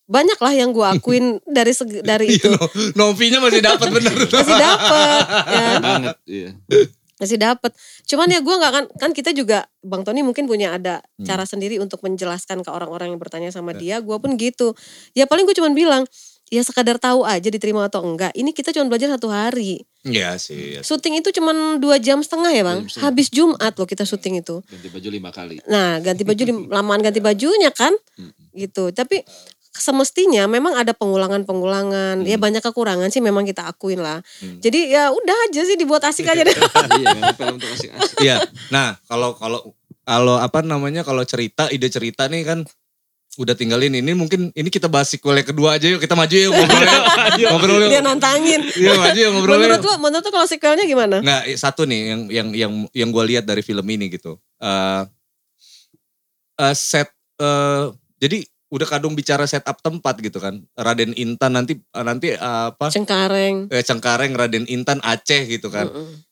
Banyak 0.04 0.36
lah 0.36 0.52
yang 0.52 0.70
gue 0.70 0.84
akuin 0.84 1.24
dari 1.48 1.72
segi- 1.72 2.00
dari 2.00 2.30
itu 2.30 2.46
Iya, 2.46 2.54
no- 2.54 2.70
Novinya 3.10 3.40
masih 3.40 3.60
dapat 3.60 3.88
bener. 3.90 4.14
masih 4.30 4.54
dapet 4.54 5.22
ya 5.48 5.66
banget 5.76 6.16
iya 6.24 6.50
masih 7.14 7.38
dapet. 7.40 7.72
Cuman 8.04 8.26
ya 8.28 8.38
gue 8.38 8.54
nggak 8.54 8.72
kan 8.72 8.84
kan 8.96 9.10
kita 9.10 9.30
juga 9.30 9.64
Bang 9.80 10.02
Tony 10.02 10.20
mungkin 10.20 10.44
punya 10.44 10.74
ada 10.74 10.98
Hmm. 11.14 11.24
cara 11.24 11.42
sendiri 11.42 11.78
untuk 11.78 11.98
menjelaskan 12.00 12.60
ke 12.60 12.68
orang-orang 12.68 13.10
yang 13.10 13.18
bertanya 13.18 13.48
sama 13.48 13.70
Ya. 13.72 13.78
dia. 13.78 13.96
Gue 14.02 14.18
pun 14.18 14.34
gitu. 14.34 14.74
Ya 15.12 15.24
paling 15.24 15.42
gue 15.44 15.54
cuman 15.54 15.72
bilang 15.72 16.02
ya 16.54 16.62
sekadar 16.62 17.02
tahu 17.02 17.26
aja 17.26 17.50
diterima 17.50 17.90
atau 17.90 18.06
enggak. 18.06 18.30
Ini 18.38 18.54
kita 18.54 18.70
cuma 18.70 18.86
belajar 18.86 19.10
satu 19.10 19.26
hari. 19.26 19.82
Iya 20.06 20.38
sih. 20.38 20.78
iya. 20.78 20.80
Syuting 20.86 21.18
itu 21.18 21.34
cuman 21.34 21.82
dua 21.82 21.98
jam 21.98 22.22
setengah 22.22 22.54
ya 22.54 22.62
bang. 22.62 22.86
Jam. 22.86 23.10
Habis 23.10 23.34
Jumat 23.34 23.74
loh 23.74 23.88
kita 23.90 24.06
syuting 24.06 24.38
itu. 24.38 24.62
ganti 24.70 24.88
baju 24.92 25.08
lima 25.10 25.30
kali 25.34 25.58
Nah 25.66 25.98
ganti 25.98 26.22
baju 26.22 26.42
lamaan 26.76 27.02
ganti 27.02 27.18
bajunya 27.18 27.74
kan, 27.74 27.90
gitu. 28.54 28.94
Tapi 28.94 29.26
semestinya 29.74 30.46
memang 30.46 30.78
ada 30.78 30.94
pengulangan-pengulangan. 30.94 32.22
Ya 32.22 32.38
banyak 32.38 32.62
kekurangan 32.62 33.10
sih 33.10 33.18
memang 33.18 33.42
kita 33.42 33.66
akuin 33.66 33.98
lah. 33.98 34.22
Hmm. 34.38 34.62
Jadi 34.62 34.94
ya 34.94 35.10
udah 35.10 35.36
aja 35.50 35.66
sih 35.66 35.74
dibuat 35.74 36.06
asik 36.06 36.30
aja 36.30 36.46
deh. 36.46 36.54
iya 37.02 37.34
film 37.38 37.58
asik 37.58 37.90
Iya. 38.22 38.38
Nah, 38.70 38.94
kalau 39.10 39.34
kalau 39.34 39.74
kalau 40.06 40.36
apa 40.38 40.62
namanya 40.62 41.02
kalau 41.02 41.26
cerita 41.26 41.66
ide 41.74 41.90
cerita 41.90 42.30
nih 42.30 42.46
kan 42.46 42.58
udah 43.34 43.54
tinggalin 43.54 43.90
ini 43.90 44.14
mungkin 44.14 44.54
ini 44.54 44.70
kita 44.70 44.86
bahas 44.86 45.10
sequel 45.10 45.34
yang 45.34 45.48
kedua 45.48 45.74
aja 45.74 45.90
yuk 45.90 45.98
kita 45.98 46.14
maju 46.14 46.30
yuk 46.30 46.52
ngobrol 46.54 46.86
yuk. 46.86 47.04
Ngobrol 47.50 47.78
yuk. 47.82 47.90
Dia 47.90 48.00
nantangin. 48.00 48.60
iya 48.74 48.92
maju 48.94 49.18
yuk 49.18 49.30
ngobrol 49.34 49.56
Menurut 49.58 49.82
yuk. 49.82 49.90
lo, 49.90 49.94
menurut 49.98 50.24
lo 50.24 50.30
kalau 50.30 50.46
sequelnya 50.46 50.84
gimana? 50.86 51.16
nggak 51.18 51.42
satu 51.58 51.82
nih 51.82 52.00
yang 52.06 52.20
yang 52.30 52.48
yang 52.54 52.72
yang 52.94 53.08
gue 53.10 53.24
lihat 53.34 53.44
dari 53.44 53.60
film 53.60 53.82
ini 53.90 54.06
gitu. 54.08 54.38
Eh 54.58 55.02
eh, 56.62 56.74
set 56.74 57.10
eh, 57.38 57.84
jadi 58.22 58.38
udah 58.74 58.86
kadung 58.90 59.14
bicara 59.14 59.46
setup 59.46 59.78
tempat 59.78 60.18
gitu 60.18 60.38
kan. 60.38 60.62
Raden 60.74 61.14
Intan 61.14 61.54
nanti 61.54 61.78
nanti 61.92 62.34
eh, 62.34 62.38
apa? 62.70 62.90
Cengkareng. 62.90 63.70
eh, 63.70 63.82
Cengkareng 63.82 64.32
Raden 64.34 64.66
Intan 64.66 64.98
Aceh 65.02 65.46
gitu 65.46 65.70
kan. 65.70 65.90
Mm-mm. 65.90 66.22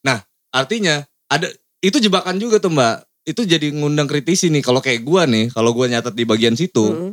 artinya 0.52 1.00
ada 1.32 1.48
itu 1.80 1.96
jebakan 1.96 2.36
juga 2.36 2.60
tuh 2.60 2.68
mbak 2.68 3.08
itu 3.22 3.46
jadi 3.46 3.70
ngundang 3.70 4.10
kritisi 4.10 4.50
nih 4.50 4.62
kalau 4.62 4.82
kayak 4.82 5.06
gua 5.06 5.26
nih 5.26 5.50
kalau 5.54 5.70
gua 5.70 5.86
nyatet 5.86 6.14
di 6.14 6.24
bagian 6.26 6.58
situ 6.58 6.82
Mm-mm. 6.90 7.12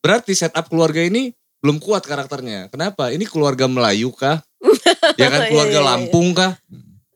berarti 0.00 0.32
setup 0.32 0.68
keluarga 0.72 1.04
ini 1.04 1.36
belum 1.60 1.80
kuat 1.82 2.04
karakternya 2.06 2.72
kenapa 2.72 3.12
ini 3.12 3.28
keluarga 3.28 3.68
Melayu 3.68 4.12
kah 4.14 4.40
ya 5.20 5.28
kan 5.28 5.40
Iya, 5.44 5.48
keluarga 5.52 5.78
iya, 5.78 5.84
iya. 5.84 5.88
Lampung 5.88 6.28
kah 6.32 6.52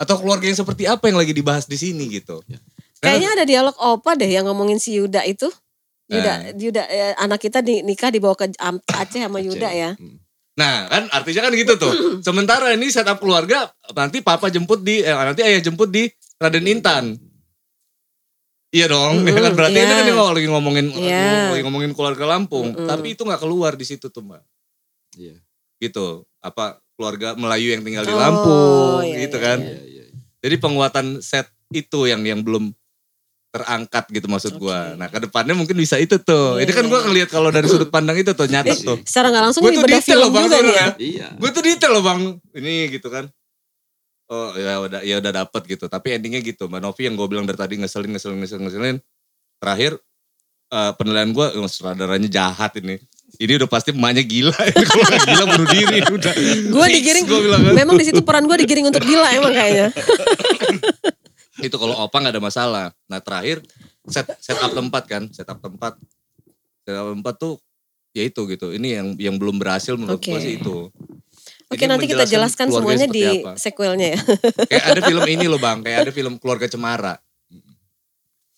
atau 0.01 0.17
keluarga 0.17 0.49
yang 0.49 0.57
seperti 0.57 0.89
apa 0.89 1.13
yang 1.13 1.21
lagi 1.21 1.33
dibahas 1.37 1.69
di 1.69 1.77
sini 1.77 2.09
gitu 2.09 2.41
Kayaknya 3.01 3.31
ada 3.33 3.45
dialog 3.49 3.77
opa 3.81 4.13
deh 4.13 4.29
yang 4.29 4.45
ngomongin 4.45 4.77
si 4.77 5.01
Yuda 5.01 5.25
itu. 5.25 5.49
Yuda, 6.11 6.33
Nah. 6.37 6.39
Yuda 6.53 6.83
eh, 6.85 7.15
anak 7.17 7.41
kita 7.41 7.65
di, 7.65 7.81
nikah 7.81 8.13
dibawa 8.13 8.37
ke 8.37 8.53
Aceh 8.93 9.21
sama 9.23 9.41
Yuda 9.41 9.71
ya. 9.73 9.91
Hmm. 9.97 10.21
nah 10.59 10.85
kan 10.91 11.09
artinya 11.15 11.49
kan 11.49 11.57
gitu 11.57 11.81
tuh 11.81 11.95
sementara 12.27 12.75
ini 12.77 12.93
setup 12.93 13.17
keluarga 13.23 13.73
nanti 13.97 14.21
papa 14.21 14.53
jemput 14.53 14.85
di 14.85 15.01
eh, 15.01 15.15
nanti 15.15 15.41
ayah 15.41 15.63
jemput 15.65 15.89
di 15.89 16.11
Raden 16.37 16.67
Intan 16.69 17.17
Iya 18.71 18.87
dong, 18.87 19.27
ya 19.27 19.35
kan 19.35 19.51
Mm-mm, 19.51 19.55
berarti 19.59 19.75
ini 19.75 19.83
iya. 19.83 19.91
kan 19.91 20.05
dia 20.07 20.15
lagi 20.17 20.47
ngomongin 20.47 20.87
Iya. 20.95 21.51
lagi 21.51 21.63
ngomongin 21.63 21.91
keluarga 21.91 22.23
Lampung, 22.25 22.71
Mm-mm. 22.71 22.87
tapi 22.87 23.19
itu 23.19 23.23
nggak 23.23 23.43
keluar 23.43 23.75
di 23.75 23.83
situ 23.83 24.07
tuh 24.07 24.23
mbak. 24.23 24.43
iya. 25.15 25.35
Gitu 25.77 26.23
apa 26.39 26.79
keluarga 26.95 27.35
Melayu 27.35 27.75
yang 27.75 27.83
tinggal 27.83 28.05
di 28.05 28.13
Oh, 28.13 28.21
Lampung 28.21 29.03
iya, 29.03 29.27
gitu 29.27 29.37
kan. 29.37 29.59
iya. 29.59 29.79
Iya 29.81 30.05
jadi 30.41 30.57
penguatan 30.57 31.21
set 31.21 31.45
itu 31.69 32.07
yang 32.07 32.23
yang 32.23 32.41
belum 32.41 32.73
terangkat 33.51 34.07
gitu 34.09 34.25
maksud 34.25 34.57
gua. 34.57 34.95
Oke. 34.95 34.97
nah 34.97 35.09
ke 35.11 35.19
depannya 35.21 35.53
mungkin 35.53 35.75
bisa 35.75 35.99
itu 35.99 36.17
tuh. 36.17 36.57
Iya, 36.57 36.65
ini 36.65 36.73
kan 36.73 36.85
gua 36.87 37.03
ngelihat 37.03 37.29
kalau 37.29 37.51
dari 37.51 37.67
sudut 37.67 37.91
pandang 37.91 38.15
itu 38.15 38.31
tuh 38.31 38.47
nyata 38.47 38.71
Eh, 38.71 38.79
tuh. 38.79 39.03
Secara 39.03 39.29
nggak 39.29 39.45
langsung 39.45 39.61
Gua 39.61 39.71
ini 39.71 39.77
tuh 39.77 39.85
detail 39.85 40.17
loh 40.17 40.31
bang 40.31 40.45
juga 40.47 40.57
ya. 40.57 40.71
ya 40.71 40.87
iya. 40.97 41.27
Gue 41.35 41.51
tuh 41.51 41.61
detail 41.61 41.93
loh 41.93 42.01
bang. 42.01 42.21
Ini 42.55 42.75
gitu 42.89 43.11
kan 43.11 43.27
oh 44.31 44.55
ya 44.55 44.79
udah 44.79 45.01
ya 45.03 45.15
udah 45.19 45.33
dapet 45.45 45.63
gitu. 45.77 45.91
Tapi 45.91 46.17
endingnya 46.17 46.41
gitu 46.41 46.71
mbak 46.71 46.81
Novi 46.81 47.03
yang 47.11 47.19
gue 47.19 47.27
bilang 47.27 47.45
dari 47.45 47.59
tadi 47.59 47.75
ngeselin 47.77 48.15
ngeselin 48.15 48.39
ngeselin 48.41 48.63
ngeselin. 48.71 48.97
Terakhir 49.59 49.99
eh, 50.71 50.93
penilaian 50.97 51.31
gue 51.35 51.47
oh, 51.59 51.69
sutradaranya 51.69 52.31
jahat 52.31 52.79
ini. 52.79 53.03
Ini 53.39 53.63
udah 53.63 53.69
pasti 53.71 53.95
emaknya 53.95 54.27
gila. 54.27 54.55
Kalau 54.91 55.05
nggak 55.07 55.23
gila 55.27 55.45
bunuh 55.55 55.69
diri. 55.71 55.99
Udah. 56.19 56.33
Gue 56.67 56.87
digiring, 56.99 57.25
gua 57.31 57.41
bilang 57.47 57.63
kan. 57.63 57.75
memang 57.79 57.95
di 57.95 58.05
situ 58.11 58.21
peran 58.27 58.43
gue 58.43 58.59
digiring 58.67 58.91
untuk 58.91 59.07
gila 59.07 59.29
emang 59.31 59.55
kayaknya. 59.55 59.89
itu 61.67 61.77
kalau 61.77 61.95
opa 61.95 62.17
nggak 62.19 62.35
ada 62.35 62.43
masalah. 62.43 62.87
Nah 63.07 63.23
terakhir 63.23 63.63
set 64.09 64.27
setup 64.43 64.75
tempat 64.75 65.03
kan 65.07 65.23
setup 65.31 65.63
tempat. 65.63 65.95
Setup 66.83 67.07
tempat 67.15 67.35
tuh 67.39 67.55
ya 68.11 68.27
itu 68.27 68.41
gitu. 68.51 68.75
Ini 68.75 68.89
yang 68.99 69.09
yang 69.15 69.35
belum 69.39 69.63
berhasil 69.63 69.95
menurut 69.95 70.19
Oke. 70.19 70.35
gua 70.35 70.41
sih 70.43 70.59
itu 70.59 70.91
Oke 71.71 71.87
nanti 71.87 72.05
kita 72.05 72.27
jelaskan 72.27 72.67
semuanya 72.69 73.07
di 73.07 73.23
apa. 73.23 73.55
sequelnya 73.55 74.19
ya. 74.19 74.21
kayak 74.67 74.85
ada 74.91 75.01
film 75.07 75.23
ini 75.25 75.47
loh 75.47 75.57
bang 75.57 75.79
kayak 75.81 75.99
ada 76.03 76.13
film 76.13 76.35
keluarga 76.37 76.67
cemara 76.67 77.15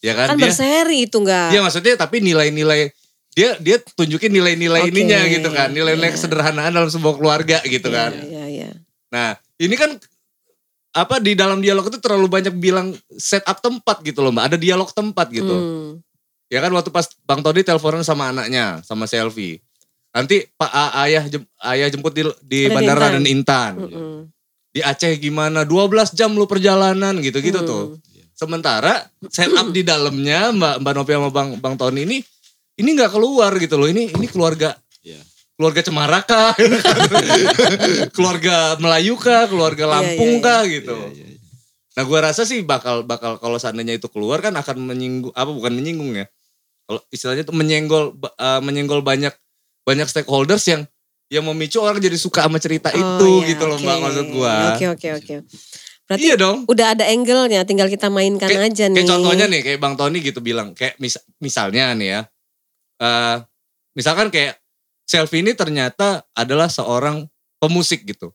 ya 0.01 0.17
kan, 0.17 0.35
Kan 0.35 0.37
dia 0.41 0.51
berseri 0.51 1.07
itu 1.07 1.17
enggak. 1.21 1.53
Iya 1.53 1.61
maksudnya 1.63 1.95
tapi 1.95 2.19
nilai-nilai 2.19 2.91
dia 3.33 3.57
dia 3.61 3.77
tunjukin 3.79 4.29
nilai-nilai 4.29 4.83
Oke. 4.85 4.91
ininya 4.91 5.21
gitu 5.25 5.49
kan 5.49 5.69
nilai-nilai 5.71 6.09
Iya. 6.09 6.17
kesederhanaan 6.17 6.73
dalam 6.73 6.89
sebuah 6.89 7.15
keluarga 7.17 7.61
gitu 7.65 7.89
Iya, 7.89 7.97
kan 7.97 8.11
Iya, 8.19 8.45
iya. 8.49 8.71
nah 9.09 9.37
ini 9.57 9.73
kan 9.73 9.97
apa 10.93 11.17
di 11.17 11.33
dalam 11.33 11.65
dialog 11.65 11.89
itu 11.89 11.97
terlalu 11.97 12.29
banyak 12.29 12.53
bilang 12.53 12.93
setup 13.17 13.61
tempat 13.61 14.05
gitu 14.05 14.21
loh 14.21 14.29
mbak 14.29 14.53
ada 14.53 14.59
dialog 14.61 14.89
tempat 14.89 15.29
gitu 15.29 15.49
Hmm. 15.53 15.91
Ya 16.49 16.61
kan 16.61 16.69
waktu 16.69 16.93
pas 16.93 17.09
Bang 17.25 17.41
Todi 17.41 17.65
teleponan 17.65 18.05
sama 18.05 18.29
anaknya, 18.29 18.85
sama 18.85 19.09
selfie. 19.09 19.65
Nanti 20.13 20.45
Pak 20.51 20.69
A- 20.69 20.95
ayah 21.03 21.25
jem- 21.25 21.49
ayah 21.63 21.89
jemput 21.89 22.13
di 22.13 22.23
di 22.43 22.59
Raden 22.63 22.75
Bandara 22.75 22.97
Intan. 22.99 23.11
Raden 23.11 23.27
Intan. 23.27 23.73
Mm-mm. 23.79 24.17
Di 24.69 24.81
Aceh 24.81 25.13
gimana? 25.17 25.65
12 25.65 26.13
jam 26.13 26.31
lu 26.31 26.45
perjalanan 26.45 27.17
gitu-gitu 27.19 27.59
Hmm. 27.59 27.67
tuh. 27.67 27.85
Sementara 28.33 29.05
setup 29.27 29.71
di 29.71 29.81
dalamnya 29.81 30.51
Mbak 30.51 30.75
Mbak 30.79 30.93
Novi 30.95 31.13
sama 31.13 31.29
Bang 31.29 31.49
Bang 31.57 31.77
Tony 31.77 32.03
ini 32.03 32.19
ini 32.75 32.89
nggak 32.91 33.11
keluar 33.11 33.53
gitu 33.57 33.77
loh. 33.77 33.87
Ini 33.87 34.11
ini 34.11 34.27
keluarga 34.27 34.73
iya 35.01 35.21
keluarga 35.55 35.81
Cemara 35.81 36.21
kah? 36.21 36.57
keluarga 38.17 38.77
Melayu 38.79 39.15
kah? 39.17 39.47
Keluarga 39.47 39.85
Iya, 39.85 39.93
Lampung 39.93 40.33
iya, 40.35 40.43
kah 40.43 40.63
gitu. 40.65 40.97
Nah 41.93 42.03
gua 42.03 42.19
rasa 42.25 42.43
sih 42.43 42.61
bakal 42.63 43.05
bakal 43.05 43.37
kalau 43.37 43.57
seandainya 43.57 43.95
itu 43.95 44.09
keluar 44.09 44.41
kan 44.41 44.53
akan 44.53 44.77
menyinggung 44.83 45.33
apa 45.33 45.51
bukan 45.51 45.73
menyinggung 45.73 46.13
ya. 46.15 46.27
Kalau 46.83 47.01
istilahnya 47.09 47.45
itu 47.45 47.55
menyenggol 47.55 48.05
eh, 48.19 48.61
menyenggol 48.61 49.01
banyak 49.01 49.33
banyak 49.83 50.07
stakeholders 50.07 50.65
yang 50.67 50.83
yang 51.27 51.45
memicu 51.45 51.81
orang 51.81 51.97
jadi 51.97 52.15
suka 52.15 52.45
sama 52.45 52.61
cerita 52.61 52.93
Oh, 52.93 52.99
itu 52.99 53.29
iya, 53.41 53.49
gitu 53.57 53.65
loh 53.65 53.77
oke. 53.77 53.85
Mbak 53.85 53.97
maksud 53.99 54.27
gua. 54.31 54.53
Oke 54.77 54.85
oke 54.91 55.09
oke. 55.17 55.35
Berarti 56.05 56.23
Iya 56.23 56.37
dong. 56.37 56.69
udah 56.69 56.87
ada 56.93 57.05
angle-nya, 57.09 57.65
tinggal 57.65 57.89
kita 57.89 58.13
mainkan 58.13 58.45
Kayak- 58.45 58.69
aja 58.69 58.85
nih. 58.87 59.01
Kayak 59.01 59.11
contohnya 59.17 59.45
nih 59.49 59.61
kayak 59.63 59.79
Bang 59.81 59.95
Tony 59.97 60.19
gitu 60.21 60.41
bilang 60.41 60.73
kayak 60.73 60.99
mis- 60.99 61.23
misalnya 61.39 61.95
nih 61.95 62.09
ya. 62.11 62.21
eh 62.99 63.37
misalkan 63.93 64.29
kayak 64.29 64.61
Selfie 65.03 65.43
ini 65.43 65.53
ternyata 65.53 66.23
adalah 66.33 66.69
seorang 66.69 67.27
pemusik 67.59 68.07
gitu. 68.07 68.31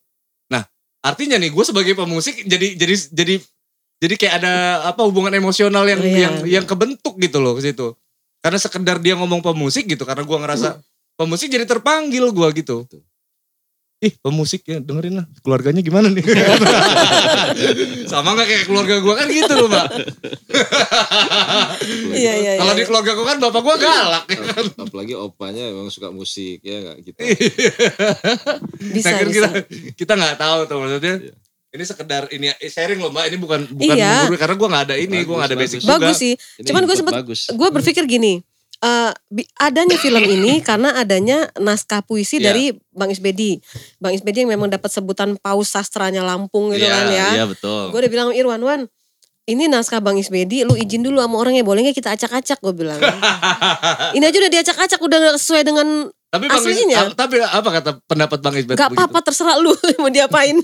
Nah, 0.48 0.68
artinya 1.00 1.38
nih 1.38 1.50
gue 1.50 1.64
sebagai 1.64 1.94
pemusik 1.94 2.44
jadi 2.44 2.76
jadi 2.76 2.96
jadi 3.14 3.36
jadi 3.98 4.14
kayak 4.16 4.34
ada 4.38 4.54
apa 4.86 5.02
hubungan 5.02 5.32
emosional 5.32 5.86
yang 5.86 6.02
Iya. 6.02 6.18
yang 6.20 6.36
yang 6.60 6.66
kebentuk 6.66 7.16
gitu 7.18 7.40
loh 7.40 7.56
ke 7.56 7.64
situ. 7.64 7.96
Karena 8.42 8.58
sekedar 8.58 8.98
dia 8.98 9.16
ngomong 9.16 9.40
pemusik 9.40 9.86
gitu 9.86 10.04
karena 10.04 10.22
gua 10.22 10.38
ngerasa 10.40 10.78
pemusik 11.18 11.50
jadi 11.50 11.66
terpanggil 11.66 12.30
gua 12.30 12.50
gitu. 12.52 12.86
Ih 13.98 14.14
pemusik 14.16 14.62
ya 14.64 14.78
dengerin 14.78 15.18
lah 15.18 15.26
keluarganya 15.42 15.82
gimana 15.82 16.06
nih 16.08 16.22
sama 18.14 18.38
nggak 18.38 18.46
kayak 18.46 18.64
keluarga 18.70 19.02
gua 19.02 19.18
kan 19.18 19.26
gitu 19.26 19.54
loh 19.58 19.66
mbak 19.66 19.90
Iya 22.14 22.34
iya 22.36 22.52
iya. 22.54 22.62
kalau 22.62 22.74
di 22.74 22.84
keluarga 22.86 23.12
gua 23.14 23.26
kan 23.28 23.38
bapak 23.40 23.58
gua 23.58 23.76
galak 23.76 24.26
ya 24.30 24.38
kan? 24.48 24.66
apalagi 24.80 25.14
opanya 25.14 25.66
emang 25.66 25.90
suka 25.90 26.10
musik 26.10 26.62
ya 26.62 26.78
nggak 26.80 26.98
gitu 27.04 27.20
bisa 28.92 29.08
Nah, 29.08 29.14
kan 29.16 29.26
bisa. 29.26 29.34
kita 29.34 29.50
kita 29.96 30.14
nggak 30.14 30.36
tahu 30.38 30.60
tuh 30.66 30.78
maksudnya 30.78 31.16
Iya. 31.18 31.34
ini 31.74 31.84
sekedar 31.84 32.24
ini 32.30 32.46
eh, 32.50 32.70
sharing 32.70 32.98
loh 32.98 33.10
mbak 33.10 33.26
ini 33.28 33.38
bukan 33.38 33.60
bukan 33.68 33.96
Iya. 33.98 34.10
menggurui, 34.24 34.38
karena 34.38 34.56
gua 34.56 34.68
nggak 34.72 34.84
ada 34.88 34.96
ini 34.96 35.18
gua 35.22 35.36
nggak 35.36 35.50
ada 35.50 35.58
basic 35.58 35.80
bagus. 35.80 35.88
juga 35.88 35.98
Bagus 36.00 36.18
sih. 36.18 36.34
Ini 36.34 36.66
Cuman 36.66 36.82
gue 36.84 36.96
sempet 36.96 37.14
gue 37.50 37.70
berpikir 37.74 38.04
gini, 38.06 38.34
eh, 38.80 39.12
bi- 39.28 39.50
adanya 39.58 39.96
film 39.96 40.22
ini 40.36 40.62
karena 40.62 40.94
adanya 40.94 41.50
naskah 41.56 42.02
puisi 42.02 42.38
Iya. 42.38 42.52
dari 42.52 42.66
Bang 42.92 43.10
Isbedi. 43.10 43.58
Bang 43.98 44.14
Isbedi 44.14 44.44
yang 44.44 44.52
memang 44.52 44.70
dapat 44.70 44.90
sebutan 44.90 45.38
paus 45.38 45.70
sastranya 45.70 46.22
Lampung 46.22 46.70
gitu 46.72 46.86
Iya, 46.86 46.94
kan 46.94 47.06
ya. 47.10 47.28
Iya 47.42 47.46
betul. 47.46 47.90
Gue 47.90 48.00
udah 48.02 48.12
bilang 48.12 48.30
Irwan, 48.34 48.62
Wan, 48.62 48.82
ini 49.48 49.66
naskah 49.66 50.04
Bang 50.04 50.20
Isbedi, 50.20 50.68
lu 50.68 50.76
izin 50.76 51.02
dulu 51.02 51.24
sama 51.24 51.40
orangnya, 51.40 51.64
boleh 51.64 51.88
nggak 51.88 51.96
kita 51.96 52.12
acak-acak? 52.12 52.60
Gue 52.60 52.76
bilang. 52.76 53.00
ini 54.18 54.24
aja 54.24 54.38
udah 54.38 54.52
diacak-acak, 54.52 55.00
udah 55.00 55.40
sesuai 55.40 55.64
dengan 55.64 56.12
tapi 56.28 56.46
Bang 56.46 56.60
Is- 56.60 56.68
aslinya. 56.70 56.98
ah, 57.00 57.08
tapi 57.10 57.40
apa 57.40 57.70
kata 57.72 57.90
pendapat 58.04 58.40
Bang 58.40 58.52
Isbet 58.54 58.76
Gak 58.76 58.92
apa-apa 58.92 59.20
terserah 59.22 59.56
lu 59.56 59.72
mau 60.02 60.08
diapain. 60.08 60.60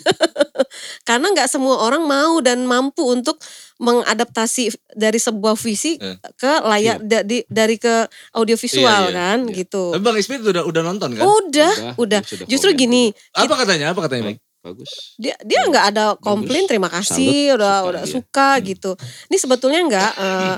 Karena 1.07 1.27
nggak 1.29 1.47
semua 1.47 1.79
orang 1.79 2.03
mau 2.03 2.39
dan 2.39 2.63
mampu 2.63 3.05
untuk 3.05 3.39
mengadaptasi 3.77 4.67
dari 4.91 5.17
sebuah 5.17 5.55
visi 5.55 5.95
Eh. 5.95 6.17
ke 6.33 6.51
layar 6.61 6.99
da- 6.99 7.21
di- 7.21 7.45
dari 7.45 7.75
ke 7.75 8.05
audiovisual 8.31 8.83
Iya, 9.07 9.09
iya, 9.09 9.15
kan 9.15 9.39
iya. 9.45 9.53
gitu. 9.55 9.83
Tapi 9.91 10.03
Bang 10.03 10.17
Isbet 10.17 10.41
udah 10.41 10.63
udah 10.63 10.81
nonton 10.81 11.09
kan? 11.13 11.23
Udah, 11.23 11.71
Udah, 11.71 11.93
udah. 11.97 12.21
sudah 12.21 12.45
Justru 12.45 12.69
komen 12.69 12.81
gini, 12.81 13.03
apa 13.31 13.53
katanya? 13.55 13.85
Apa 13.91 14.01
katanya 14.03 14.23
Bang? 14.29 14.39
Bagus. 14.63 15.19
dia 15.19 15.35
dia 15.43 15.59
nggak 15.61 15.85
ada 15.91 16.15
komplain, 16.17 16.63
terima 16.63 16.87
kasih, 16.87 17.51
Salut, 17.51 17.59
udah 17.59 17.75
suka 17.75 17.83
udah 17.83 18.03
suka 18.07 18.47
gitu. 18.63 18.91
Ini 19.27 19.35
sebetulnya 19.37 19.79
nggak 19.83 20.11
eh, 20.23 20.55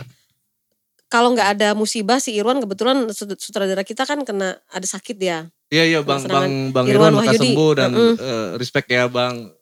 kalau 1.15 1.31
nggak 1.31 1.49
ada 1.55 1.71
musibah 1.71 2.19
si 2.19 2.35
Irwan 2.35 2.59
kebetulan 2.59 3.07
sut- 3.09 3.39
sutradara 3.39 3.81
kita 3.81 4.03
kan 4.03 4.19
kena 4.21 4.59
ada 4.67 4.83
sakit 4.85 5.15
dia. 5.15 5.47
Iya 5.67 5.83
iya 5.87 5.99
Bang 6.03 6.27
Bang 6.27 6.75
Bang 6.75 6.85
Irwan 6.85 7.15
Irwan 7.15 7.23
Wahyudi. 7.23 7.55
sembuh 7.55 7.71
dan 7.73 7.89
Mm-mm. 7.89 8.15
eh, 8.19 8.47
respect 8.55 8.87
ya 8.87 9.07
Bang. 9.07 9.55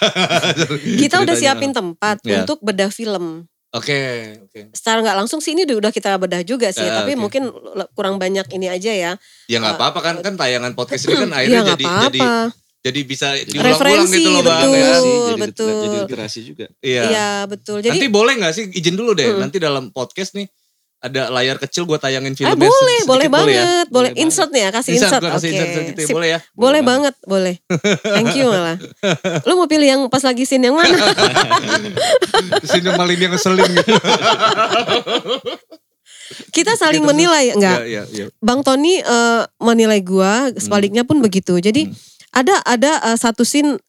Kita 1.00 1.20
udah 1.20 1.36
siapin 1.36 1.70
tempat 1.70 2.20
Ya. 2.22 2.42
untuk 2.42 2.58
bedah 2.60 2.88
film. 2.88 3.44
Oke, 3.70 3.94
oke. 4.42 4.74
secara 4.74 4.98
nggak 4.98 5.14
langsung 5.14 5.38
sih 5.38 5.54
ini 5.54 5.62
udah 5.62 5.94
kita 5.94 6.18
bedah 6.18 6.42
juga 6.42 6.74
sih, 6.74 6.82
Eh, 6.82 6.90
tapi 6.90 7.14
oke. 7.14 7.22
mungkin 7.22 7.54
kurang 7.94 8.18
banyak 8.18 8.42
ini 8.50 8.66
aja 8.66 8.90
ya. 8.90 9.12
Ya 9.46 9.56
nggak 9.56 9.74
Eh, 9.74 9.78
apa-apa 9.78 9.98
kan 10.02 10.14
kan 10.18 10.34
tayangan 10.34 10.74
podcast 10.74 11.06
ini 11.06 11.14
kan 11.16 11.30
akhirnya 11.38 11.62
nggak 11.62 11.78
jadi 11.78 11.86
apa-apa. 11.86 12.08
jadi 12.10 12.20
jadi 12.80 13.00
bisa 13.04 13.26
diulang-ulang 13.38 14.08
gitu 14.08 14.28
loh 14.28 14.42
Bang 14.42 14.58
betul. 14.58 14.74
ya. 14.74 14.90
Jadi, 14.90 15.38
betul. 15.38 15.70
jadi 15.78 15.96
literasi 16.02 16.40
juga. 16.42 16.66
Iya. 16.82 17.02
Iya 17.06 17.30
betul. 17.46 17.78
Jadi 17.78 17.92
Nanti 17.94 18.08
boleh 18.10 18.32
nggak 18.42 18.52
sih 18.52 18.64
izin 18.72 18.94
dulu 18.96 19.10
deh. 19.12 19.28
Mm. 19.28 19.38
Nanti 19.38 19.56
dalam 19.60 19.84
podcast 19.92 20.34
nih 20.34 20.50
ada 21.00 21.32
layar 21.32 21.56
kecil 21.56 21.88
gue 21.88 21.96
tayangin 21.96 22.32
eh, 22.32 22.36
filmnya 22.36 22.60
boleh, 22.60 22.76
sedikit 22.76 23.08
boleh 23.08 23.24
ya? 23.24 23.32
banget, 23.32 23.86
boleh 23.88 23.88
Boleh 23.88 24.10
insert 24.14 24.50
nih 24.52 24.62
ya, 24.62 24.70
kasih 24.70 24.90
Insert, 24.92 25.08
insert. 25.08 25.22
gua 25.24 25.32
kasih 25.32 25.48
Oke. 25.48 25.56
insert 25.56 25.72
sedikit 25.72 25.96
ya, 25.96 26.06
boleh 26.10 26.28
ya? 26.28 26.38
Boleh 26.38 26.50
Boleh 26.52 26.80
banget, 26.84 27.14
boleh. 27.24 27.54
Thank 28.14 28.36
you 28.36 28.46
malah. 28.46 28.76
Lu 29.42 29.52
mau 29.56 29.64
pilih 29.64 29.88
yang 29.88 30.00
pas 30.06 30.20
lagi 30.20 30.44
scene 30.44 30.68
yang 30.68 30.76
mana? 30.76 30.92
Sini 32.68 32.90
maling 32.92 33.16
yang 33.18 33.32
ngeselin 33.32 33.64
gitu. 33.66 33.92
Kita 36.52 36.76
saling 36.76 37.02
Gitu, 37.02 37.10
menilai, 37.10 37.50
enggak? 37.50 37.78
Iya, 37.82 37.86
iya, 37.86 38.02
iya. 38.12 38.26
Bang 38.38 38.62
Tony 38.62 39.00
eh, 39.00 39.42
menilai 39.58 39.98
gua, 40.00 40.52
sebaliknya 40.54 41.02
pun 41.02 41.18
begitu. 41.18 41.58
Jadi 41.58 41.88
Hmm. 41.88 41.96
ada 42.30 42.54
ada 42.62 42.90
eh, 43.08 43.18
satu 43.18 43.42
scene 43.42 43.80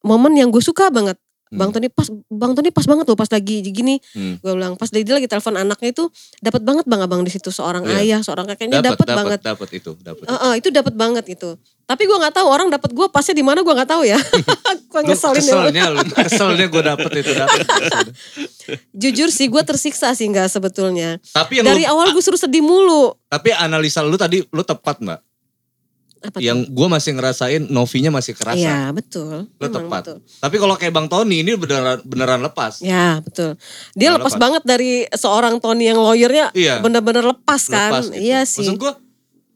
momen 0.00 0.34
yang 0.34 0.50
gue 0.50 0.60
suka 0.60 0.90
banget. 0.90 1.14
Bang 1.54 1.70
Hmm. 1.70 1.76
Tony 1.76 1.88
pas 1.88 2.04
Bang 2.26 2.52
Tony 2.52 2.68
pas 2.68 2.82
banget 2.82 3.04
loh 3.04 3.14
pas 3.14 3.26
lagi 3.26 3.62
gini. 3.64 4.02
Hmm. 4.10 4.36
Gue 4.36 4.52
bilang 4.52 4.74
pas 4.74 4.86
dia 4.86 5.02
lagi 5.02 5.24
telepon 5.24 5.54
anaknya 5.54 5.88
itu 5.90 6.04
dapat 6.38 6.60
banget 6.60 6.84
Bang 6.84 7.00
Abang 7.00 7.22
di 7.22 7.30
situ 7.30 7.48
seorang 7.48 7.82
Iya. 7.84 7.98
ayah, 8.00 8.20
seorang 8.20 8.46
kakeknya 8.46 8.78
Dapat, 8.78 8.90
dapat 8.92 9.06
dapat, 9.06 9.16
banget. 9.16 9.38
dapat 9.40 9.68
itu, 9.72 9.90
dapat. 9.98 10.24
Heeh, 10.26 10.52
itu 10.58 10.68
dapat 10.68 10.94
banget 10.94 11.24
gitu. 11.28 11.54
Tapi 11.84 12.02
gua 12.04 12.16
nggak 12.18 12.34
tahu 12.34 12.48
orang 12.48 12.68
dapat 12.68 12.90
gua 12.90 13.06
pasnya 13.06 13.34
di 13.34 13.44
mana 13.44 13.60
gua 13.60 13.76
nggak 13.76 13.90
tahu 13.90 14.02
ya. 14.02 14.16
Lu 14.94 15.02
ngeselin 15.02 15.36
ya. 15.36 15.42
keselnya, 15.68 15.84
keselnya 16.16 16.66
gue 16.66 16.82
dapet 16.82 17.10
itu 17.18 17.32
dapet. 17.34 17.60
Jujur 18.94 19.28
sih 19.28 19.46
gua 19.46 19.62
tersiksa 19.62 20.12
sih 20.12 20.26
nggak 20.26 20.48
sebetulnya. 20.48 21.18
Tapi 21.28 21.60
yang 21.60 21.66
Dari 21.66 21.82
lu, 21.82 21.92
awal 21.92 22.10
gue 22.10 22.20
suruh 22.20 22.38
sedih 22.38 22.62
mulu. 22.62 23.12
tapi 23.26 23.50
analisa 23.50 24.00
lu 24.00 24.14
tadi 24.14 24.40
lu 24.44 24.62
tepat 24.62 24.98
mbak. 24.98 25.20
Apa? 26.24 26.40
Yang 26.40 26.72
gue 26.72 26.88
masih 26.88 27.10
ngerasain 27.12 27.62
Novinya 27.68 28.10
masih 28.16 28.32
kerasa. 28.32 28.56
Iya 28.56 28.88
betul. 28.96 29.44
Memang 29.60 29.86
tepat. 29.86 30.02
betul. 30.02 30.18
Tapi 30.40 30.56
kalau 30.56 30.74
kayak 30.80 30.92
Bang 30.96 31.08
Tony 31.12 31.44
ini 31.44 31.52
beneran 31.60 32.00
beneran 32.00 32.40
lepas. 32.40 32.80
Ya 32.80 33.20
betul. 33.20 33.60
Dia 33.92 34.16
lepas, 34.16 34.32
lepas. 34.32 34.40
banget 34.40 34.62
dari 34.64 35.04
seorang 35.12 35.60
Tony 35.60 35.92
yang 35.92 36.00
lawyernya. 36.00 36.56
Iya. 36.56 36.80
Bener-bener 36.80 37.28
lepas 37.28 37.68
kan. 37.68 37.92
Lepas 37.92 38.06
gitu. 38.08 38.24
Iya 38.24 38.40
sih. 38.48 38.64
Maksud 38.64 38.80
gue 38.80 38.92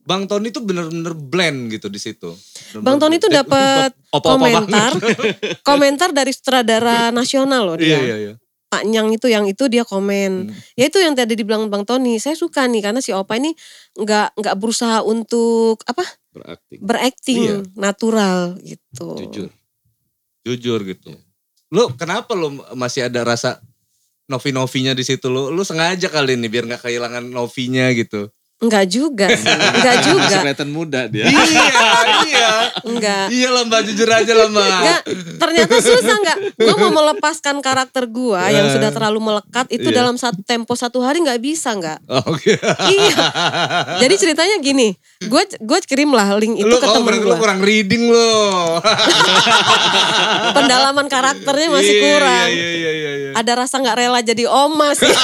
Bang 0.09 0.25
Tony 0.25 0.49
tuh 0.49 0.65
bener-bener 0.65 1.13
blend 1.13 1.69
gitu 1.69 1.93
di 1.93 2.01
situ. 2.01 2.33
Bang 2.81 2.97
Tony 2.97 3.21
tuh 3.21 3.29
dapat 3.29 3.93
komentar, 4.25 4.97
komentar 5.69 6.17
dari 6.17 6.33
sutradara 6.33 7.13
nasional 7.13 7.73
loh 7.73 7.77
Iya 7.77 7.97
dia. 7.97 8.01
iya 8.01 8.17
iya. 8.17 8.35
Pak 8.69 8.85
Nyang 8.85 9.17
itu 9.17 9.33
yang 9.33 9.49
itu 9.49 9.65
dia 9.73 9.81
komen. 9.85 10.49
Hmm. 10.49 10.53
Ya 10.77 10.93
itu 10.93 11.01
yang 11.01 11.17
tadi 11.17 11.33
dibilang 11.33 11.73
Bang 11.73 11.89
Tony. 11.89 12.21
Saya 12.21 12.37
suka 12.37 12.69
nih 12.69 12.85
karena 12.85 13.01
si 13.01 13.17
Opa 13.17 13.41
ini 13.41 13.57
nggak 13.97 14.37
nggak 14.37 14.55
berusaha 14.61 15.01
untuk 15.01 15.81
apa 15.89 16.05
Berakting. 16.41 16.81
berakting 16.83 17.39
Iya. 17.43 17.57
natural 17.75 18.39
gitu. 18.63 19.09
Jujur. 19.27 19.51
Jujur 20.47 20.81
gitu. 20.87 21.11
Lu 21.69 21.93
kenapa 21.99 22.33
lu 22.33 22.63
masih 22.79 23.11
ada 23.11 23.21
rasa 23.27 23.61
novi-novinya 24.29 24.97
di 24.97 25.05
situ 25.05 25.29
lu? 25.29 25.53
Lu 25.53 25.65
sengaja 25.65 26.09
kali 26.09 26.37
ini 26.39 26.49
biar 26.49 26.65
nggak 26.69 26.89
kehilangan 26.89 27.25
novinya 27.29 27.93
gitu. 27.93 28.33
Enggak 28.59 28.85
juga 28.87 29.31
sih. 29.31 29.47
Enggak 29.47 29.97
juga. 30.07 30.23
Masih 30.25 30.43
kelihatan 30.43 30.69
muda 30.69 31.01
dia. 31.07 31.25
iya, 31.27 31.67
iya. 32.25 32.49
Enggak. 32.83 33.27
Iya 33.31 33.49
lah 33.49 33.63
mbak, 33.63 33.81
jujur 33.85 34.09
aja 34.09 34.33
lah 34.35 34.49
mbak. 34.49 34.67
Enggak, 34.69 35.01
ternyata 35.39 35.75
susah 35.79 36.17
enggak. 36.17 36.39
Gue 36.57 36.75
mau 36.77 36.91
melepaskan 36.93 37.57
karakter 37.59 38.05
gue 38.05 38.41
yang 38.49 38.67
Eh. 38.67 38.73
sudah 38.73 38.91
terlalu 38.91 39.21
melekat 39.23 39.67
itu 39.69 39.89
Iya. 39.89 39.97
dalam 39.97 40.17
satu 40.17 40.43
tempo 40.43 40.75
satu 40.75 40.99
hari 40.99 41.21
nggak 41.21 41.39
bisa 41.39 41.71
enggak. 41.71 42.03
Oke. 42.27 42.59
iya. 42.89 43.17
Jadi 43.99 44.15
ceritanya 44.17 44.59
gini, 44.59 44.91
gue 45.21 45.43
gue 45.55 45.79
kirim 45.85 46.11
lah 46.11 46.35
link 46.35 46.59
itu 46.59 46.67
lu, 46.67 46.77
ke 46.77 46.85
oh, 46.85 46.95
temen 46.95 47.07
berarti 47.09 47.23
lu 47.23 47.31
gue. 47.31 47.39
kurang 47.39 47.61
reading 47.61 48.05
lu. 48.07 48.35
Pendalaman 50.51 51.07
karakternya 51.07 51.69
masih 51.69 51.95
Iya, 51.95 52.03
kurang. 52.03 52.49
Iya, 52.49 52.69
iya, 52.69 52.91
iya, 52.91 53.11
iya. 53.15 53.31
Ada 53.35 53.53
rasa 53.57 53.79
nggak 53.79 53.97
rela 53.97 54.21
jadi 54.21 54.45
oma 54.45 54.93
sih. 54.93 55.07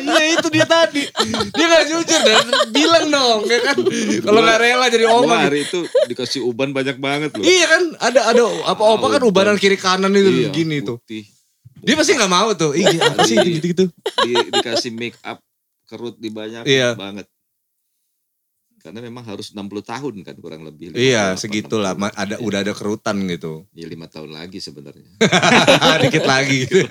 Iya 0.00 0.24
itu 0.34 0.48
dia 0.50 0.64
tadi. 0.64 1.02
Dia 1.50 1.66
gak 1.66 1.84
jujur 1.86 2.20
dan 2.20 2.39
bilang 2.70 3.06
dong 3.08 3.40
ya 3.44 3.58
kan. 3.62 3.76
Kalau 4.20 4.40
gak 4.40 4.58
rela 4.58 4.86
jadi 4.86 5.06
oma. 5.06 5.36
hari 5.42 5.64
itu 5.64 5.80
dikasih 6.06 6.40
uban 6.42 6.70
banyak 6.70 6.96
banget 6.96 7.30
loh. 7.32 7.42
Iya 7.42 7.66
kan 7.66 7.82
ada 7.98 8.20
ada 8.28 8.42
apa 8.64 8.82
apa 8.82 9.06
kan 9.08 9.20
Uban. 9.20 9.30
ubanan 9.46 9.56
kiri 9.56 9.74
kanan 9.74 10.12
itu 10.12 10.30
Iya, 10.30 10.50
gini 10.50 10.80
tuh. 10.80 10.98
putih. 10.98 11.24
Dia 11.80 11.96
pasti 11.96 12.12
nggak 12.12 12.28
mau 12.28 12.52
tuh. 12.52 12.76
Apa 12.76 13.24
sih 13.24 13.36
gitu 13.38 13.66
gitu. 13.66 13.84
Di, 14.20 14.32
dikasih 14.52 14.92
make 14.92 15.16
up 15.22 15.40
kerut 15.86 16.14
di 16.16 16.28
banyak 16.28 16.62
Iya. 16.62 16.92
banget. 16.94 17.26
Karena 18.80 18.98
memang 18.98 19.20
harus 19.22 19.52
60 19.52 19.60
tahun 19.82 20.14
kan 20.20 20.34
kurang 20.36 20.64
lebih. 20.64 20.90
Iya 20.92 21.32
58, 21.32 21.38
segitulah. 21.38 21.92
60. 21.92 22.00
Ma- 22.00 22.16
Ada 22.16 22.34
udah 22.38 22.58
ada 22.60 22.72
kerutan 22.72 23.16
gitu. 23.26 23.68
Ya 23.70 23.84
lima 23.84 24.08
tahun 24.08 24.32
lagi 24.32 24.56
sebenarnya. 24.58 25.04
Dikit 26.02 26.24
lagi. 26.24 26.64
Gitu. 26.70 26.88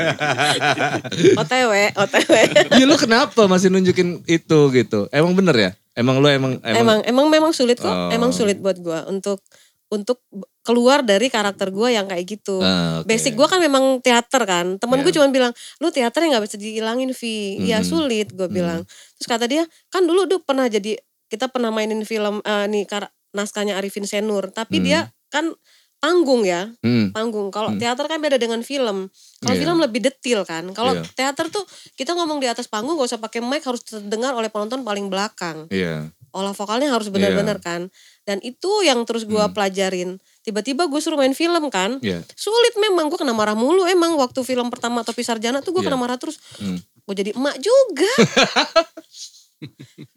OTW, 1.36 1.74
OTW. 1.96 2.32
Iya 2.72 2.86
lu 2.86 2.96
kenapa 2.96 3.46
masih 3.46 3.70
nunjukin 3.70 4.22
itu 4.26 4.60
gitu? 4.72 5.10
Emang 5.10 5.34
bener 5.34 5.56
ya? 5.56 5.72
Emang 5.94 6.18
lu 6.18 6.28
emang 6.28 6.62
emang, 6.62 6.78
Emang 6.78 7.00
emang 7.04 7.26
memang 7.28 7.52
sulit 7.52 7.76
kok. 7.76 7.90
Oh. 7.90 8.10
Emang 8.10 8.32
sulit 8.32 8.58
buat 8.58 8.78
gue 8.78 9.00
untuk 9.10 9.42
untuk 9.90 10.22
keluar 10.62 11.02
dari 11.02 11.28
karakter 11.28 11.74
gue 11.74 11.90
yang 11.90 12.06
kayak 12.06 12.26
gitu. 12.30 12.62
Ah, 12.62 13.02
oke. 13.02 13.10
Basic 13.10 13.34
gue 13.34 13.44
kan 13.44 13.58
memang 13.58 13.98
teater 14.00 14.46
kan. 14.46 14.78
Temen 14.78 15.02
gue 15.02 15.10
Iya. 15.10 15.18
cuma 15.18 15.28
bilang, 15.28 15.50
lu 15.82 15.90
teater 15.90 16.22
yang 16.22 16.38
gak 16.38 16.46
bisa 16.46 16.58
dihilangin 16.62 17.10
Vi. 17.10 17.58
Ya 17.66 17.82
Mhm. 17.82 17.88
sulit 17.88 18.28
gue 18.30 18.46
Mhm. 18.46 18.54
bilang. 18.54 18.82
Terus 19.18 19.28
kata 19.28 19.50
dia, 19.50 19.66
kan 19.90 20.06
dulu 20.06 20.30
tuh 20.30 20.40
pernah 20.40 20.70
jadi, 20.70 20.94
kita 21.30 21.48
pernah 21.48 21.70
mainin 21.70 22.02
film, 22.04 22.42
eh, 22.44 22.66
nih 22.68 22.84
kar- 22.84 23.14
naskahnya 23.30 23.78
Arifin 23.78 24.04
Senur. 24.04 24.50
Tapi 24.50 24.82
Mhm. 24.82 24.86
dia 24.86 25.00
kan 25.30 25.54
panggung 26.00 26.48
ya, 26.48 26.72
Hmm. 26.80 27.12
panggung. 27.12 27.52
Kalau 27.52 27.70
Hmm. 27.70 27.78
teater 27.78 28.08
kan 28.08 28.18
beda 28.18 28.40
dengan 28.40 28.64
film. 28.64 29.12
Kalau 29.44 29.52
Iya. 29.54 29.62
film 29.62 29.78
lebih 29.78 30.00
detil 30.02 30.48
kan. 30.48 30.72
Kalau 30.72 30.96
Iya. 30.96 31.04
teater 31.12 31.52
tuh 31.52 31.62
kita 31.94 32.16
ngomong 32.16 32.40
di 32.40 32.48
atas 32.48 32.66
panggung 32.66 32.96
gak 32.96 33.14
usah 33.14 33.22
pakai 33.22 33.44
mic 33.44 33.62
harus 33.62 33.84
terdengar 33.84 34.32
oleh 34.32 34.48
penonton 34.48 34.82
paling 34.82 35.12
belakang. 35.12 35.68
Iya. 35.68 36.08
Olah 36.32 36.54
vokalnya 36.54 36.94
harus 36.94 37.12
benar-benar 37.12 37.60
kan. 37.60 37.90
Dan 38.24 38.38
itu 38.42 38.70
yang 38.82 39.02
terus 39.04 39.26
gua 39.26 39.50
Hmm. 39.50 39.54
pelajarin. 39.54 40.10
Tiba-tiba 40.40 40.86
gue 40.88 41.02
suruh 41.02 41.18
main 41.18 41.34
film 41.34 41.68
kan. 41.68 41.98
Iya. 42.00 42.22
Sulit 42.34 42.74
memang 42.78 43.10
gue 43.10 43.18
kena 43.18 43.34
marah 43.34 43.58
mulu 43.58 43.84
emang 43.86 44.14
waktu 44.16 44.40
film 44.42 44.70
pertama 44.70 45.02
Topi 45.04 45.22
Sarjana 45.22 45.60
tuh 45.60 45.74
gue 45.74 45.82
Iya. 45.84 45.90
kena 45.92 45.98
marah 46.00 46.18
terus. 46.22 46.38
Hmm. 46.58 46.80
Gue 47.04 47.14
jadi 47.14 47.34
emak 47.34 47.58
juga. 47.60 48.10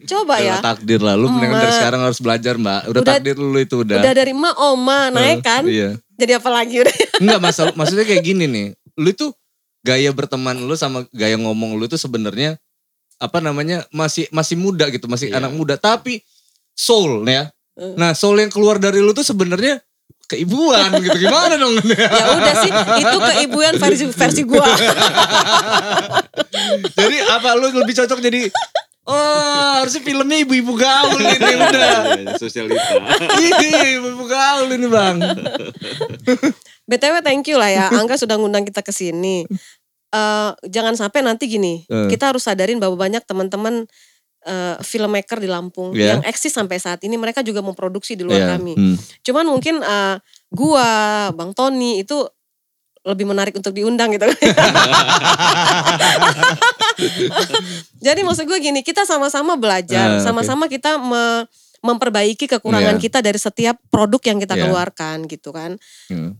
Coba 0.07 0.39
Udah 0.39 0.47
ya. 0.47 0.57
takdir 0.63 1.01
lah. 1.03 1.15
Lu 1.19 1.27
mendingan 1.27 1.59
dari 1.59 1.75
sekarang 1.75 2.01
harus 2.03 2.19
belajar 2.19 2.55
mbak. 2.55 2.81
Udah, 2.89 3.01
Udah- 3.03 3.13
takdir 3.19 3.37
lu 3.37 3.59
itu 3.59 3.83
udah. 3.83 3.99
Udah 3.99 4.13
dari 4.15 4.31
emak 4.31 4.55
oma 4.57 5.11
naik 5.11 5.43
kan. 5.43 5.63
Iya. 5.67 5.99
Jadi 6.15 6.33
apa 6.39 6.49
lagi 6.49 6.77
udah. 6.79 6.95
Enggak 7.23 7.41
masalah, 7.43 7.73
maksudnya 7.75 8.07
kayak 8.07 8.23
gini 8.23 8.45
nih. 8.47 8.67
Lu 8.95 9.11
itu 9.11 9.35
gaya 9.83 10.15
berteman 10.15 10.55
lu 10.63 10.79
sama 10.79 11.03
gaya 11.11 11.35
ngomong 11.35 11.75
lu 11.75 11.91
itu 11.91 11.99
sebenarnya 11.99 12.55
apa 13.19 13.43
namanya 13.43 13.83
masih 13.91 14.31
masih 14.31 14.55
muda 14.55 14.87
gitu, 14.91 15.11
masih 15.11 15.35
Iya. 15.35 15.43
anak 15.43 15.53
muda. 15.53 15.75
Tapi 15.75 16.23
soul 16.73 17.27
ya. 17.27 17.51
Nah 17.99 18.15
soul 18.15 18.39
yang 18.39 18.53
keluar 18.53 18.79
dari 18.79 19.03
lu 19.03 19.11
tuh 19.11 19.27
sebenarnya 19.27 19.83
keibuan 20.31 20.93
gitu. 21.03 21.19
Gimana 21.19 21.59
dong? 21.59 21.75
ya 21.99 22.25
udah 22.31 22.55
sih 22.63 22.71
itu 22.71 23.17
keibuan 23.19 23.75
versi 23.77 24.05
versi 24.09 24.43
gue. 24.45 24.63
jadi 26.95 27.17
apa 27.29 27.53
lu 27.57 27.69
lebih 27.75 27.95
cocok 27.97 28.19
jadi 28.23 28.49
Oh 29.03 29.83
harusnya 29.83 29.99
filmnya 29.99 30.39
ibu-ibu 30.47 30.79
gaul 30.79 31.19
ini 31.19 31.53
udah. 31.59 31.95
Iya, 32.23 32.33
Sosialita. 32.39 32.95
Ih, 33.35 33.99
ibu-ibu 33.99 34.25
gaul 34.31 34.71
ini 34.71 34.87
bang. 34.87 35.17
BTW 36.87 37.15
thank 37.23 37.47
you 37.51 37.59
lah 37.59 37.71
ya, 37.71 37.87
Angga 37.91 38.15
sudah 38.15 38.39
ngundang 38.39 38.63
kita 38.63 38.83
ke 38.83 38.95
sini. 38.95 39.43
Eh, 40.13 40.51
jangan 40.69 40.95
sampai 40.95 41.25
nanti 41.25 41.49
gini, 41.49 41.83
Eh. 41.89 42.07
kita 42.13 42.31
harus 42.31 42.45
sadarin 42.45 42.77
bahwa 42.77 42.95
banyak 43.01 43.25
teman-teman 43.25 43.89
eh, 44.43 44.77
filmmaker 44.83 45.39
di 45.39 45.47
Lampung 45.47 45.95
Iya. 45.95 46.19
yang 46.19 46.23
eksis 46.27 46.51
sampai 46.51 46.83
saat 46.83 46.99
ini 47.07 47.15
mereka 47.15 47.47
juga 47.47 47.63
memproduksi 47.63 48.19
di 48.19 48.27
luar 48.27 48.43
Iya, 48.43 48.49
kami. 48.59 48.75
hmm. 48.75 48.97
Cuman 49.23 49.47
mungkin 49.47 49.79
eh, 49.79 50.17
gua, 50.51 50.91
Bang 51.31 51.55
Tony 51.55 52.03
itu 52.03 52.27
lebih 53.03 53.27
menarik 53.27 53.51
untuk 53.53 53.71
diundang 53.71 54.11
gitu. 54.11 54.27
Jadi 57.99 58.21
maksud 58.23 58.45
gue 58.45 58.59
gini, 58.59 58.81
kita 58.81 59.03
sama-sama 59.03 59.55
belajar, 59.55 60.19
oke. 60.19 60.23
sama-sama 60.23 60.65
kita 60.67 60.99
me- 60.99 61.47
memperbaiki 61.83 62.47
kekurangan 62.49 62.95
Iya. 62.95 63.03
kita 63.03 63.19
dari 63.19 63.39
setiap 63.39 63.75
produk 63.91 64.23
yang 64.23 64.39
kita 64.39 64.55
Iya. 64.55 64.63
keluarkan 64.63 65.27
gitu 65.27 65.51
kan. 65.51 65.75
Hmm. 66.07 66.39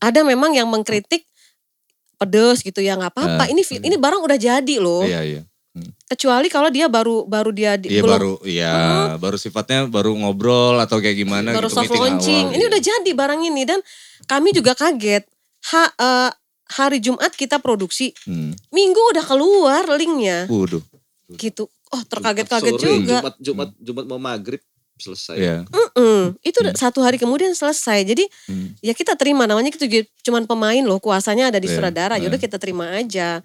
Ada 0.00 0.24
memang 0.24 0.56
yang 0.56 0.64
mengkritik 0.64 1.28
pedes 2.16 2.64
gitu 2.64 2.80
ya 2.80 2.96
nggak 2.96 3.12
apa-apa. 3.12 3.44
Eh, 3.44 3.52
ini 3.52 3.60
fi- 3.60 3.84
ini 3.84 4.00
barang 4.00 4.24
udah 4.24 4.38
jadi 4.38 4.74
loh. 4.80 5.04
Iya 5.04 5.20
iya. 5.22 5.42
Kecuali 6.06 6.46
kalau 6.46 6.70
dia 6.70 6.86
baru 6.86 7.26
baru 7.26 7.50
dia 7.50 7.74
di- 7.74 7.90
Iya 7.90 8.00
belum 8.00 8.14
baru, 8.14 8.34
iya 8.46 8.74
baru 9.18 9.34
sifatnya 9.34 9.84
baru 9.84 10.14
ngobrol 10.14 10.78
atau 10.78 11.02
kayak 11.02 11.18
gimana 11.18 11.50
baru 11.50 11.66
gitu 11.66 11.74
soft 11.74 11.90
launching. 11.90 12.46
awal, 12.46 12.54
Ini 12.54 12.62
iya. 12.62 12.70
udah 12.70 12.80
jadi 12.80 13.10
barang 13.12 13.40
ini 13.42 13.62
dan 13.66 13.80
kami 14.24 14.54
juga 14.54 14.72
kaget. 14.72 15.26
Ha, 15.66 15.84
eh, 15.88 16.30
hari 16.70 16.98
Jumat 16.98 17.32
kita 17.32 17.56
produksi, 17.58 18.12
Hmm. 18.24 18.52
Minggu 18.70 19.00
udah 19.12 19.22
keluar 19.22 19.84
linknya 19.92 20.44
Waduh. 20.46 20.80
gitu. 21.34 21.68
Oh 21.88 22.02
terkaget-kaget 22.02 22.74
juga. 22.74 23.20
Jumat, 23.20 23.34
Jumat, 23.38 23.68
Jumat 23.78 24.04
mau 24.04 24.18
maghrib 24.18 24.58
selesai. 24.94 25.36
Iya. 25.36 25.56
Mm-mm. 25.66 26.38
Itu 26.40 26.62
udah 26.62 26.70
satu 26.72 27.00
hari 27.00 27.16
kemudian 27.16 27.50
selesai. 27.52 28.02
Jadi 28.02 28.24
Hmm. 28.46 28.74
ya 28.78 28.92
kita 28.92 29.14
terima 29.14 29.44
namanya 29.44 29.70
itu 29.70 29.84
juga 29.84 30.02
cuman 30.22 30.44
pemain 30.44 30.82
loh 30.82 30.98
kuasanya 30.98 31.48
ada 31.48 31.58
di 31.58 31.66
Iya, 31.66 31.74
sutradara 31.74 32.14
iya. 32.16 32.26
yaudah 32.26 32.38
kita 32.38 32.56
terima 32.56 32.90
aja 32.92 33.42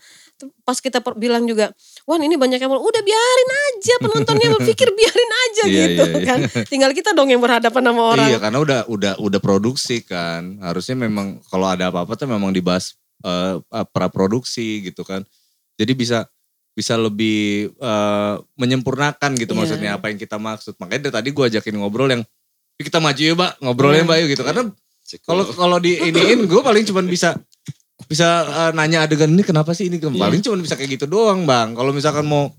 Pas 0.63 0.77
kita 0.77 1.03
per- 1.03 1.19
bilang 1.19 1.43
juga, 1.43 1.75
wah 2.07 2.15
ini 2.15 2.39
banyak 2.39 2.57
yang 2.57 2.71
bilang, 2.71 2.85
udah 2.85 3.01
biarin 3.03 3.49
aja 3.51 3.93
penontonnya 3.99 4.47
berpikir 4.55 4.87
biarin 4.91 5.31
aja 5.33 5.63
Iya, 5.65 5.73
gitu 5.83 6.03
iya, 6.05 6.15
iya. 6.15 6.25
kan. 6.25 6.39
Tinggal 6.65 6.91
kita 6.95 7.11
dong 7.11 7.27
yang 7.27 7.43
berhadapan 7.43 7.81
sama 7.83 8.01
orang. 8.15 8.27
Iya 8.31 8.37
karena 8.39 8.59
udah 8.63 8.79
udah 8.87 9.13
udah 9.19 9.39
produksi 9.41 9.99
kan. 10.01 10.61
Harusnya 10.63 10.95
memang 10.95 11.43
kalau 11.51 11.67
ada 11.67 11.91
apa-apa 11.91 12.15
tuh 12.15 12.27
memang 12.27 12.55
dibahas 12.55 12.95
eh, 13.21 13.59
pra 13.91 14.07
produksi 14.07 14.79
gitu 14.85 15.03
kan. 15.03 15.27
Jadi 15.75 15.91
bisa 15.91 16.23
bisa 16.71 16.95
lebih 16.95 17.73
eh, 17.75 18.35
menyempurnakan 18.55 19.35
gitu 19.35 19.51
Iya. 19.51 19.59
maksudnya 19.59 19.89
apa 19.99 20.07
yang 20.07 20.19
kita 20.19 20.39
maksud. 20.39 20.79
Makanya 20.79 21.11
dari 21.11 21.13
tadi 21.19 21.29
gue 21.35 21.45
ajakin 21.51 21.75
ngobrol 21.75 22.07
yang 22.07 22.23
"Yuk 22.79 22.87
kita 22.87 23.03
maju 23.03 23.19
ya 23.19 23.33
mbak 23.35 23.51
ngobrolnya 23.59 23.97
Iya. 23.99 24.07
mbak 24.07 24.17
yuk 24.23 24.29
gitu. 24.31 24.43
Karena 24.47 24.63
kalau 25.25 25.43
kalau 25.51 25.77
di 25.81 25.97
iniin 25.99 26.45
gue 26.45 26.61
paling 26.61 26.85
cuman 26.85 27.09
bisa 27.09 27.33
bisa 28.09 28.27
eh, 28.43 28.71
nanya 28.73 29.05
adegan 29.05 29.29
ini 29.29 29.45
kenapa 29.45 29.71
sih 29.71 29.85
ini 29.85 30.01
Iya. 30.01 30.09
paling 30.09 30.41
cuman 30.41 30.59
bisa 30.65 30.73
kayak 30.73 30.97
gitu 30.97 31.05
doang 31.05 31.45
bang. 31.45 31.77
Kalau 31.77 31.93
misalkan 31.93 32.25
mau 32.25 32.49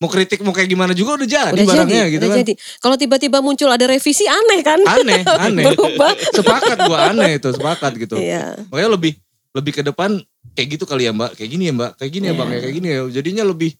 mau 0.00 0.08
kritik 0.08 0.40
mau 0.40 0.50
kayak 0.50 0.66
gimana 0.66 0.92
juga 0.96 1.14
udah 1.14 1.28
jadi 1.28 1.52
udah 1.54 1.66
barangnya 1.68 2.02
jadi, 2.02 2.12
gitu 2.16 2.22
udah 2.24 2.30
kan. 2.34 2.40
jadi. 2.42 2.52
Kalau 2.82 2.96
tiba-tiba 2.98 3.38
muncul 3.38 3.68
ada 3.70 3.84
revisi 3.86 4.24
aneh 4.26 4.60
kan? 4.66 4.80
Aneh, 4.82 5.22
aneh. 5.46 5.64
Berubah. 5.70 6.12
sepakat 6.34 6.78
gue 6.88 6.98
aneh 6.98 7.30
itu 7.38 7.48
sepakat 7.54 7.92
gitu. 8.00 8.16
Iya. 8.18 8.58
Makanya 8.68 8.90
lebih 8.98 9.12
lebih 9.54 9.72
ke 9.78 9.82
depan 9.86 10.18
kayak 10.56 10.68
gitu 10.74 10.84
kali 10.88 11.06
ya 11.06 11.12
mbak, 11.14 11.36
kayak 11.38 11.50
gini 11.52 11.64
ya 11.68 11.72
mbak, 11.76 11.90
kayak 12.00 12.10
gini 12.10 12.24
ya 12.26 12.32
Iya. 12.34 12.40
bang, 12.40 12.48
ya 12.50 12.58
kayak 12.64 12.74
gini 12.74 12.88
ya. 12.88 13.00
Jadinya 13.12 13.44
lebih 13.46 13.70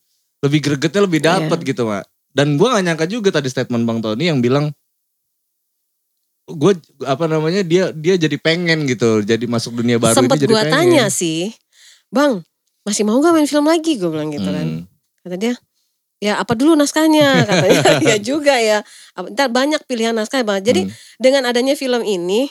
lebih 0.41 0.59
gregetnya 0.63 1.03
lebih 1.05 1.21
dapet 1.25 1.59
Iya. 1.59 1.69
gitu 1.75 1.83
mbak. 1.91 2.05
Dan 2.31 2.55
gue 2.55 2.69
gak 2.71 2.85
nyangka 2.87 3.07
juga 3.11 3.29
tadi 3.35 3.49
statement 3.51 3.83
bang 3.83 3.99
Tony 3.99 4.25
yang 4.31 4.39
bilang 4.39 4.71
gue 6.55 6.73
apa 7.05 7.25
namanya 7.27 7.63
dia 7.63 7.91
dia 7.91 8.15
jadi 8.15 8.37
pengen 8.37 8.87
gitu, 8.87 9.23
jadi 9.23 9.45
masuk 9.47 9.79
dunia 9.79 9.99
baru 9.99 10.19
Sempet 10.19 10.37
ini 10.39 10.43
jadi 10.47 10.53
gua 10.53 10.65
pengen. 10.67 10.75
tanya 10.75 11.05
sih, 11.09 11.55
Bang 12.09 12.43
masih 12.81 13.05
mau 13.05 13.21
gak 13.21 13.37
main 13.37 13.47
film 13.47 13.69
lagi? 13.69 14.01
Gue 14.01 14.09
bilang 14.09 14.33
gitu 14.33 14.49
kan. 14.49 14.67
Hmm. 14.67 14.85
Kata 15.21 15.37
dia, 15.37 15.55
ya 16.19 16.41
apa 16.41 16.57
dulu 16.57 16.75
naskahnya? 16.75 17.43
Katanya, 17.49 17.83
ya 18.01 18.17
juga 18.17 18.57
ya. 18.57 18.81
Ntar 19.15 19.53
banyak 19.53 19.85
pilihan 19.85 20.17
naskah 20.17 20.41
bang. 20.43 20.65
Jadi 20.65 20.89
Hmm. 20.89 20.93
dengan 21.21 21.43
adanya 21.47 21.77
film 21.77 22.01
ini, 22.03 22.49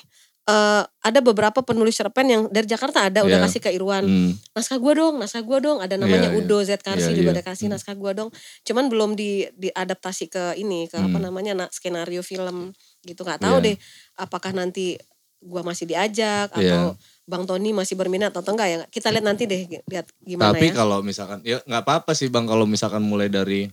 eh, 0.50 0.82
ada 0.82 1.20
beberapa 1.22 1.62
penulis 1.62 1.93
cerpen 1.93 2.26
yang 2.26 2.41
dari 2.50 2.66
Jakarta 2.66 3.06
ada 3.06 3.22
udah 3.22 3.38
Iya. 3.38 3.45
kasih 3.45 3.62
ke 3.62 3.70
Irwan. 3.70 4.02
Hmm. 4.02 4.32
Naskah 4.58 4.82
gua 4.82 4.93
dong, 4.97 5.16
naskah 5.22 5.45
gua 5.45 5.62
dong. 5.62 5.78
Ada 5.78 5.95
namanya 5.95 6.34
Iya, 6.34 6.36
iya. 6.36 6.41
Udo 6.41 6.58
Z 6.66 6.82
Karsi 6.82 7.14
Iya, 7.14 7.18
juga 7.22 7.30
iya. 7.32 7.36
ada 7.38 7.43
kasih 7.45 7.70
Hmm. 7.70 7.78
naskah 7.78 7.93
gua 7.93 8.12
dong. 8.18 8.30
Cuman 8.66 8.89
belum 8.89 9.14
di 9.14 9.45
diadaptasi 9.54 10.26
ke 10.28 10.58
ini, 10.58 10.89
ke 10.89 10.97
apa 10.97 11.16
Hmm. 11.16 11.30
namanya 11.30 11.54
na- 11.56 11.72
skenario 11.72 12.26
film 12.26 12.74
gitu. 13.06 13.22
Nggak 13.22 13.45
tahu 13.45 13.58
Iya. 13.62 13.66
deh 13.70 13.76
apakah 14.18 14.52
nanti 14.52 14.97
gua 15.39 15.62
masih 15.62 15.86
diajak 15.86 16.50
Iya. 16.52 16.74
atau 16.74 16.84
Bang 17.24 17.45
Tony 17.45 17.70
masih 17.72 17.93
berminat 17.93 18.34
atau 18.34 18.50
enggak 18.50 18.68
ya. 18.68 18.78
Kita 18.89 19.14
lihat 19.14 19.22
nanti 19.24 19.45
deh 19.45 19.62
lihat 19.86 20.10
gimana 20.20 20.50
Tapi 20.50 20.74
ya. 20.74 20.76
kalau 20.76 21.00
misalkan 21.00 21.39
ya 21.45 21.62
nggak 21.62 21.84
apa-apa 21.86 22.12
sih 22.12 22.26
bang 22.28 22.43
kalau 22.43 22.66
misalkan 22.66 23.06
mulai 23.06 23.30
dari 23.30 23.70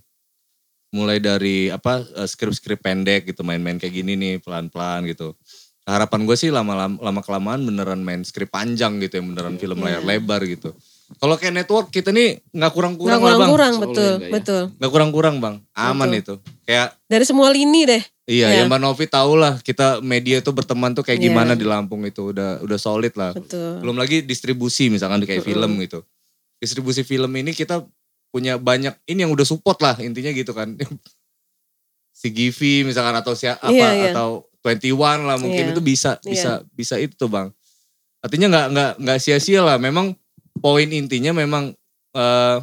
mulai 0.93 1.18
dari 1.18 1.66
apa 1.68 2.05
eh, 2.05 2.29
skrip-skrip 2.29 2.79
pendek 2.79 3.33
gitu 3.33 3.43
main-main 3.43 3.77
kayak 3.77 3.97
gini 3.97 4.12
nih 4.14 4.35
pelan-pelan 4.39 5.09
gitu. 5.09 5.35
Harapan 5.87 6.26
gue 6.26 6.34
sih 6.34 6.51
lama-lama 6.51 6.99
lama 6.99 7.20
kelamaan 7.22 7.62
beneran 7.62 8.03
main 8.03 8.20
skrip 8.20 8.51
panjang 8.51 8.99
gitu 8.99 9.22
yang 9.22 9.30
beneran 9.30 9.55
film 9.55 9.78
Iya. 9.78 9.84
layar 9.89 10.03
lebar 10.05 10.43
gitu. 10.43 10.74
Kalau 11.16 11.39
kayak 11.39 11.55
network 11.55 11.87
kita 11.89 12.11
nih 12.11 12.43
nggak 12.43 12.51
Nggak 12.51 12.72
kurang-kurang 12.74 13.07
lah 13.07 13.22
bang. 13.22 13.30
kurang-kurang 13.30 13.74
betul, 13.78 14.11
enggak 14.12 14.26
ya. 14.26 14.32
betul. 14.34 14.62
Nggak 14.74 14.91
kurang-kurang 14.91 15.34
bang. 15.39 15.55
Aman 15.72 16.09
Betul. 16.09 16.18
itu. 16.18 16.34
Kayak 16.66 16.89
Dari 17.07 17.24
semua 17.24 17.49
lini 17.49 17.87
deh. 17.87 18.03
iya 18.26 18.51
ya 18.51 18.66
Mbak 18.66 18.80
Novi 18.82 19.07
tau 19.07 19.39
lah 19.39 19.62
kita 19.62 20.03
media 20.03 20.43
tuh 20.43 20.51
berteman 20.51 20.91
tuh 20.91 21.07
kayak 21.07 21.22
Iya. 21.22 21.30
gimana 21.30 21.55
di 21.55 21.62
Lampung 21.62 22.03
itu 22.03 22.34
udah 22.34 22.59
udah 22.59 22.74
solid 22.76 23.14
lah. 23.14 23.30
Betul. 23.30 23.78
Belum 23.78 23.95
lagi 23.95 24.20
distribusi 24.20 24.91
misalkan 24.91 25.22
di 25.22 25.30
kayak 25.30 25.41
Mm-mm. 25.41 25.55
film 25.55 25.70
gitu. 25.78 26.03
Distribusi 26.59 27.07
film 27.07 27.30
ini 27.30 27.55
kita 27.55 27.87
punya 28.28 28.59
banyak 28.59 28.99
ini 29.07 29.22
yang 29.22 29.30
udah 29.30 29.47
support 29.47 29.78
lah 29.78 29.95
intinya 29.97 30.34
gitu 30.34 30.51
kan. 30.51 30.74
si 32.11 32.28
Givi 32.28 32.82
misalkan 32.82 33.14
atau 33.14 33.32
si 33.32 33.47
apa 33.47 33.62
Iya, 33.68 33.89
iya. 33.93 34.11
atau 34.11 34.51
21 34.66 35.22
lah 35.22 35.36
mungkin 35.38 35.70
Iya. 35.70 35.72
itu 35.72 35.80
bisa 35.80 36.18
Iya. 36.20 36.30
bisa 36.32 36.50
bisa 36.74 36.94
itu 36.98 37.14
tuh 37.14 37.30
Bang. 37.30 37.54
Artinya 38.18 38.50
nggak 38.50 38.66
nggak 38.74 38.92
nggak 38.98 39.18
sia-sia 39.22 39.62
lah. 39.62 39.78
Memang 39.78 40.18
poin 40.58 40.88
intinya 40.90 41.30
memang 41.30 41.70
eh 42.12 42.58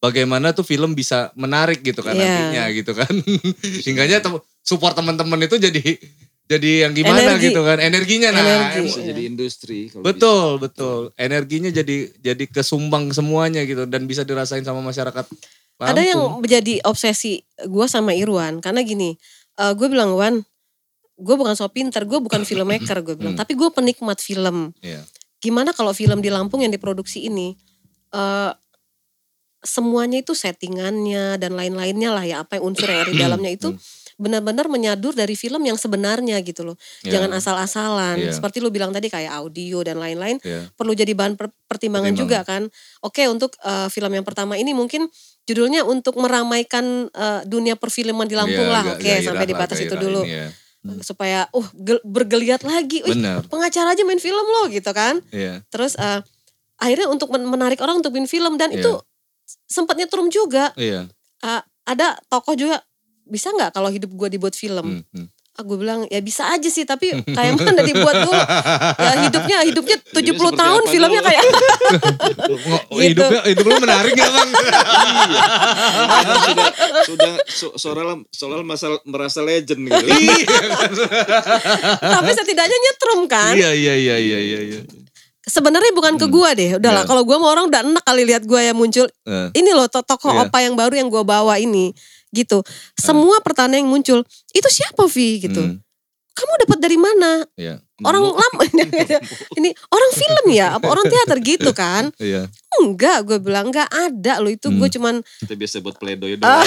bagaimana 0.00 0.52
tuh 0.52 0.62
film 0.62 0.92
bisa 0.92 1.32
menarik 1.34 1.80
gitu 1.80 2.00
kan 2.00 2.12
Iya. 2.12 2.24
nantinya 2.24 2.64
gitu 2.72 2.92
kan. 2.92 3.12
Sehingga 3.84 4.04
tem- 4.08 4.42
support 4.60 4.92
teman-teman 4.92 5.40
itu 5.42 5.56
jadi 5.56 5.82
jadi 6.44 6.84
yang 6.84 6.92
gimana 6.92 7.24
Energi. 7.24 7.48
gitu 7.48 7.64
kan 7.64 7.80
energinya 7.80 8.28
nah 8.28 8.44
Energi. 8.44 8.84
bisa 8.84 9.00
jadi 9.00 9.22
industri. 9.24 9.88
kalau 9.88 10.04
Betul, 10.04 10.48
betul. 10.60 10.98
Energinya 11.16 11.72
jadi 11.72 12.12
jadi 12.14 12.44
kesumbang 12.46 13.16
semuanya 13.16 13.64
gitu 13.64 13.88
dan 13.88 14.04
bisa 14.04 14.22
dirasain 14.22 14.60
sama 14.60 14.80
masyarakat. 14.80 15.24
Ada 15.80 16.04
yang 16.04 16.20
Lampung. 16.20 16.44
menjadi 16.44 16.84
obsesi 16.84 17.40
gue 17.58 17.86
sama 17.88 18.12
Irwan 18.12 18.60
karena 18.60 18.80
gini, 18.80 19.16
gue 19.56 19.88
bilang 19.88 20.12
Wan, 20.14 20.44
gue 21.14 21.34
bukan 21.34 21.54
so 21.54 21.66
pinter, 21.68 22.02
gue 22.02 22.18
bukan 22.18 22.42
filmmaker 22.42 22.98
gue 23.00 23.14
bilang, 23.14 23.34
Hmm. 23.34 23.40
tapi 23.40 23.54
gue 23.54 23.70
penikmat 23.70 24.18
film. 24.18 24.74
Iya. 24.80 25.02
Gimana 25.38 25.70
kalau 25.70 25.92
film 25.92 26.18
di 26.18 26.28
Lampung 26.28 26.60
yang 26.60 26.70
diproduksi 26.70 27.24
ini, 27.24 27.54
eh, 28.10 28.52
semuanya 29.60 30.20
itu 30.20 30.36
settingannya 30.36 31.40
dan 31.40 31.56
lain-lainnya 31.56 32.12
lah 32.12 32.20
ya 32.20 32.36
apa 32.40 32.60
yang 32.60 32.68
unsur 32.68 32.84
yang 32.84 33.00
ada 33.00 33.08
di 33.08 33.16
dalamnya 33.16 33.48
itu 33.50 33.72
Hmm. 33.72 33.80
benar-benar 34.14 34.68
menyadur 34.68 35.10
dari 35.10 35.32
film 35.34 35.64
yang 35.64 35.74
sebenarnya 35.74 36.36
gitu 36.44 36.62
loh. 36.62 36.76
Iya. 37.00 37.16
Jangan 37.18 37.30
asal-asalan. 37.34 38.16
Iya. 38.20 38.30
Seperti 38.30 38.60
lu 38.60 38.68
bilang 38.68 38.92
tadi 38.92 39.08
kayak 39.08 39.32
audio 39.32 39.80
dan 39.80 39.98
lain-lain 39.98 40.36
Iya. 40.38 40.68
perlu 40.70 40.92
jadi 40.92 41.10
bahan 41.12 41.34
per- 41.34 41.50
pertimbangan, 41.64 42.12
juga 42.14 42.44
kan. 42.44 42.68
Oke 43.00 43.24
untuk 43.26 43.56
eh, 43.58 43.88
film 43.88 44.12
yang 44.12 44.22
pertama 44.22 44.54
ini 44.54 44.70
mungkin 44.70 45.08
judulnya 45.44 45.80
untuk 45.82 46.14
meramaikan 46.16 47.08
eh, 47.08 47.40
dunia 47.44 47.74
perfilman 47.74 48.28
di 48.28 48.36
Lampung 48.36 48.68
Iya, 48.68 48.74
lah. 48.74 48.84
Oke 48.94 49.12
sampai 49.18 49.46
di 49.48 49.54
batas 49.56 49.80
itu 49.80 49.94
dulu. 49.96 50.22
ini 50.22 50.44
ya. 50.44 50.48
Supaya 51.00 51.48
uh 51.50 51.68
gel- 51.74 52.04
bergeliat 52.04 52.60
lagi. 52.62 53.00
Benar. 53.00 53.48
pengacara 53.48 53.92
aja 53.92 54.04
main 54.04 54.20
film 54.20 54.44
loh 54.44 54.68
gitu 54.68 54.90
kan. 54.90 55.24
Iya. 55.30 55.64
Terus 55.68 55.96
eh, 55.96 56.20
akhirnya 56.76 57.08
untuk 57.08 57.32
men- 57.32 57.48
menarik 57.48 57.80
orang 57.80 57.98
untuk 57.98 58.12
main 58.12 58.26
film 58.26 58.56
dan 58.56 58.68
Iya. 58.70 58.80
itu 58.80 58.92
sempat 59.64 59.96
nyetrum 59.96 60.28
juga. 60.28 60.72
Iya. 60.76 61.08
Eh, 61.40 61.62
ada 61.84 62.16
tokoh 62.28 62.52
juga 62.52 62.80
bisa 63.24 63.48
nggak 63.48 63.72
kalau 63.72 63.88
hidup 63.88 64.12
gue 64.12 64.28
dibuat 64.30 64.52
film? 64.52 65.00
Hmm, 65.00 65.04
hmm. 65.10 65.26
Ah, 65.54 65.62
gue 65.62 65.78
bilang 65.78 66.02
ya 66.08 66.18
bisa 66.18 66.50
aja 66.50 66.66
sih 66.66 66.82
tapi 66.82 67.14
kayak 67.22 67.54
mana 67.54 67.78
dibuat 67.86 68.14
dulu. 68.20 68.34
Ya 68.96 69.12
hidupnya 69.22 69.58
hidupnya 69.62 69.96
70 70.02 70.18
seperti 70.26 70.56
tahun 70.56 70.80
apa 70.80 70.90
filmnya 70.90 71.20
dulu? 71.20 71.28
kayak 71.30 71.42
Ngo- 72.58 72.82
Gitu. 72.90 73.00
Hidupnya 73.14 73.40
hidup 73.46 73.64
lu 73.64 73.74
menarik 73.78 74.12
gak 74.12 74.30
bang? 74.30 74.48
Karena 74.50 76.34
sudah 76.48 76.66
sudah 77.04 77.32
so- 77.46 77.74
seolah 77.76 78.02
seolah 78.28 78.62
masa 78.62 78.86
merasa 79.04 79.40
legend 79.40 79.78
gitu. 79.84 80.04
Iya. 80.04 80.42
tapi 82.00 82.30
setidaknya 82.32 82.76
nyetrum 82.80 83.20
kan. 83.24 83.54
Iya 83.54 83.70
iya 83.70 83.94
iya 83.94 84.16
iya 84.18 84.38
iya. 84.40 84.60
iya. 84.68 84.80
sebenarnya 85.44 85.92
bukan 85.92 86.16
ke 86.16 86.24
Hmm. 86.24 86.32
gua 86.32 86.50
deh. 86.50 86.70
Udah 86.74 86.90
lah, 86.90 87.02
Iya. 87.02 87.08
kalau 87.08 87.22
gua 87.22 87.36
mau 87.36 87.52
orang 87.52 87.68
udah 87.68 87.84
enak 87.84 88.02
kali 88.02 88.24
lihat 88.24 88.42
gua 88.42 88.58
yang 88.58 88.74
muncul. 88.74 89.04
Eh, 89.22 89.48
Ini 89.54 89.70
loh 89.70 89.86
to- 89.86 90.00
tokoh 90.00 90.32
Iya. 90.32 90.48
opa 90.48 90.58
yang 90.58 90.74
baru 90.74 90.94
yang 90.96 91.06
gua 91.06 91.22
bawa 91.22 91.60
ini 91.60 91.92
gitu. 92.34 92.66
Semua 92.94 93.38
pertanyaan 93.40 93.86
yang 93.86 93.90
muncul, 93.90 94.20
itu 94.50 94.68
siapa 94.68 95.06
Vi 95.06 95.46
gitu. 95.46 95.62
hmm, 95.62 95.78
Kamu 96.34 96.52
dapat 96.66 96.78
dari 96.82 96.98
mana? 96.98 97.46
Iya. 97.54 97.78
Orang 98.02 98.26
lama 98.26 98.62
ini 99.58 99.70
orang 99.70 100.10
film 100.12 100.46
ya, 100.50 100.74
apa 100.74 100.90
orang 100.90 101.06
teater 101.06 101.38
gitu 101.54 101.70
kan? 101.70 102.10
Iya. 102.18 102.50
Enggak, 102.82 103.22
gue 103.22 103.38
bilang 103.38 103.70
enggak 103.70 103.86
ada 103.86 104.42
loh 104.42 104.50
itu 104.50 104.66
gue 104.66 104.82
Hmm. 104.82 104.94
cuman 104.98 105.14
Kita 105.22 105.54
biasa 105.54 105.78
buat 105.78 105.94
pledoi 105.94 106.34
Ah. 106.42 106.66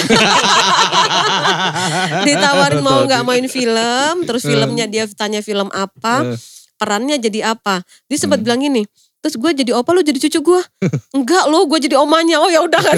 ditawarin 2.24 2.80
mau 2.80 3.04
nggak 3.04 3.22
main 3.24 3.46
film, 3.46 4.14
terus 4.24 4.42
Eh. 4.44 4.50
filmnya 4.50 4.86
dia 4.86 5.04
tanya 5.10 5.40
film 5.40 5.68
apa, 5.68 6.24
Eh, 6.26 6.36
perannya 6.76 7.18
jadi 7.18 7.52
apa. 7.52 7.84
Dia 8.06 8.18
sempat 8.18 8.40
Hmm. 8.40 8.46
bilang 8.46 8.60
gini, 8.62 8.82
terus 9.18 9.34
gue 9.34 9.50
jadi 9.50 9.74
opa 9.74 9.90
lu 9.90 10.06
jadi 10.06 10.18
cucu 10.18 10.38
gue. 10.38 10.60
Enggak 11.16 11.44
lo, 11.50 11.66
gue 11.66 11.78
jadi 11.82 11.98
omanya. 11.98 12.38
Oh 12.38 12.50
ya 12.50 12.62
udah 12.62 12.78
kan. 12.78 12.96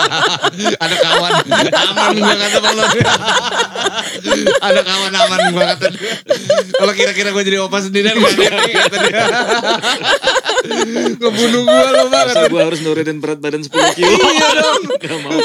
ada 0.84 0.96
kawan 1.00 1.32
aman 1.80 2.14
gua 2.20 2.34
kata 2.36 2.58
Lodi. 2.60 3.00
ada 4.60 4.80
kawan 4.84 5.12
aman 5.16 5.40
gua 5.54 5.64
kata 5.74 5.86
dia. 5.96 6.14
Kalau 6.76 6.92
kira-kira 6.92 7.28
gua 7.32 7.44
jadi 7.44 7.58
opa 7.64 7.78
sendirian 7.80 8.16
nih, 8.20 8.74
kata 8.88 8.96
dia. 9.00 9.24
Ngebunuh 11.16 11.62
gua 11.64 11.88
lo 11.88 12.04
Bang. 12.12 12.26
Masa 12.28 12.46
gue 12.48 12.62
harus 12.62 12.80
nurunin 12.84 13.18
berat 13.18 13.38
badan 13.40 13.64
10 13.64 13.72
kilo. 13.96 14.12
Iya 14.12 14.48
dong. 14.60 14.82
Gak 15.00 15.18
mau. 15.24 15.40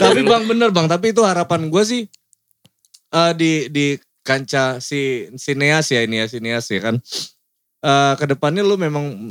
Tapi 0.00 0.20
Bang 0.24 0.44
bener 0.48 0.70
Bang, 0.72 0.88
tapi 0.88 1.12
itu 1.12 1.20
harapan 1.24 1.68
gua 1.68 1.84
sih 1.84 2.08
eh, 3.12 3.32
di 3.36 3.68
di 3.68 3.86
kancah 4.26 4.82
si 4.82 5.30
sineas 5.38 5.92
ya 5.94 6.02
ini 6.02 6.24
ya 6.24 6.26
sineas 6.26 6.66
ya 6.72 6.80
kan. 6.82 6.96
Eh 7.86 8.14
ke 8.16 8.26
depannya 8.26 8.60
lu 8.60 8.74
memang 8.74 9.30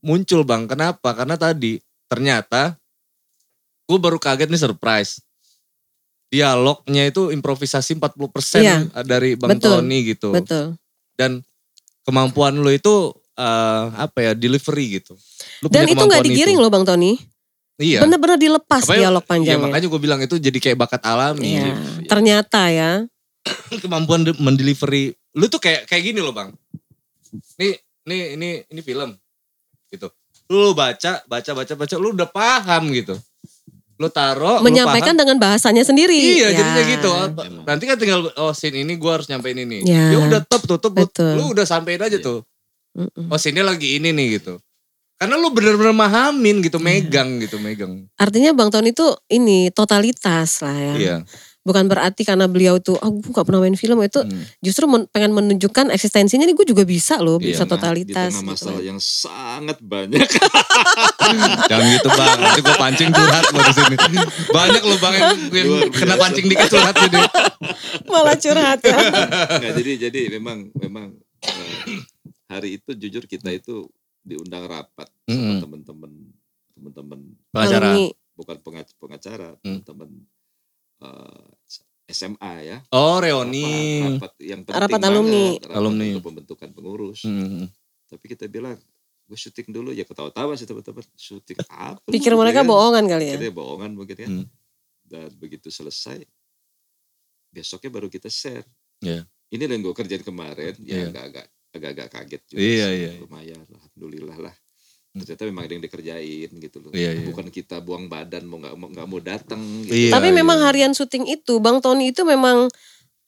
muncul 0.00 0.40
Bang. 0.42 0.64
Kenapa? 0.64 1.12
Karena 1.12 1.36
tadi 1.36 1.76
ternyata 2.06 2.80
gue 3.84 3.98
baru 3.98 4.16
kaget 4.16 4.48
nih 4.48 4.62
surprise. 4.62 5.20
Dialognya 6.26 7.06
itu 7.06 7.30
improvisasi 7.30 7.94
40% 7.94 8.58
Iya. 8.58 8.78
dari 9.04 9.36
Bang 9.36 9.54
Betul. 9.54 9.84
Tony 9.84 9.98
gitu. 10.04 10.32
Betul. 10.32 10.74
Dan 11.14 11.44
kemampuan 12.02 12.56
lu 12.56 12.68
itu 12.68 13.12
eh, 13.34 13.84
apa 13.92 14.18
ya 14.20 14.32
delivery 14.32 14.98
gitu. 14.98 15.14
Lu 15.60 15.66
Dan 15.66 15.84
itu 15.84 15.98
nggak 15.98 16.06
kemampuan 16.08 16.24
digiring 16.24 16.54
itu. 16.54 16.62
loh 16.62 16.70
Bang 16.70 16.82
Tony. 16.82 17.18
Iya. 17.74 18.00
Bener-bener 18.00 18.38
dilepas 18.38 18.82
Apa 18.82 18.94
ya- 18.94 19.06
dialog 19.06 19.20
Ya 19.20 19.28
panjangnya. 19.28 19.62
makanya 19.64 19.86
gue 19.88 20.00
bilang 20.00 20.20
itu 20.22 20.38
jadi 20.38 20.54
kayak 20.56 20.78
bakat 20.78 21.02
alami. 21.02 21.58
Iya, 21.58 21.74
ternyata 22.06 22.70
ya. 22.70 23.02
Kemampuan 23.82 24.22
de- 24.22 24.38
mendelivery. 24.38 25.10
Lu 25.34 25.46
tuh 25.46 25.58
kayak 25.58 25.84
kayak 25.84 26.02
gini 26.04 26.18
loh 26.18 26.30
bang. 26.30 26.54
Nih, 27.58 27.74
nih, 28.04 28.22
ini, 28.38 28.48
ini 28.68 28.80
film. 28.80 29.14
Gitu. 29.88 30.08
Lu 30.46 30.72
baca, 30.72 31.22
baca, 31.24 31.50
baca, 31.52 31.72
baca. 31.74 31.94
Lu 31.96 32.12
udah 32.12 32.28
paham 32.28 32.92
gitu. 32.92 33.16
Lu 33.94 34.10
taruh, 34.10 34.58
lu 34.58 34.66
Menyampaikan 34.66 35.14
paham. 35.14 35.20
dengan 35.22 35.36
bahasanya 35.38 35.86
sendiri. 35.86 36.18
Iya, 36.18 36.50
Ya. 36.50 36.58
jadinya 36.58 36.82
gitu. 36.84 37.10
Emang. 37.46 37.64
Nanti 37.64 37.84
kan 37.86 37.96
tinggal, 37.96 38.26
oh 38.34 38.50
scene 38.50 38.82
ini 38.82 38.98
gue 38.98 39.10
harus 39.10 39.30
nyampein 39.30 39.54
ini. 39.56 39.86
Ya. 39.86 40.10
Ya 40.10 40.18
udah 40.18 40.40
top 40.42 40.66
tutup. 40.66 40.92
Betul. 40.92 41.38
Lu 41.38 41.54
udah 41.54 41.62
sampein 41.62 42.02
aja 42.02 42.18
tuh. 42.18 42.42
Oh 43.30 43.38
scene 43.38 43.62
lagi 43.62 44.02
ini 44.02 44.10
nih 44.10 44.38
gitu. 44.38 44.58
Karena 45.14 45.38
lu 45.38 45.54
bener-bener 45.54 45.94
mahamin 45.94 46.58
gitu, 46.58 46.82
Iya. 46.82 46.84
megang 46.84 47.38
gitu, 47.38 47.56
megang. 47.62 48.02
Artinya 48.18 48.50
Bang 48.50 48.74
Tony 48.74 48.90
itu 48.90 49.14
ini 49.30 49.70
totalitas 49.70 50.58
lah 50.58 50.74
ya. 50.74 50.94
Iya. 50.98 51.16
Bukan 51.64 51.88
berarti 51.88 52.22
karena 52.22 52.44
beliau 52.44 52.76
tuh, 52.76 52.94
oh 52.94 53.10
gue 53.10 53.24
gak 53.26 53.42
pernah 53.42 53.58
main 53.58 53.72
film 53.72 53.96
itu. 53.98 54.20
Hmm. 54.20 54.44
Justru 54.60 54.84
men- 54.84 55.08
pengen 55.08 55.32
menunjukkan 55.32 55.88
eksistensinya 55.90 56.44
nih 56.44 56.52
gue 56.52 56.66
juga 56.66 56.84
bisa 56.84 57.16
loh, 57.18 57.36
Iya, 57.36 57.46
bisa 57.48 57.62
nah, 57.62 57.66
Di 57.66 57.72
totalitas. 57.74 58.30
tengah 58.30 58.42
gitu 58.42 58.52
masalah 58.52 58.76
kan. 58.76 58.84
yang 58.84 59.00
sangat 59.00 59.78
banyak. 59.80 60.28
Jangan 61.64 61.86
gitu 61.90 62.08
bang, 62.10 62.36
nanti 62.38 62.60
gue 62.60 62.76
pancing 62.76 63.10
curhat 63.10 63.44
lo 63.46 63.60
di 63.62 63.72
sini. 63.72 63.96
Banyak 64.46 64.82
lo 64.82 64.96
bang 64.98 65.14
yang, 65.14 65.30
yang 65.50 65.66
Luar 65.66 65.88
kena 65.88 66.04
biasa. 66.06 66.20
pancing 66.20 66.44
dikit 66.46 66.68
curhat 66.68 66.94
sini. 66.94 67.20
Malah 68.12 68.36
curhat 68.36 68.78
ya. 68.80 68.96
Nggak, 69.56 69.72
jadi 69.74 69.92
jadi 70.02 70.20
memang 70.30 70.58
memang 70.74 71.06
eh, 71.40 72.04
hari 72.46 72.76
itu 72.76 72.90
jujur 72.94 73.24
kita 73.24 73.48
itu 73.50 73.88
diundang 74.20 74.64
rapat 74.64 75.08
sama 75.24 75.32
Mm-mm. 75.32 75.60
teman-teman 75.60 76.12
teman-teman 76.74 77.18
Pengacara. 77.50 77.92
Bukan 78.34 78.56
pengac- 78.60 78.96
pengacara 78.96 79.54
Hmm. 79.60 79.80
teman 79.80 80.10
eh, 81.04 81.44
SMA 82.06 82.52
ya 82.62 82.76
Oh 82.90 83.16
rapat, 83.16 83.24
reoni. 83.24 83.66
rapat 84.14 84.32
yang 84.38 84.60
penting 84.62 84.76
Rapat 84.78 84.92
banget, 84.94 85.10
alumni. 85.10 85.46
rapat 85.58 85.74
Alumni. 85.74 86.06
untuk 86.10 86.24
pembentukan 86.24 86.68
pengurus 86.70 87.20
Hmm. 87.22 87.66
tapi 88.04 88.24
kita 88.26 88.44
bilang 88.46 88.76
gue 89.24 89.38
syuting 89.38 89.68
dulu 89.70 89.90
ya 89.90 90.02
ketawa-tawa 90.02 90.52
sih 90.52 90.64
teman-teman 90.64 91.00
syuting 91.14 91.56
apa 91.70 92.04
Pikir 92.06 92.30
lu?" 92.30 92.38
mereka 92.38 92.60
Ya 92.60 92.62
kan? 92.62 92.68
bohongan 92.68 93.04
kali 93.06 93.24
ya. 93.24 93.34
Akhirnya 93.34 93.52
bohongan 93.52 93.90
mungkin 93.92 94.16
kan 94.16 94.30
Hmm. 94.30 94.46
dan 95.02 95.28
begitu 95.34 95.68
selesai 95.68 96.20
besoknya 97.48 97.90
baru 97.90 98.08
kita 98.08 98.28
share 98.28 98.66
Iya. 98.98 99.24
ini 99.48 99.62
yang 99.62 99.80
gue 99.80 99.94
kerjain 99.94 100.20
kemarin 100.20 100.74
Iya. 100.76 100.92
ya 100.98 101.08
agak-agak 101.08 101.46
agak-agak 101.70 102.08
kaget 102.10 102.42
juga 102.46 102.60
Iya, 102.60 102.86
sih. 102.86 102.96
iya. 102.96 103.10
lumayan 103.18 103.64
alhamdulillah 103.66 104.38
lah 104.40 104.54
Hmm. 104.54 104.63
Ternyata 105.14 105.46
memang 105.46 105.62
ada 105.62 105.72
yang 105.78 105.84
dikerjain 105.86 106.50
gitu 106.50 106.76
loh 106.82 106.90
Iya, 106.90 107.14
iya. 107.14 107.22
bukan 107.22 107.46
kita 107.46 107.78
buang 107.78 108.10
badan 108.10 108.42
mau 108.44 108.58
nggak 108.58 108.74
mau 108.74 108.88
nggak 108.90 109.06
mau 109.06 109.20
datang 109.22 109.62
gitu. 109.86 109.94
Iya, 109.94 110.10
Tapi 110.10 110.28
memang 110.28 110.58
iya. 110.58 110.64
harian 110.66 110.90
syuting 110.90 111.30
itu 111.30 111.62
Bang 111.62 111.78
Tony 111.78 112.10
itu 112.10 112.26
memang 112.26 112.66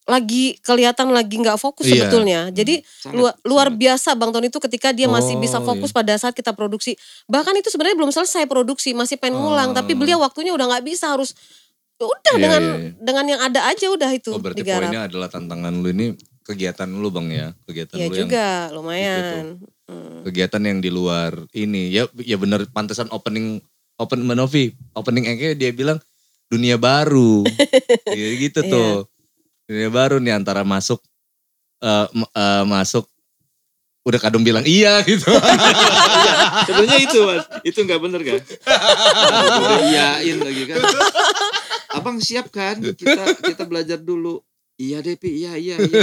lagi 0.02 0.54
kelihatan 0.60 1.10
lagi 1.10 1.38
nggak 1.38 1.54
fokus 1.56 1.86
Iya. 1.86 2.06
sebetulnya. 2.06 2.40
Jadi 2.50 2.82
Sangat, 2.82 3.14
luar, 3.14 3.32
luar 3.42 3.68
sangat. 3.70 3.78
biasa 3.78 4.10
Bang 4.14 4.30
Tony 4.30 4.46
itu 4.46 4.58
ketika 4.60 4.90
dia 4.90 5.06
masih 5.06 5.34
Oh, 5.34 5.42
bisa 5.42 5.58
fokus 5.60 5.90
pada 5.90 6.14
saat 6.14 6.30
kita 6.30 6.50
produksi. 6.50 6.98
Bahkan 7.26 7.54
itu 7.54 7.70
sebenarnya 7.70 7.94
belum 7.94 8.10
selesai 8.10 8.46
produksi, 8.46 8.90
masih 8.90 9.18
pengen 9.18 9.38
ngulang, 9.38 9.70
tapi 9.70 9.94
Oh. 9.94 9.98
beliau 9.98 10.18
waktunya 10.18 10.50
udah 10.50 10.66
nggak 10.68 10.84
bisa 10.84 11.10
harus 11.10 11.34
udah 11.96 12.34
Iya, 12.34 12.38
dengan 12.38 12.62
iya, 12.62 12.76
iya. 12.76 12.90
dengan 12.98 13.24
yang 13.26 13.40
ada 13.40 13.60
aja 13.66 13.86
udah 13.88 14.10
itu 14.10 14.30
Oh 14.30 14.38
berarti 14.38 14.60
digarap. 14.60 14.90
poinnya 14.90 15.06
adalah 15.06 15.26
tantangan 15.26 15.72
lu 15.72 15.88
ini 15.88 16.06
kegiatan 16.42 16.86
lu 16.86 17.08
bang 17.08 17.26
ya, 17.30 17.46
kegiatan 17.62 17.94
Iya 17.94 18.06
lu 18.06 18.10
yang 18.10 18.20
juga, 18.26 18.46
lumayan. 18.74 19.44
Hmm. 19.86 20.26
kegiatan 20.26 20.58
yang 20.58 20.78
di 20.82 20.90
luar 20.90 21.30
ini. 21.54 21.94
Ya 21.94 22.10
ya 22.18 22.34
bener 22.34 22.66
pantesan 22.68 23.06
opening 23.14 23.62
open 23.96 24.26
Menovi 24.26 24.74
opening 24.92 25.30
engke 25.30 25.54
dia 25.54 25.70
bilang 25.70 26.02
dunia 26.46 26.74
baru. 26.74 27.46
Iya, 28.10 28.28
gitu 28.50 28.60
Iya. 28.60 28.70
tuh. 28.70 28.94
Dunia 29.66 29.86
baru 29.88 30.18
nih 30.18 30.34
antara 30.34 30.66
masuk 30.66 30.98
eh, 31.78 32.06
m- 32.10 32.26
eh, 32.26 32.64
masuk. 32.66 33.06
Udah 34.02 34.18
kadung 34.18 34.42
bilang 34.42 34.62
iya 34.62 35.02
gitu. 35.02 35.26
Sebenarnya 36.66 36.98
itu 37.00 37.18
mas. 37.22 37.46
Itu 37.62 37.78
nggak 37.82 38.00
bener 38.02 38.20
kan? 38.22 38.40
Udah 39.58 39.80
iyain 39.86 40.38
lagi 40.38 40.62
kan? 40.66 40.78
Abang 41.90 42.18
siap 42.18 42.50
kan? 42.50 42.78
Kita 42.82 43.34
kita 43.38 43.62
belajar 43.66 43.98
dulu. 43.98 44.42
Iya 44.76 44.98
deh 44.98 45.14
pi 45.14 45.40
iya 45.40 45.54
iya 45.54 45.78
iya. 45.78 46.02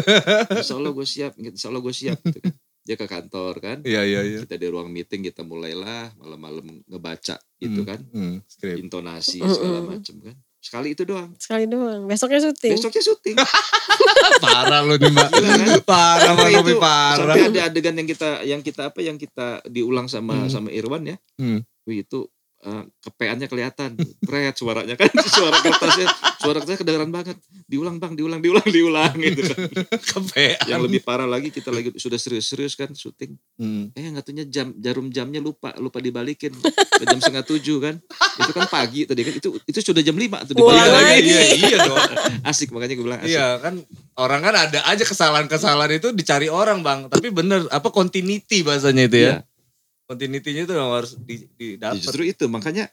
Insya 0.56 0.76
Allah 0.76 0.92
gue 0.92 1.04
siap. 1.04 1.36
Insya 1.36 1.68
Allah 1.68 1.80
gue 1.80 1.92
siap 1.92 2.20
gitu 2.24 2.40
kan 2.40 2.56
dia 2.84 2.94
ke 2.94 3.06
kantor 3.06 3.54
kan? 3.58 3.78
Iya 3.82 4.04
iya 4.04 4.22
iya. 4.22 4.40
Kita 4.40 4.56
di 4.56 4.68
ruang 4.68 4.88
meeting 4.88 5.24
kita 5.24 5.42
mulailah 5.42 6.12
malam-malam 6.16 6.84
ngebaca 6.84 7.36
itu 7.58 7.80
Hmm, 7.80 7.88
kan. 7.88 8.00
skrip. 8.46 8.76
intonasi 8.78 9.40
segala 9.40 9.80
macam 9.90 10.16
kan. 10.22 10.36
Sekali 10.60 10.92
itu 10.92 11.04
doang. 11.04 11.32
Sekali 11.38 11.64
doang, 11.66 12.04
besoknya 12.06 12.40
syuting. 12.42 12.72
besoknya 12.74 13.02
syuting. 13.02 13.36
Parah 14.44 14.80
lu 14.82 14.96
nih 14.96 15.10
mbak. 15.10 15.30
Gila 15.30 15.48
kan? 15.50 15.68
parah 15.84 16.32
mbak 16.34 16.48
itu- 16.54 16.80
parah. 16.80 17.36
sampai 17.36 17.48
ada 17.50 17.62
adegan 17.68 17.96
yang 17.96 18.08
kita 18.08 18.30
yang 18.44 18.62
kita 18.62 18.82
apa 18.86 19.00
yang 19.00 19.16
kita 19.16 19.48
diulang 19.66 20.08
sama 20.08 20.36
Hmm. 20.38 20.50
sama 20.50 20.70
Irwan 20.70 21.04
ya. 21.06 21.16
Hmm. 21.36 21.64
Wih 21.84 22.04
itu 22.04 22.28
eh, 22.64 22.84
kepeannya 23.04 23.48
kelihatan. 23.52 24.00
Pret 24.24 24.56
suaranya 24.56 24.96
kan 24.96 25.12
suara 25.36 25.58
kertasnya. 25.60 26.08
Suara 26.40 26.58
kertasnya 26.64 26.80
kedengeran 26.80 27.12
banget. 27.12 27.38
Diulang 27.68 28.00
bang 28.00 28.16
diulang 28.16 28.40
diulang 28.40 28.68
diulang 28.68 29.14
gitu 29.20 29.42
kan. 29.52 29.58
Kepean. 30.16 30.66
Yang 30.68 30.82
lebih 30.90 31.02
parah 31.04 31.28
lagi 31.28 31.52
kita 31.52 31.70
lagi 31.70 31.92
sudah 32.00 32.20
serius-serius 32.20 32.74
kan 32.80 32.92
syuting. 32.96 33.36
Hmm. 33.60 33.94
eh 33.94 34.10
ngatunya 34.12 34.48
jam 34.50 34.74
jarum 34.80 35.12
jamnya 35.12 35.44
lupa 35.44 35.76
lupa 35.78 36.00
dibalikin. 36.00 36.56
Udah 36.56 37.06
jam 37.06 37.20
setengah 37.20 37.46
tujuh 37.46 37.78
kan. 37.84 37.96
Itu 38.40 38.52
kan 38.56 38.66
pagi 38.72 39.06
tadi 39.06 39.22
kan. 39.22 39.34
Itu 39.38 39.50
itu 39.64 39.80
sudah 39.84 40.02
jam 40.02 40.16
lima 40.16 40.42
tuh 40.48 40.56
Ulang 40.58 40.74
iya, 40.74 40.86
dibalik 40.88 41.04
lagi. 41.04 41.12
lagi 41.12 41.30
iya, 41.30 41.68
iya 41.70 41.78
dong. 41.84 41.98
Asik 42.50 42.70
makanya 42.72 42.94
gue 42.96 43.06
bilang 43.06 43.22
asik. 43.22 43.32
Iya 43.36 43.48
kan 43.60 43.74
orang 44.20 44.42
kan 44.44 44.56
ada 44.56 44.80
aja 44.88 45.04
kesalahan-kesalahan 45.04 46.00
itu 46.00 46.10
dicari 46.16 46.48
orang 46.48 46.82
bang. 46.82 47.12
Tapi 47.12 47.28
bener 47.30 47.68
apa 47.70 47.90
continuity 47.92 48.62
bahasanya 48.64 49.06
itu 49.08 49.18
ya. 49.20 49.24
Iya. 49.24 49.53
Continuity-nya 50.04 50.62
itu 50.64 50.74
memang 50.74 50.94
harus 50.94 51.16
di, 51.16 51.36
Ya, 51.38 51.48
didapat. 51.80 51.96
justru 51.98 52.22
itu 52.24 52.46
makanya 52.46 52.92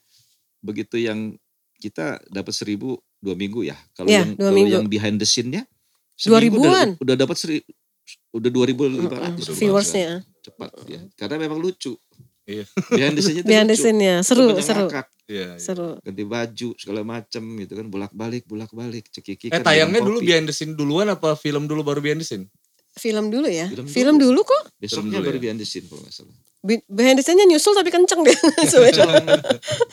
begitu 0.61 0.95
yang 0.95 1.35
kita 1.77 2.23
dapat 2.29 2.53
seribu 2.53 2.95
dua 3.19 3.35
minggu 3.35 3.63
ya 3.63 3.75
kalau 3.93 4.07
Iya, 4.07 4.23
yang 4.23 4.31
dua 4.33 4.45
kalau 4.45 4.57
minggu. 4.57 4.73
yang 4.73 4.87
behind 4.87 5.17
the 5.17 5.25
scene-nya 5.25 5.67
Dua 6.21 6.39
ribuan. 6.39 6.95
udah, 6.95 7.03
udah 7.03 7.17
dapat 7.17 7.35
seri, 7.35 7.59
udah 8.31 8.47
dua 8.49 8.65
ribu 8.65 8.85
lima 8.85 9.09
ratus 9.09 9.51
Viewersnya, 9.53 10.21
cepat 10.39 10.71
ya 10.87 11.01
karena 11.15 11.37
memang 11.41 11.59
lucu 11.59 11.97
Iya. 12.45 12.65
behind 12.89 13.15
the 13.15 13.23
scene-nya 13.23 13.43
behind 13.43 13.69
the 13.69 13.77
scene-nya, 13.77 14.15
seru, 14.21 14.53
seru, 14.59 14.87
ngakak, 14.87 15.07
Iya, 15.27 15.47
iya. 15.51 15.59
seru. 15.59 15.97
ganti 15.99 16.23
baju 16.23 16.69
segala 16.77 17.01
macem 17.03 17.43
gitu 17.59 17.73
kan 17.75 17.87
bolak 17.87 18.13
balik 18.13 18.45
bolak 18.45 18.71
balik 18.71 19.09
cekiki 19.09 19.49
Eh 19.49 19.59
tayangnya 19.59 19.99
dulu 20.01 20.21
behind 20.21 20.45
the 20.45 20.53
scene 20.53 20.73
duluan 20.73 21.09
apa 21.09 21.35
film 21.35 21.65
dulu 21.65 21.81
baru 21.83 21.99
behind 21.99 22.21
the 22.21 22.29
scene? 22.29 22.47
Film 22.93 23.31
dulu 23.31 23.47
ya. 23.47 23.65
Film 23.67 23.87
Film, 23.87 24.15
dulu 24.17 24.43
kok. 24.43 24.67
Besoknya 24.77 25.17
dulu 25.17 25.25
baru 25.25 25.39
ya. 25.39 25.43
behind 25.43 25.59
the 25.59 25.65
scene 25.65 25.87
kalau 25.87 26.03
nggak 26.03 26.11
salah. 26.13 26.35
Be- 26.61 26.85
Behind 26.85 27.17
the 27.17 27.25
scene-nya 27.25 27.49
nyusul 27.49 27.73
tapi 27.73 27.89
kenceng 27.89 28.21
deh. 28.21 28.37
Sebenarnya. 28.69 29.41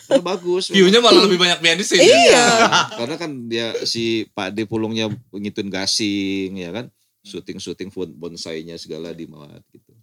Kalau 0.07 0.23
bagus. 0.23 0.67
View-nya 0.67 0.99
malah 0.99 1.23
lebih 1.23 1.39
banyak 1.39 1.63
behind 1.63 1.79
the 1.79 1.87
scene. 1.87 2.03
iya. 2.03 2.47
Karena 2.99 3.15
kan 3.15 3.31
dia 3.47 3.71
si 3.87 4.27
Pak 4.35 4.51
D 4.51 4.67
pulungnya 4.67 5.07
ngituin 5.31 5.71
gasing 5.71 6.59
ya 6.59 6.75
kan. 6.75 6.91
Syuting-syuting 7.23 7.91
bonsainya 8.15 8.75
segala 8.75 9.15
di 9.15 9.27
muat 9.27 9.63
gitu. 9.71 9.95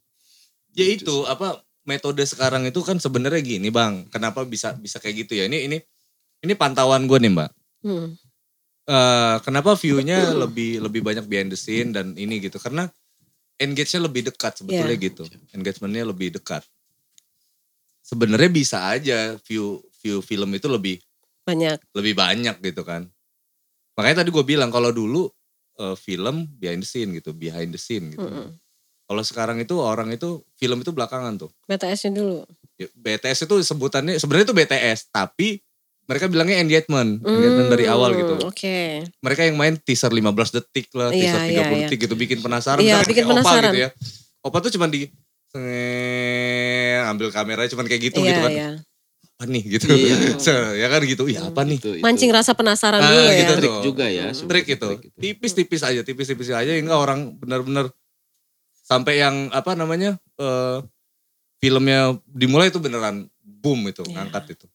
Ya 0.73 0.89
itu 0.89 1.25
apa 1.29 1.61
metode 1.85 2.25
sekarang 2.25 2.65
itu 2.65 2.81
kan 2.81 2.97
sebenarnya 2.97 3.45
gini 3.45 3.69
bang. 3.69 4.09
Kenapa 4.09 4.45
bisa 4.49 4.73
bisa 4.77 4.97
kayak 4.97 5.29
gitu 5.29 5.37
ya? 5.37 5.45
Ini 5.49 5.69
ini 5.69 5.79
ini 6.45 6.53
pantauan 6.57 7.05
gue 7.05 7.21
nih 7.21 7.33
mbak. 7.33 7.51
Hmm. 7.85 8.17
Eh, 8.85 9.37
kenapa 9.41 9.73
view-nya 9.81 10.37
lebih 10.37 10.85
lebih 10.85 11.01
banyak 11.01 11.25
behind 11.25 11.49
the 11.49 11.57
scene 11.57 11.93
dan 11.93 12.13
ini 12.21 12.37
gitu? 12.41 12.61
Karena 12.61 12.85
engage-nya 13.57 14.03
lebih 14.03 14.27
dekat 14.29 14.61
sebetulnya 14.61 14.97
Iya. 14.97 15.07
gitu. 15.11 15.25
Engagement-nya 15.55 16.05
lebih 16.09 16.35
dekat. 16.35 16.63
Sebenarnya 18.05 18.51
bisa 18.53 18.85
aja 18.93 19.39
view 19.49 19.81
view 20.05 20.21
film 20.21 20.53
itu 20.53 20.69
lebih 20.69 21.01
Banyak. 21.49 21.81
lebih 21.97 22.13
banyak 22.13 22.57
gitu 22.61 22.85
kan. 22.85 23.09
Makanya 23.97 24.21
tadi 24.25 24.31
gue 24.35 24.45
bilang 24.45 24.69
kalau 24.69 24.93
dulu 24.93 25.31
eh, 25.75 25.97
film 25.97 26.47
behind 26.55 26.85
the 26.85 26.89
scene 26.89 27.11
gitu, 27.17 27.33
behind 27.33 27.73
the 27.73 27.81
scene 27.81 28.13
gitu. 28.13 28.23
Mm-mm. 28.23 28.53
Kalau 29.05 29.23
sekarang 29.25 29.61
itu 29.61 29.77
orang 29.81 30.13
itu 30.13 30.41
film 30.57 30.81
itu 30.81 30.93
belakangan 30.93 31.37
tuh. 31.37 31.51
BTS-nya 31.69 32.13
dulu. 32.15 32.41
Ya, 32.75 32.89
BTS 32.93 33.47
itu 33.47 33.57
sebutannya 33.63 34.17
sebenarnya 34.19 34.51
itu 34.51 34.57
BTS 34.57 35.13
tapi 35.13 35.61
mereka 36.05 36.27
bilangnya 36.27 36.59
engagement, 36.59 37.21
engagement 37.21 37.69
dari 37.69 37.85
awal 37.87 38.11
Hmm, 38.11 38.21
gitu. 38.21 38.35
Oke. 38.45 39.09
Mereka 39.19 39.41
yang 39.43 39.57
main 39.57 39.75
teaser 39.77 40.09
15 40.09 40.53
detik 40.53 40.93
lah, 40.93 41.09
Iya, 41.09 41.17
teaser 41.19 41.41
30 41.41 41.49
iya, 41.49 41.65
iya. 41.65 41.79
detik 41.83 41.99
gitu 42.03 42.15
bikin 42.15 42.39
penasaran. 42.39 42.79
Iya, 42.79 42.99
Misalkan 42.99 43.09
bikin 43.09 43.17
kayak 43.17 43.27
Opa 43.27 43.37
penasaran. 43.41 43.65
gitu 43.65 43.79
ya. 43.79 43.89
Opa 44.41 44.57
tuh 44.61 44.71
cuman 44.71 44.89
di 44.89 45.01
ambil 47.05 47.29
kameranya 47.31 47.71
cuman 47.71 47.87
kayak 47.87 48.03
gitu 48.05 48.19
Iya, 48.21 48.29
gitu 48.29 48.41
kan. 48.41 48.53
iya. 48.53 48.69
Apa 49.35 49.45
nih 49.47 49.63
gitu. 49.67 49.87
Iya. 49.89 50.17
Se- 50.45 50.75
ya 50.77 50.87
kan 50.89 51.01
gitu. 51.03 51.25
Iya 51.25 51.41
apa 51.49 51.61
nih? 51.63 51.79
Itu, 51.79 51.91
itu. 51.95 52.05
Mancing 52.05 52.31
rasa 52.31 52.53
penasaran 52.53 53.01
Ah, 53.01 53.09
dulu 53.09 53.21
ya. 53.25 53.35
gitu 53.35 53.53
trik 53.57 53.77
juga 53.83 54.07
ya. 54.07 54.27
Hmm. 54.31 54.47
Trik 54.47 54.67
itu. 54.69 54.89
trik 54.89 55.03
itu. 55.05 55.17
Tipis-tipis 55.19 55.83
aja, 55.83 56.01
tipis-tipis 56.03 56.49
aja 56.51 56.73
hingga 56.73 56.95
orang 56.95 57.35
benar-benar 57.35 57.91
sampai 58.81 59.19
yang 59.19 59.49
apa 59.51 59.73
namanya? 59.73 60.19
eh 60.35 60.79
filmnya 61.59 62.13
dimulai 62.27 62.69
itu 62.69 62.77
beneran 62.77 63.25
boom 63.41 63.89
itu, 63.89 64.03
Iya. 64.05 64.21
ngangkat 64.21 64.59
itu. 64.59 64.67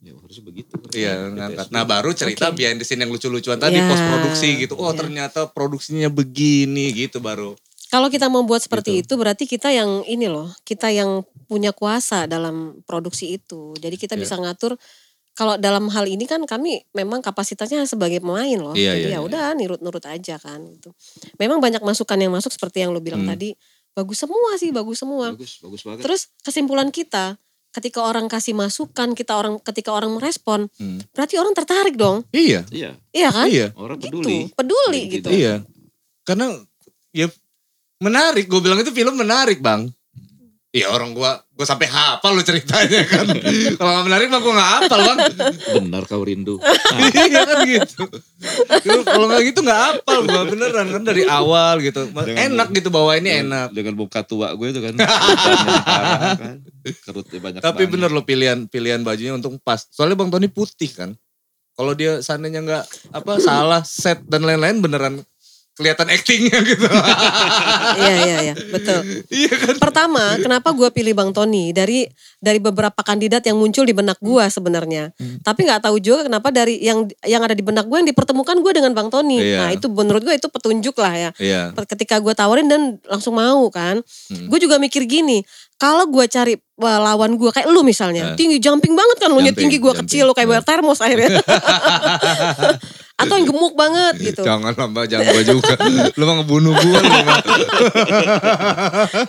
Ya 0.00 0.16
harusnya 0.16 0.44
begitu. 0.44 0.74
Iya, 0.96 1.12
BTS 1.12 1.36
ngangkat. 1.36 1.66
Nah, 1.70 1.84
baru 1.84 2.10
cerita 2.16 2.48
Oke. 2.48 2.56
behind 2.56 2.80
the 2.80 2.86
scene 2.88 3.00
yang 3.00 3.12
lucu-lucuan 3.12 3.60
tadi 3.60 3.76
Iya, 3.76 3.84
post 3.84 4.00
produksi 4.02 4.48
gitu. 4.56 4.74
Oh, 4.74 4.90
iya. 4.90 4.96
ternyata 4.96 5.40
produksinya 5.46 6.08
begini 6.08 6.88
gitu 6.90 7.20
baru. 7.20 7.52
Kalau 7.90 8.06
kita 8.06 8.30
membuat 8.30 8.62
seperti 8.62 9.02
Gitu. 9.02 9.12
itu 9.12 9.14
berarti 9.18 9.44
kita 9.44 9.68
yang 9.68 10.06
ini 10.06 10.30
loh, 10.30 10.48
kita 10.62 10.88
yang 10.88 11.20
punya 11.44 11.74
kuasa 11.74 12.24
dalam 12.24 12.80
produksi 12.86 13.34
itu. 13.36 13.74
Jadi 13.76 13.98
kita 13.98 14.14
Iya. 14.16 14.22
bisa 14.24 14.34
ngatur 14.38 14.78
kalau 15.30 15.58
dalam 15.58 15.90
hal 15.90 16.06
ini 16.06 16.24
kan 16.24 16.40
kami 16.44 16.80
memang 16.92 17.20
kapasitasnya 17.20 17.84
sebagai 17.84 18.22
pemain 18.22 18.56
loh. 18.56 18.72
Iya, 18.72 18.94
Jadi 18.94 19.04
iya, 19.04 19.10
ya 19.10 19.18
iya. 19.18 19.20
udah 19.20 19.44
nurut-nurut 19.52 20.04
aja 20.06 20.38
kan 20.38 20.64
gitu. 20.70 20.94
Memang 21.36 21.60
banyak 21.60 21.82
masukan 21.82 22.16
yang 22.16 22.32
masuk 22.32 22.54
seperti 22.54 22.80
yang 22.80 22.94
lo 22.94 23.02
bilang 23.02 23.26
Hmm. 23.26 23.32
tadi. 23.34 23.52
Bagus 23.90 24.22
semua 24.22 24.54
sih, 24.56 24.70
bagus 24.70 25.02
semua. 25.02 25.34
Bagus, 25.34 25.58
bagus 25.60 25.82
banget. 25.82 26.02
Terus 26.06 26.20
kesimpulan 26.40 26.88
kita 26.88 27.36
ketika 27.70 28.02
orang 28.02 28.26
kasih 28.26 28.52
masukan, 28.52 29.14
kita 29.14 29.32
orang 29.38 29.62
ketika 29.62 29.94
orang 29.94 30.10
merespon, 30.14 30.66
Hmm. 30.76 30.98
berarti 31.14 31.38
orang 31.38 31.54
tertarik 31.54 31.94
dong. 31.94 32.26
Iya, 32.34 32.66
Iya, 32.70 32.98
Iya 33.14 33.28
kan? 33.30 33.46
iya, 33.46 33.66
orang 33.78 33.98
Gitu, 33.98 34.18
peduli. 34.18 34.38
peduli 34.52 35.00
Gitu. 35.06 35.14
gitu. 35.22 35.28
iya. 35.30 35.54
Karena 36.26 36.50
ya 37.10 37.26
menarik, 38.02 38.46
gue 38.46 38.60
bilang 38.60 38.78
itu 38.78 38.90
film 38.90 39.14
menarik, 39.14 39.62
Bang. 39.62 39.86
Iya 40.70 40.86
orang 40.86 41.18
gua 41.18 41.42
gua 41.50 41.66
sampai 41.66 41.90
hafal 41.90 42.30
lu 42.30 42.46
ceritanya 42.46 43.02
kan. 43.02 43.26
Kalau 43.78 43.90
nggak 43.90 44.06
menarik 44.06 44.26
mah 44.30 44.38
gua 44.38 44.54
nggak 44.54 44.70
hafal 44.78 44.98
bang. 45.02 45.18
Benar 45.82 46.02
kau 46.06 46.22
rindu. 46.22 46.62
iya 47.10 47.42
kan 47.42 47.58
gitu. 47.66 48.06
Kalau 49.02 49.26
nggak 49.26 49.50
gitu 49.50 49.66
nggak 49.66 49.80
hafal 49.82 50.30
gua 50.30 50.46
beneran 50.46 50.86
kan 50.94 51.02
dari 51.02 51.26
awal 51.26 51.82
gitu. 51.82 52.06
Dengan- 52.06 52.54
enak 52.54 52.68
gitu 52.70 52.86
bawa 52.94 53.18
ini 53.18 53.42
enak. 53.42 53.74
Dengan 53.74 53.98
muka 53.98 54.22
tua 54.22 54.54
gue 54.54 54.70
itu 54.70 54.78
kan. 54.78 54.94
Parah 55.90 56.38
kan. 56.38 56.56
Kerutnya 56.86 57.38
banyak 57.42 57.60
Tapi 57.66 57.82
banget. 57.82 57.90
bener 57.90 58.10
lo 58.14 58.22
pilihan 58.22 58.58
pilihan 58.70 59.02
bajunya 59.02 59.34
untuk 59.34 59.58
pas. 59.66 59.90
Soalnya 59.90 60.14
bang 60.14 60.30
Tony 60.30 60.46
putih 60.46 60.94
kan. 60.94 61.18
Kalau 61.74 61.98
dia 61.98 62.22
seandainya 62.22 62.62
nggak 62.62 62.84
apa 63.10 63.32
salah 63.42 63.82
set 63.82 64.22
dan 64.30 64.46
lain-lain 64.46 64.78
beneran 64.78 65.14
kelihatan 65.80 66.06
actingnya 66.12 66.60
gitu. 66.60 66.84
Iya 67.90 68.14
iya 68.22 68.36
iya 68.44 68.54
betul. 68.70 69.00
iya 69.32 69.50
kan. 69.50 69.74
Pertama, 69.80 70.38
kenapa 70.38 70.70
gue 70.70 70.88
pilih 70.92 71.12
Bang 71.12 71.34
Tony 71.34 71.74
dari 71.74 72.06
dari 72.38 72.60
beberapa 72.62 73.00
kandidat 73.02 73.42
yang 73.44 73.58
muncul 73.58 73.82
di 73.82 73.90
benak 73.90 74.20
gue 74.22 74.44
sebenarnya. 74.46 75.10
Hmm. 75.16 75.40
Tapi 75.42 75.66
nggak 75.66 75.88
tahu 75.88 75.96
juga 75.98 76.28
kenapa 76.30 76.52
dari 76.54 76.78
yang 76.80 77.08
yang 77.26 77.42
ada 77.42 77.52
di 77.52 77.64
benak 77.64 77.88
gue 77.88 77.98
yang 77.98 78.08
dipertemukan 78.08 78.56
gue 78.60 78.72
dengan 78.72 78.92
Bang 78.94 79.08
Tony. 79.10 79.40
Iya. 79.42 79.58
Nah 79.58 79.68
itu 79.74 79.90
menurut 79.90 80.22
gue 80.22 80.34
itu 80.36 80.46
petunjuk 80.46 80.94
lah 81.00 81.14
ya. 81.16 81.30
Iya. 81.40 81.62
Ketika 81.88 82.20
gue 82.22 82.32
tawarin 82.32 82.68
dan 82.70 82.82
langsung 83.08 83.34
mau 83.34 83.66
kan, 83.72 84.04
Hmm. 84.30 84.46
gue 84.46 84.58
juga 84.60 84.78
mikir 84.78 85.08
gini. 85.08 85.42
Kalau 85.80 86.04
gue 86.06 86.28
cari 86.28 86.54
uh, 86.54 87.00
lawan 87.00 87.40
gue 87.40 87.50
kayak 87.50 87.66
lu 87.72 87.80
misalnya, 87.80 88.32
Eh. 88.32 88.36
tinggi 88.36 88.60
jumping 88.60 88.92
banget 88.92 89.16
kan 89.16 89.32
lu 89.32 89.40
nya 89.40 89.48
Jumping, 89.50 89.72
tinggi 89.72 89.76
gue 89.80 89.92
kecil 90.04 90.28
lu 90.28 90.36
kayak 90.36 90.46
Eh. 90.46 90.50
bayar 90.54 90.64
termos 90.64 91.00
akhirnya. 91.00 91.40
Atau 93.20 93.34
yang 93.36 93.46
gemuk 93.46 93.74
banget 93.74 94.14
gitu. 94.26 94.40
Jangan 94.40 94.72
lah 94.72 94.86
mbak, 94.86 95.04
jangan 95.06 95.24
gua 95.28 95.44
juga. 95.44 95.74
Lu 96.14 96.24
mau 96.24 96.34
ngebunuh 96.40 96.72
lu 96.72 96.98
Mbak. 97.00 97.42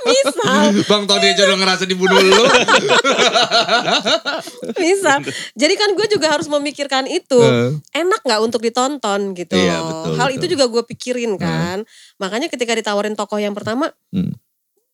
Misal, 0.02 0.64
Bang 0.86 1.04
Tony 1.06 1.28
aja 1.28 1.44
udah 1.44 1.58
ngerasa 1.58 1.84
dibunuh 1.84 2.18
lu. 2.18 2.44
misal. 4.84 5.20
Jadi 5.54 5.74
kan 5.76 5.90
gue 5.92 6.08
juga 6.08 6.28
harus 6.30 6.48
memikirkan 6.48 7.06
itu. 7.06 7.40
Eh. 7.42 7.72
enak 7.94 8.22
nggak 8.22 8.42
untuk 8.42 8.62
ditonton 8.62 9.34
gitu 9.34 9.54
Iya, 9.54 9.78
loh. 9.78 9.88
betul, 9.88 10.12
Hal 10.16 10.28
betul. 10.30 10.38
itu 10.38 10.46
juga 10.50 10.66
gue 10.68 10.84
pikirin 10.88 11.32
kan. 11.36 11.84
Makanya 12.18 12.48
ketika 12.48 12.72
ditawarin 12.72 13.14
tokoh 13.14 13.38
yang 13.38 13.52
pertama, 13.52 13.92
Hmm. 14.10 14.32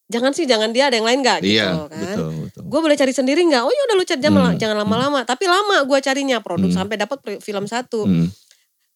jangan 0.07 0.31
sih 0.31 0.45
jangan 0.45 0.71
dia 0.71 0.87
ada 0.87 0.95
yang 0.95 1.05
lain 1.05 1.19
nggak 1.19 1.39
gitu 1.41 1.57
Iya, 1.57 1.67
kan. 1.85 1.89
betul, 1.91 2.31
betul. 2.47 2.61
Gue 2.63 2.79
boleh 2.81 2.95
cari 2.95 3.11
sendiri 3.11 3.41
nggak? 3.43 3.61
Oh 3.61 3.69
ya 3.69 3.81
udah 3.85 3.95
lu 3.95 4.03
cari 4.03 4.19
jangan, 4.19 4.41
Hmm, 4.47 4.57
jangan 4.57 4.77
lama-lama. 4.77 5.19
Tapi 5.23 5.45
lama 5.45 5.77
gue 5.83 5.99
carinya 5.99 6.37
produk 6.39 6.69
Hmm. 6.69 6.77
sampai 6.77 6.95
dapat 6.95 7.17
film 7.39 7.65
satu. 7.65 8.03
Hmm. 8.03 8.27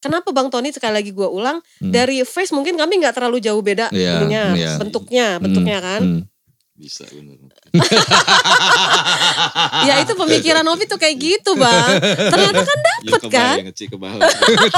Kenapa 0.01 0.29
Bang 0.31 0.49
Tony 0.49 0.69
sekali 0.69 0.97
lagi 0.97 1.11
gue 1.11 1.23
ulang 1.23 1.61
Hmm. 1.77 1.93
dari 1.93 2.19
face 2.21 2.49
mungkin 2.49 2.73
kami 2.73 2.97
nggak 2.97 3.13
terlalu 3.13 3.37
jauh 3.37 3.61
beda 3.61 3.87
Iya, 3.89 4.17
ininya, 4.17 4.43
iya. 4.51 4.71
bentuknya, 4.75 5.37
bentuknya 5.37 5.77
kan. 5.77 6.01
Hmm. 6.01 6.21
Bisa 6.73 7.05
bener. 7.05 7.37
Ya 9.81 10.01
itu 10.01 10.13
pemikiran 10.13 10.61
Novi 10.61 10.85
tuh 10.85 10.97
kayak 10.97 11.13
gitu 11.15 11.53
bang. 11.53 12.01
Ternyata 12.01 12.57
kan 12.59 12.77
Ya 12.77 12.85
dapet 13.05 13.21
kan. 13.23 13.29
kebayang 13.29 13.65
ngeci 13.69 13.85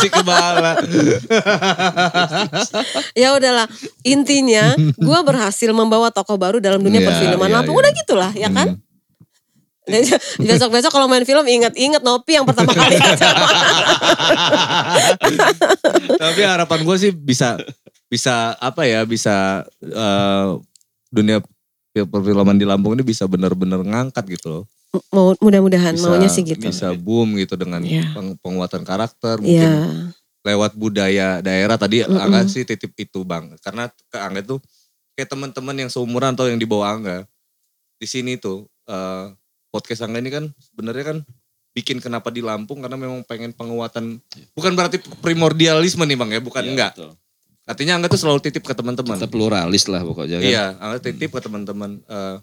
ke 0.09 0.21
bawah. 0.21 0.75
Ya 3.15 3.29
udahlah 3.31 3.67
intinya 4.03 4.75
gue 4.77 5.19
berhasil 5.23 5.69
membawa 5.71 6.09
tokoh 6.09 6.35
baru 6.35 6.59
dalam 6.59 6.81
dunia 6.81 6.99
Iya, 6.99 7.07
perfilman 7.07 7.47
iya, 7.47 7.55
Lampung 7.55 7.75
iya. 7.75 7.81
udah 7.81 7.91
gitulah 7.95 8.31
ya 8.33 8.49
kan. 8.49 8.67
Hmm. 8.75 8.81
Besok-besok 10.47 10.91
kalau 10.91 11.07
main 11.07 11.23
film 11.23 11.43
inget-inget 11.43 11.99
Nopi 12.01 12.35
yang 12.35 12.47
pertama 12.47 12.71
kali. 12.71 12.95
Tapi 16.23 16.41
harapan 16.43 16.79
gue 16.83 16.97
sih 16.97 17.11
bisa 17.11 17.59
bisa 18.07 18.53
apa 18.57 18.85
ya 18.85 19.03
bisa 19.03 19.65
eh, 19.81 20.49
dunia 21.09 21.41
fil- 21.91 22.07
perfilman 22.07 22.55
di 22.55 22.65
Lampung 22.65 22.93
ini 22.93 23.03
bisa 23.03 23.25
benar-benar 23.25 23.81
ngangkat 23.81 24.25
gitu 24.31 24.47
loh. 24.49 24.63
Mau 25.09 25.33
mudah-mudahan 25.41 25.97
maunya 25.97 26.29
sih 26.29 26.45
gitu. 26.45 26.61
Bisa 26.61 26.93
boom 26.93 27.33
gitu 27.35 27.57
dengan 27.57 27.81
Iya. 27.81 28.13
peng- 28.13 28.37
penguatan 28.39 28.85
karakter 28.85 29.41
mungkin 29.41 29.57
Iya. 29.73 30.13
lewat 30.45 30.77
budaya 30.77 31.41
daerah 31.41 31.75
tadi 31.75 32.05
Mm-mm. 32.05 32.19
Angga 32.19 32.45
sih 32.45 32.61
titip 32.61 32.93
itu 32.93 33.25
bang 33.25 33.57
karena 33.59 33.89
ke 33.89 34.17
Angga 34.19 34.45
tuh 34.45 34.59
kayak 35.17 35.29
teman-teman 35.29 35.75
yang 35.75 35.89
seumuran 35.89 36.37
atau 36.37 36.45
yang 36.45 36.61
di 36.61 36.67
bawah 36.67 36.93
Angga 36.93 37.25
di 37.97 38.05
sini 38.05 38.37
tuh 38.37 38.69
eh, 38.85 39.33
podcast 39.73 40.05
Angga 40.05 40.21
ini 40.21 40.29
kan 40.29 40.45
sebenarnya 40.53 41.03
kan 41.03 41.17
bikin 41.73 41.97
kenapa 41.97 42.29
di 42.29 42.39
Lampung 42.39 42.79
karena 42.79 42.93
memang 42.93 43.25
pengen 43.25 43.49
penguatan 43.49 44.21
bukan 44.53 44.71
berarti 44.71 45.01
primordialisme 45.19 46.05
nih 46.05 46.13
bang 46.13 46.29
ya 46.31 46.39
bukan 46.39 46.61
Iya, 46.61 46.69
enggak 46.69 46.91
betul. 46.93 47.11
artinya 47.65 47.93
Angga 47.97 48.07
tuh 48.07 48.21
selalu 48.21 48.39
titip 48.41 48.61
ke 48.61 48.71
teman-teman 48.71 49.17
Kita 49.17 49.25
pluralis 49.25 49.89
lah 49.89 50.01
pokoknya 50.01 50.37
kan. 50.37 50.45
iya 50.45 50.65
Angga 50.77 51.01
titip 51.01 51.33
ke 51.33 51.41
teman-teman 51.41 51.97
eh, 51.99 52.37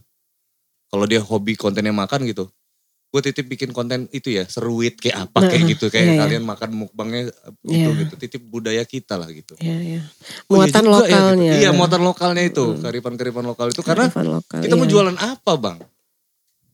kalau 0.87 1.07
dia 1.07 1.23
hobi 1.23 1.55
kontennya 1.55 1.95
makan 1.95 2.27
gitu 2.27 2.51
gue 3.11 3.21
titip 3.21 3.47
bikin 3.49 3.71
konten 3.71 4.07
itu 4.11 4.31
ya 4.31 4.47
seruit 4.47 4.95
kayak 4.95 5.27
apa 5.27 5.39
Nah, 5.39 5.51
kayak 5.51 5.63
gitu 5.69 5.87
kayak 5.87 5.99
iya, 6.01 6.15
iya. 6.15 6.21
kalian 6.23 6.45
makan 6.45 6.71
mukbangnya 6.77 7.23
eh, 7.27 7.53
itu 7.65 7.75
Iya. 7.87 8.01
gitu 8.03 8.15
titip 8.17 8.43
budaya 8.45 8.83
kita 8.83 9.15
lah 9.15 9.27
gitu 9.29 9.55
Iya, 9.59 9.79
iya. 9.79 10.03
Oh, 10.47 10.59
iya 10.59 10.67
Muatan 10.67 10.83
juga 10.83 10.95
ya, 10.95 11.07
gitu. 11.07 11.11
lokalnya. 11.11 11.53
Iya, 11.53 11.71
muatan 11.71 12.03
lokalnya 12.03 12.43
itu, 12.45 12.65
Hmm. 12.65 12.79
kearifan-kearifan 12.81 13.45
lokal 13.45 13.67
itu 13.69 13.83
karena 13.83 14.07
lokal, 14.11 14.63
kita 14.63 14.75
mau 14.75 14.87
iya. 14.87 14.91
jualan 14.91 15.17
apa, 15.17 15.53
Bang? 15.55 15.79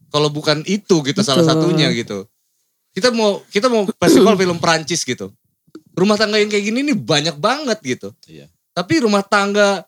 Kalau 0.08 0.28
bukan 0.30 0.62
itu 0.64 1.02
gitu 1.02 1.20
salah 1.20 1.42
Betul. 1.42 1.72
satunya 1.74 1.88
gitu. 1.92 2.24
Kita 2.94 3.12
mau 3.12 3.42
kita 3.52 3.66
mau 3.68 3.84
festival 3.98 4.34
film 4.42 4.58
Prancis 4.58 5.02
gitu. 5.02 5.32
Rumah 5.96 6.16
tangga 6.16 6.36
yang 6.40 6.48
kayak 6.48 6.64
gini 6.64 6.80
nih 6.84 6.96
banyak 6.96 7.36
banget 7.36 7.78
gitu. 7.84 8.08
Iya. 8.28 8.46
Tapi 8.72 9.00
rumah 9.04 9.24
tangga 9.24 9.84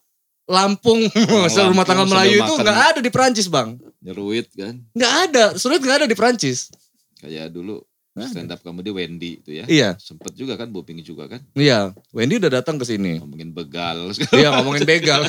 Lampung, 0.49 1.05
Lampung 1.13 1.69
rumah 1.77 1.85
tangga 1.85 2.09
Melayu 2.09 2.41
itu 2.41 2.53
makan. 2.57 2.65
nggak 2.65 2.79
ada 2.97 3.01
di 3.05 3.11
Perancis 3.13 3.53
bang, 3.53 3.77
Nyeruit 4.01 4.49
kan. 4.57 4.81
nggak 4.97 5.13
ada, 5.29 5.45
sulit 5.61 5.85
nggak 5.85 6.01
ada 6.01 6.07
di 6.09 6.17
Perancis. 6.17 6.73
Kayak 7.21 7.53
dulu 7.53 7.85
stand 8.17 8.49
up 8.49 8.65
comedy 8.65 8.89
Wendy 8.89 9.45
itu 9.45 9.61
ya. 9.61 9.65
Iya, 9.69 9.91
Sempet 10.01 10.33
juga 10.33 10.57
kan 10.57 10.73
boping 10.73 11.05
juga 11.05 11.29
kan. 11.29 11.45
iya. 11.53 11.93
Wendy 12.17 12.41
udah 12.41 12.65
datang 12.65 12.81
ke 12.81 12.89
sini. 12.89 13.21
Ngomongin 13.21 13.53
begal. 13.53 14.09
Iya 14.33 14.49
ngomongin 14.57 14.89
begal. 14.89 15.23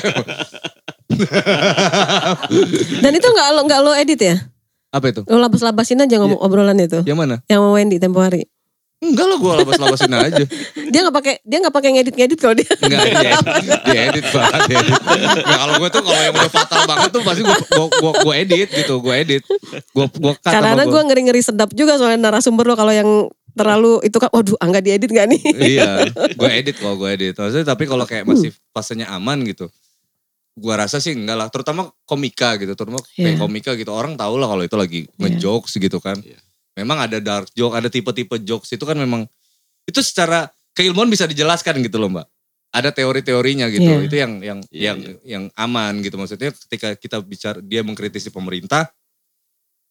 Dan 3.04 3.12
itu 3.12 3.28
nggak 3.28 3.48
lo 3.52 3.60
nggak 3.68 3.80
lo 3.84 3.92
edit 3.94 4.20
ya? 4.20 4.36
Apa 4.90 5.14
itu? 5.14 5.22
Lo 5.30 5.38
labas-labasin 5.38 6.02
aja 6.02 6.18
ngomong 6.18 6.42
obrolan 6.42 6.78
itu. 6.82 7.02
Yang 7.06 7.18
mana? 7.18 7.36
Yang 7.46 7.58
sama 7.62 7.70
Wendy 7.78 7.96
tempo 8.02 8.18
hari. 8.18 8.46
Enggak 9.00 9.26
lah 9.32 9.38
gue 9.40 9.52
labas-labasin 9.64 10.12
aja. 10.28 10.44
Dia 10.76 11.00
nggak 11.08 11.16
pakai 11.16 11.34
dia 11.40 11.58
nggak 11.64 11.72
pakai 11.72 11.90
ngedit-ngedit 11.96 12.38
kalau 12.42 12.54
dia. 12.58 12.68
Enggak, 12.84 13.00
dia, 13.08 13.32
dia 13.88 14.00
edit 14.12 14.26
banget. 14.28 14.60
Dia 14.68 14.76
edit. 14.76 14.92
Nggak, 15.40 15.58
kalau 15.62 15.74
gue 15.80 15.88
tuh 15.88 16.02
kalau 16.04 16.20
yang 16.20 16.34
udah 16.36 16.52
fatal 16.52 16.80
banget 16.84 17.08
tuh 17.08 17.22
pasti 17.24 17.40
gue 17.40 17.56
gue 17.56 17.86
gue, 17.88 18.12
gue 18.20 18.34
edit 18.36 18.68
gitu, 18.68 18.94
gue 19.00 19.14
edit. 19.16 19.42
Gue 19.96 20.04
gue 20.04 20.32
cut 20.36 20.52
Karena 20.52 20.82
gue 20.84 21.00
ngeri-ngeri 21.00 21.40
sedap 21.40 21.70
juga 21.72 21.96
soalnya 21.96 22.28
narasumber 22.28 22.68
lo 22.68 22.76
kalau 22.76 22.92
yang 22.92 23.08
terlalu 23.56 24.04
itu 24.06 24.16
kan 24.20 24.30
waduh 24.30 24.54
angga 24.62 24.78
diedit 24.78 25.10
gak 25.10 25.26
nih? 25.26 25.42
iya, 25.58 26.06
gue 26.38 26.50
edit 26.54 26.76
kok, 26.78 26.94
gue 26.94 27.08
edit. 27.08 27.34
Maksudnya 27.34 27.66
tapi 27.66 27.88
kalau 27.88 28.04
kayak 28.04 28.28
masih 28.28 28.54
fasenya 28.70 29.10
aman 29.10 29.42
gitu, 29.48 29.66
gue 30.60 30.74
rasa 30.76 31.00
sih 31.00 31.16
enggak 31.16 31.36
lah. 31.40 31.48
Terutama 31.48 31.88
komika 32.04 32.60
gitu, 32.60 32.76
terutama 32.76 33.00
kayak 33.16 33.36
Iya. 33.36 33.40
komika 33.40 33.72
gitu. 33.74 33.90
Orang 33.90 34.20
tahu 34.20 34.36
lah 34.36 34.52
kalau 34.52 34.62
itu 34.62 34.76
lagi 34.76 35.00
ngejokes 35.16 35.80
gitu 35.80 35.96
kan. 35.98 36.20
Iya. 36.20 36.36
Memang 36.76 37.00
ada 37.08 37.16
dark 37.18 37.48
joke, 37.56 37.74
ada 37.74 37.88
tipe-tipe 37.88 38.36
jokes 38.44 38.68
itu 38.70 38.84
kan 38.84 38.94
memang 38.94 39.24
itu 39.88 40.00
secara 40.04 40.46
keilmuan 40.76 41.08
bisa 41.08 41.24
dijelaskan 41.24 41.80
gitu 41.80 41.96
loh 41.96 42.12
mbak. 42.12 42.28
Ada 42.70 42.94
teori-teorinya 42.94 43.66
gitu. 43.72 43.90
Iya. 43.90 44.06
Itu 44.06 44.14
yang 44.14 44.32
yang 44.38 44.58
Iya, 44.70 44.82
yang 44.84 44.98
iya. 45.00 45.14
yang 45.24 45.44
aman 45.56 46.04
gitu. 46.04 46.14
Maksudnya 46.14 46.52
ketika 46.52 46.94
kita 46.94 47.16
bicara 47.18 47.58
dia 47.58 47.80
mengkritisi 47.82 48.30
pemerintah 48.30 48.86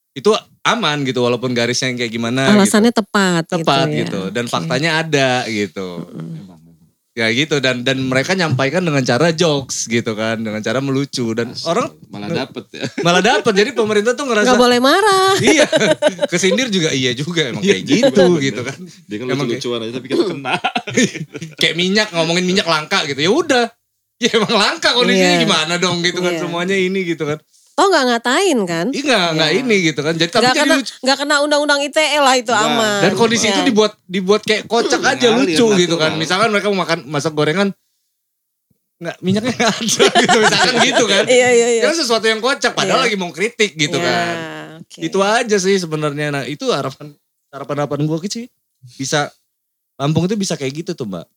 itu 0.09 0.33
aman 0.65 1.05
gitu 1.05 1.21
walaupun 1.21 1.53
garisnya 1.53 1.93
yang 1.93 1.99
kayak 2.01 2.11
gimana 2.11 2.41
gitu. 2.49 2.55
Alasannya 2.59 2.91
tepat. 2.91 3.43
tepat 3.45 3.87
gitu. 3.87 3.93
ya. 3.93 3.99
gitu 4.03 4.21
dan 4.33 4.45
Oke. 4.49 4.51
faktanya 4.51 4.91
ada 4.99 5.29
gitu 5.45 5.87
Memang, 6.01 6.17
memang. 6.17 6.38
Ya 7.21 7.33
gitu 7.35 7.55
dan 7.57 7.81
dan 7.81 7.99
mereka 8.01 8.31
nyampaikan 8.31 8.81
dengan 8.81 9.01
cara 9.01 9.29
jokes 9.29 9.85
gitu 9.85 10.13
kan 10.13 10.37
dengan 10.37 10.59
cara 10.59 10.79
melucu 10.79 11.31
dan 11.31 11.51
Asli. 11.51 11.67
orang 11.67 11.87
malah 12.07 12.29
dapet 12.29 12.63
ya. 12.69 12.85
malah 12.99 13.19
dapat 13.21 13.51
jadi 13.53 13.69
pemerintah 13.71 14.13
tuh 14.13 14.25
ngerasa 14.25 14.47
Nggak 14.47 14.61
boleh 14.61 14.79
marah. 14.79 15.33
iya 15.39 15.67
kesindir 16.25 16.67
juga 16.67 16.89
iya 16.89 17.11
juga 17.11 17.49
emang 17.49 17.59
kayak 17.59 17.79
Iya, 17.79 17.85
gitu 17.85 18.23
bener. 18.29 18.41
gitu 18.41 18.61
kan 18.63 18.77
Dia 19.05 19.17
kan 19.17 19.25
Emang 19.27 19.45
lucu-lucuan 19.45 19.79
aja 19.81 19.93
tapi 19.93 20.07
kita 20.07 20.23
kena. 20.25 20.55
kayak 21.61 21.75
minyak 21.75 22.07
ngomongin 22.09 22.43
minyak 22.43 22.65
langka 22.65 23.03
gitu 23.05 23.19
ya 23.19 23.29
udah 23.29 23.65
ya 24.17 24.29
emang 24.33 24.51
langka 24.53 24.89
kondisinya 24.91 25.33
Iya. 25.33 25.43
gimana 25.43 25.73
dong 25.75 25.99
gitu 25.99 26.19
kan 26.19 26.33
Iya. 26.33 26.41
semuanya 26.41 26.75
ini 26.75 27.03
gitu 27.05 27.23
kan 27.23 27.39
Toh 27.79 27.87
nggak 27.87 28.05
ngatain 28.05 28.59
kan? 28.65 28.85
Iya 28.91 29.03
nggak 29.05 29.27
nggak 29.33 29.49
Iya. 29.49 29.59
ini 29.61 29.75
gitu 29.81 29.99
kan 30.01 30.13
jadi 30.13 30.27
tapi 30.27 30.43
Nggak 30.43 30.55
kena 30.57 30.75
lucu 30.75 30.91
nggak 30.99 31.17
kena 31.17 31.35
undang-undang 31.39 31.79
ITE 31.81 32.19
lah 32.19 32.35
itu 32.35 32.51
Nggak. 32.51 32.67
aman. 32.67 32.99
dan 32.99 33.13
kondisi 33.15 33.45
Ya. 33.45 33.55
itu 33.55 33.61
dibuat 33.65 33.93
dibuat 34.03 34.41
kayak 34.43 34.63
kocak 34.65 34.99
aja 35.01 35.27
Ngalir, 35.29 35.55
lucu 35.55 35.65
gitu 35.79 35.95
kan 35.95 36.11
misalkan 36.13 36.51
mereka 36.51 36.67
mau 36.67 36.83
makan 36.83 37.07
masak 37.07 37.31
gorengan 37.31 37.71
nggak 38.99 39.15
minyaknya 39.23 39.53
nggak 39.55 39.71
ada 39.71 40.05
gitu 40.19 40.37
misalkan 40.37 40.75
gitu 40.83 41.03
kan 41.05 41.23
Iya 41.25 41.49
iya 41.49 41.67
iya. 41.71 41.81
kan 41.81 41.95
sesuatu 41.95 42.25
yang 42.25 42.43
kocak 42.43 42.75
padahal 42.75 42.99
Iya. 42.99 43.05
lagi 43.07 43.15
mau 43.15 43.31
kritik 43.31 43.71
gitu 43.73 43.95
Ya, 43.95 44.03
kan 44.03 44.35
oke. 44.83 44.99
itu 44.99 45.19
aja 45.21 45.55
sih 45.55 45.75
sebenarnya 45.77 46.27
nah 46.29 46.43
itu 46.43 46.67
harapan 46.67 47.15
harapan 47.47 47.75
harapan 47.79 47.99
gue 48.03 48.17
sih 48.27 48.45
bisa 48.93 49.31
Lampung 49.95 50.23
itu 50.23 50.35
bisa 50.35 50.55
kayak 50.55 50.71
gitu 50.77 50.91
tuh 50.93 51.03
mbak 51.05 51.27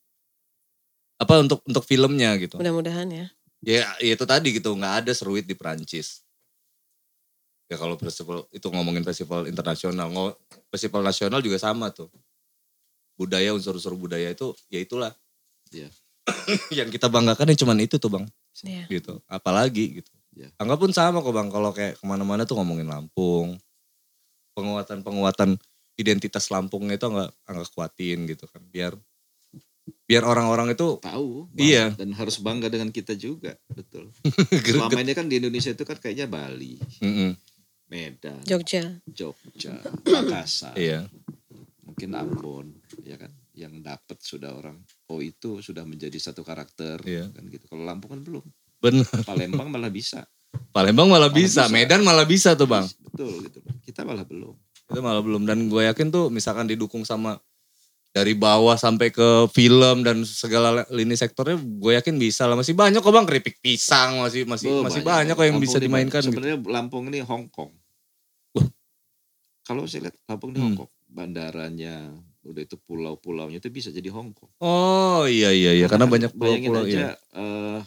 apa 1.18 1.34
untuk 1.38 1.62
untuk 1.62 1.82
filmnya 1.82 2.34
gitu 2.36 2.58
Mudah-mudahan 2.58 3.06
ya. 3.06 3.26
ya 3.58 3.86
ya 3.96 4.12
itu 4.12 4.22
tadi 4.22 4.54
gitu 4.54 4.70
nggak 4.70 5.06
ada 5.06 5.12
seruit 5.12 5.42
di 5.42 5.54
Perancis 5.54 6.21
ya 7.72 7.80
kalau 7.80 7.96
festival 7.96 8.44
itu 8.52 8.68
ngomongin 8.68 9.00
festival 9.00 9.48
internasional 9.48 10.06
ngo- 10.06 10.36
festival 10.68 11.00
nasional 11.00 11.40
juga 11.40 11.56
sama 11.56 11.88
tuh 11.88 12.12
budaya 13.16 13.56
unsur-unsur 13.56 13.96
budaya 13.96 14.28
itu 14.28 14.52
ya 14.68 14.76
itulah 14.78 15.12
Iya. 15.72 15.88
yang 16.84 16.92
kita 16.92 17.08
banggakan 17.08 17.48
ya 17.48 17.56
cuman 17.56 17.80
itu 17.80 17.96
tuh 17.96 18.12
bang 18.12 18.28
Iya. 18.60 18.84
gitu 18.92 19.16
apalagi 19.24 20.04
gitu 20.04 20.12
Iya. 20.32 20.52
anggap 20.56 20.78
pun 20.78 20.92
sama 20.92 21.18
kok 21.18 21.32
bang 21.32 21.48
kalau 21.48 21.72
kayak 21.72 21.96
ke 21.96 22.04
mana-mana 22.04 22.44
tuh 22.44 22.56
ngomongin 22.56 22.84
Lampung 22.84 23.56
penguatan-penguatan 24.52 25.56
identitas 25.96 26.48
Lampungnya 26.48 26.96
itu 26.96 27.08
nggak 27.08 27.30
nggak 27.42 27.68
kuatin 27.70 28.24
gitu 28.26 28.44
kan 28.46 28.60
biar 28.68 28.92
biar 30.06 30.22
orang-orang 30.22 30.72
itu 30.72 31.00
Tahu. 31.00 31.50
Iya. 31.58 31.90
Dan 31.98 32.14
harus 32.14 32.38
bangga 32.38 32.70
dengan 32.70 32.88
kita 32.88 33.18
juga. 33.18 33.58
Betul. 33.66 34.14
Selama 34.62 35.00
ini 35.02 35.10
kan 35.10 35.26
di 35.26 35.42
Indonesia 35.42 35.74
itu 35.74 35.82
kan 35.82 35.98
kayaknya 35.98 36.30
Bali, 36.30 36.78
Mm-mm. 37.02 37.34
Medan, 37.92 38.40
Jogja. 38.42 38.96
Jogja, 39.04 39.76
Makassar, 40.02 40.72
iya 40.74 41.04
mungkin 41.82 42.08
Ambon, 42.14 42.66
ya 43.04 43.14
kan, 43.14 43.28
yang 43.52 43.76
dapat 43.78 44.16
sudah 44.18 44.48
orang. 44.50 44.80
Oh 45.06 45.20
itu 45.20 45.60
sudah 45.60 45.84
menjadi 45.84 46.16
satu 46.16 46.40
karakter, 46.40 47.04
Iya. 47.04 47.28
kan 47.28 47.44
gitu. 47.46 47.68
Kalau 47.68 47.84
Lampung 47.84 48.10
kan 48.10 48.20
belum. 48.22 48.40
bener 48.80 49.04
Palembang 49.22 49.68
malah 49.68 49.86
bisa. 49.86 50.24
Palembang 50.70 51.06
malah 51.06 51.28
Malah 51.28 51.36
bisa. 51.36 51.62
bisa. 51.62 51.70
Medan 51.70 52.00
malah 52.00 52.24
bisa 52.24 52.52
tuh 52.52 52.64
bang 52.64 52.82
Betul 53.04 53.44
gitu. 53.44 53.60
Kita 53.82 54.02
malah 54.02 54.24
belum. 54.24 54.56
itu 54.84 55.00
malah 55.00 55.20
belum 55.20 55.44
dan 55.44 55.68
gue 55.68 55.82
yakin 55.84 56.08
tuh 56.08 56.28
misalkan 56.28 56.64
didukung 56.64 57.00
sama 57.02 57.36
dari 58.10 58.32
bawah 58.34 58.74
sampai 58.74 59.08
ke 59.08 59.24
film 59.48 60.00
dan 60.00 60.20
segala 60.22 60.84
lini 60.88 61.12
sektornya 61.12 61.56
gue 61.56 61.92
yakin 61.94 62.16
bisa 62.16 62.44
lah 62.44 62.52
masih 62.54 62.72
banyak 62.72 62.98
kok 62.98 63.08
bang 63.10 63.24
keripik 63.24 63.56
pisang 63.58 64.20
masih 64.20 64.44
masih 64.44 64.68
Oh, 64.70 64.80
masih 64.82 65.00
banyak, 65.00 65.32
kok 65.32 65.40
yang 65.42 65.56
Lampung 65.56 65.64
bisa 65.64 65.76
dimainkan 65.78 66.20
banyak. 66.20 66.24
gitu. 66.26 66.36
Sebenarnya 66.36 66.58
Lampung 66.66 67.04
ini 67.06 67.20
Hong 67.20 67.48
Kong. 67.48 67.72
Kalau 69.62 69.86
saya 69.86 70.10
lihat 70.10 70.16
Lampung 70.26 70.50
ini 70.50 70.58
Hmm. 70.58 70.66
Hong 70.68 70.78
Kong, 70.80 70.90
bandaranya, 71.06 71.96
udah 72.42 72.62
itu 72.62 72.76
pulau-pulaunya 72.76 73.58
itu 73.58 73.70
bisa 73.70 73.88
jadi 73.88 74.10
Hong 74.10 74.34
Kong. 74.34 74.50
Oh 74.58 75.24
iya 75.24 75.50
iya 75.50 75.70
iya 75.72 75.86
karena 75.86 76.06
banyak 76.06 76.34
bayangin 76.34 76.70
pulau-pulau 76.70 76.90
aja 76.90 77.14
iya. 77.14 77.38
eh, 77.38 77.80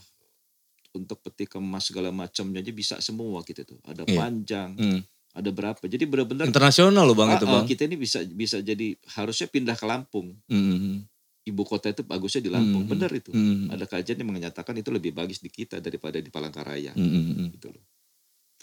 untuk 0.93 1.19
peti 1.19 1.43
kemas 1.43 1.83
segala 1.85 2.09
macamnya 2.09 2.59
aja 2.59 2.71
bisa 2.71 2.95
semua 2.99 3.43
gitu 3.43 3.67
tuh. 3.67 3.79
Ada 3.83 4.07
Iya. 4.07 4.15
panjang, 4.15 4.69
Hmm. 4.73 4.99
ada 5.33 5.49
berapa. 5.51 5.83
Jadi 5.83 6.03
benar-benar 6.07 6.47
Internasional 6.47 7.03
loh 7.03 7.13
bang 7.13 7.29
ah, 7.29 7.35
itu 7.35 7.45
bang. 7.45 7.65
kita 7.67 7.81
ini 7.83 7.95
bisa 7.99 8.23
bisa 8.23 8.57
jadi 8.63 8.95
harusnya 9.13 9.47
pindah 9.47 9.75
ke 9.75 9.83
Lampung. 9.83 10.31
Hmm, 10.47 11.03
Ibu 11.45 11.61
kota 11.61 11.91
itu 11.91 12.01
bagusnya 12.01 12.41
di 12.41 12.49
Lampung. 12.49 12.87
Hmm. 12.87 12.93
Benar 12.95 13.11
itu. 13.11 13.29
hmm, 13.29 13.69
Ada 13.69 13.85
kajian 13.85 14.17
yang 14.17 14.31
menyatakan 14.31 14.73
itu 14.73 14.89
lebih 14.89 15.13
bagus 15.13 15.37
di 15.37 15.51
kita 15.51 15.77
daripada 15.77 16.17
di 16.17 16.31
Palangkaraya. 16.31 16.95
hmm, 16.95 17.05
hmm, 17.05 17.23
hmm, 17.27 17.47
Gitu 17.53 17.67
loh. 17.69 17.83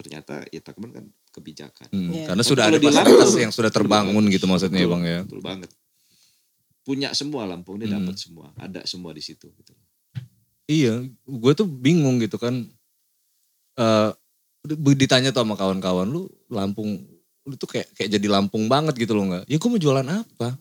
Ternyata 0.02 0.44
ya 0.50 0.60
takmen 0.60 0.90
kan 0.90 1.04
kebijakan. 1.30 1.88
hmm. 1.88 2.10
Iya. 2.12 2.24
Karena 2.28 2.42
sudah 2.42 2.64
ada 2.68 2.78
fasilitas 2.78 3.32
yang 3.38 3.52
sudah 3.54 3.70
terbangun 3.70 4.24
gitu 4.28 4.44
maksudnya 4.44 4.82
ya 4.82 4.84
Betul, 4.84 4.92
bang 4.92 5.04
ya. 5.06 5.20
Betul 5.24 5.40
banget. 5.40 5.70
Punya 6.82 7.08
semua 7.14 7.46
Lampung 7.46 7.78
ini 7.78 7.86
Hmm. 7.86 8.02
dapat 8.02 8.16
semua, 8.18 8.50
ada 8.58 8.82
semua 8.84 9.14
di 9.14 9.22
situ 9.22 9.46
gitu. 9.54 9.72
Iya, 10.66 11.04
gue 11.24 11.52
tuh 11.54 11.66
bingung 11.66 12.18
gitu 12.18 12.36
kan. 12.36 12.66
eh 13.72 14.10
ditanya 14.94 15.32
tuh 15.32 15.42
sama 15.42 15.56
kawan-kawan 15.56 16.04
lu 16.06 16.28
Lampung, 16.52 17.00
lu 17.42 17.54
tuh 17.56 17.66
kayak 17.66 17.88
kayak 17.96 18.12
jadi 18.14 18.26
Lampung 18.28 18.68
banget 18.68 18.94
gitu 19.00 19.16
loh 19.16 19.24
nggak? 19.32 19.44
Ya 19.48 19.56
gue 19.56 19.68
mau 19.72 19.80
jualan 19.80 20.04
apa? 20.06 20.54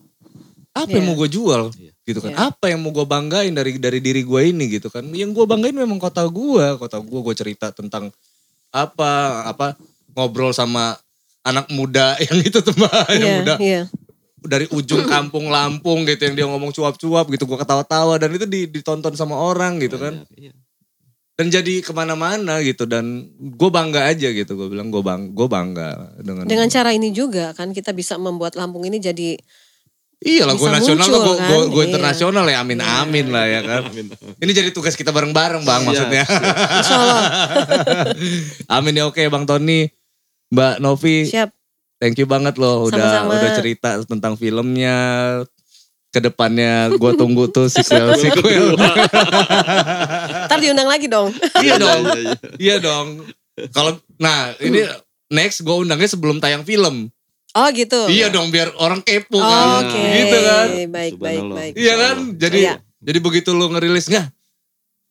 Apa 0.72 0.88
yang 0.96 1.04
Iya. 1.04 1.08
mau 1.12 1.16
gue 1.20 1.28
jual? 1.28 1.62
Iya. 1.76 1.92
Gitu 2.02 2.18
kan? 2.24 2.32
Iya. 2.32 2.38
Apa 2.48 2.64
yang 2.72 2.80
mau 2.80 2.90
gue 2.90 3.04
banggain 3.04 3.52
dari 3.52 3.76
dari 3.76 4.00
diri 4.00 4.24
gue 4.24 4.40
ini 4.48 4.64
gitu 4.72 4.88
kan? 4.88 5.04
Yang 5.12 5.36
gue 5.36 5.44
banggain 5.44 5.76
memang 5.76 6.00
kota 6.00 6.24
gue, 6.24 6.66
kota 6.80 6.96
gue. 6.98 7.20
Gue 7.20 7.34
cerita 7.36 7.68
tentang 7.70 8.08
apa 8.72 9.12
apa 9.46 9.76
ngobrol 10.16 10.50
sama 10.50 10.96
anak 11.44 11.68
muda 11.70 12.16
yang 12.26 12.40
itu 12.40 12.58
tuh 12.58 12.72
mbak, 12.72 13.06
yang 13.12 13.20
Iya, 13.20 13.36
muda 13.38 13.54
iya. 13.60 13.82
dari 14.42 14.66
ujung 14.72 15.06
kampung 15.06 15.52
Lampung 15.52 16.02
gitu 16.02 16.18
yang 16.24 16.34
dia 16.34 16.46
ngomong 16.48 16.72
cuap-cuap 16.72 17.30
gitu 17.30 17.44
gue 17.44 17.58
ketawa-tawa 17.60 18.18
dan 18.18 18.32
itu 18.32 18.42
di- 18.42 18.66
ditonton 18.66 19.14
sama 19.14 19.36
orang 19.36 19.78
gitu 19.78 20.00
kan 20.00 20.24
Banyak, 20.24 20.34
iya. 20.40 20.52
dan 21.32 21.46
jadi 21.48 21.74
ke 21.80 21.92
mana-mana 21.92 22.58
gitu 22.62 22.84
dan 22.84 23.04
gue 23.38 23.70
bangga 23.70 24.08
aja 24.08 24.28
gitu 24.30 24.52
gue 24.54 24.68
bilang 24.68 24.88
gue 24.88 25.00
bang 25.00 25.30
gue 25.30 25.46
bangga 25.46 25.88
dengan 26.18 26.44
Dengan 26.44 26.68
cara 26.68 26.90
ini 26.90 27.10
juga 27.10 27.52
kan 27.52 27.70
kita 27.70 27.92
bisa 27.92 28.16
membuat 28.16 28.54
Lampung 28.54 28.82
ini 28.82 28.98
jadi 28.98 29.36
iya 30.22 30.42
lah 30.42 30.52
gue 30.52 30.68
nasional 30.68 31.02
muncul, 31.02 31.22
gue 31.24 31.36
kan? 31.36 31.48
gue 31.66 31.76
Iya. 31.76 31.88
internasional 31.88 32.44
ya 32.44 32.56
amin 32.58 32.78
Iya. 32.78 32.90
amin 33.02 33.26
lah 33.28 33.44
ya 33.44 33.60
kan 33.60 33.82
Amin. 33.84 34.06
ini 34.36 34.50
jadi 34.50 34.70
tugas 34.70 34.94
kita 34.94 35.10
bareng-bareng 35.10 35.60
bang 35.60 35.80
Siap, 35.80 35.88
maksudnya 35.88 36.24
Insya 36.78 36.94
Allah 36.94 37.22
amin 38.72 38.94
ya 38.94 39.04
oke 39.04 39.18
bang 39.20 39.44
Tony 39.44 39.90
Mbak 40.48 40.74
Novi 40.78 41.24
siap. 41.24 41.50
thank 41.96 42.14
you 42.14 42.24
banget 42.24 42.54
loh 42.56 42.86
udah 42.86 42.98
Sama-sama. 43.20 43.32
udah 43.36 43.50
cerita 43.54 43.88
tentang 44.00 44.34
filmnya 44.34 44.96
ke 46.08 46.20
depannya 46.20 46.72
gue 46.92 47.12
tunggu 47.14 47.48
tuh 47.48 47.66
sequel 47.66 48.12
sequel 48.14 48.76
Ntar 50.46 50.58
diundang 50.58 50.84
lagi 50.86 51.06
dong. 51.06 51.32
iya 51.58 51.76
dong 51.76 52.02
Iya, 52.04 52.12
iya. 52.14 52.32
iya 52.58 52.76
dong 52.78 53.24
kalau 53.70 53.96
nah 54.16 54.52
ini 54.58 54.84
next 55.28 55.60
gue 55.60 55.72
undangnya 55.74 56.06
sebelum 56.06 56.36
tayang 56.36 56.62
film 56.62 57.08
Oh 57.52 57.68
gitu. 57.68 58.00
Iya 58.06 58.28
dong 58.28 58.48
biar 58.48 58.72
orang 58.76 59.00
kepo 59.00 59.36
Oh, 59.36 59.44
kan. 59.44 59.84
Oke. 59.84 60.00
Gitu 60.00 60.38
kan. 60.38 60.66
Baik 60.88 61.14
baik 61.16 61.42
baik. 61.46 61.72
Iya 61.74 61.94
kan? 61.94 62.16
Jadi 62.34 62.58
Iya. 62.62 62.74
jadi 62.98 63.18
begitu 63.18 63.52
lu 63.52 63.68
ngerilis 63.68 64.08
nggak? 64.08 64.28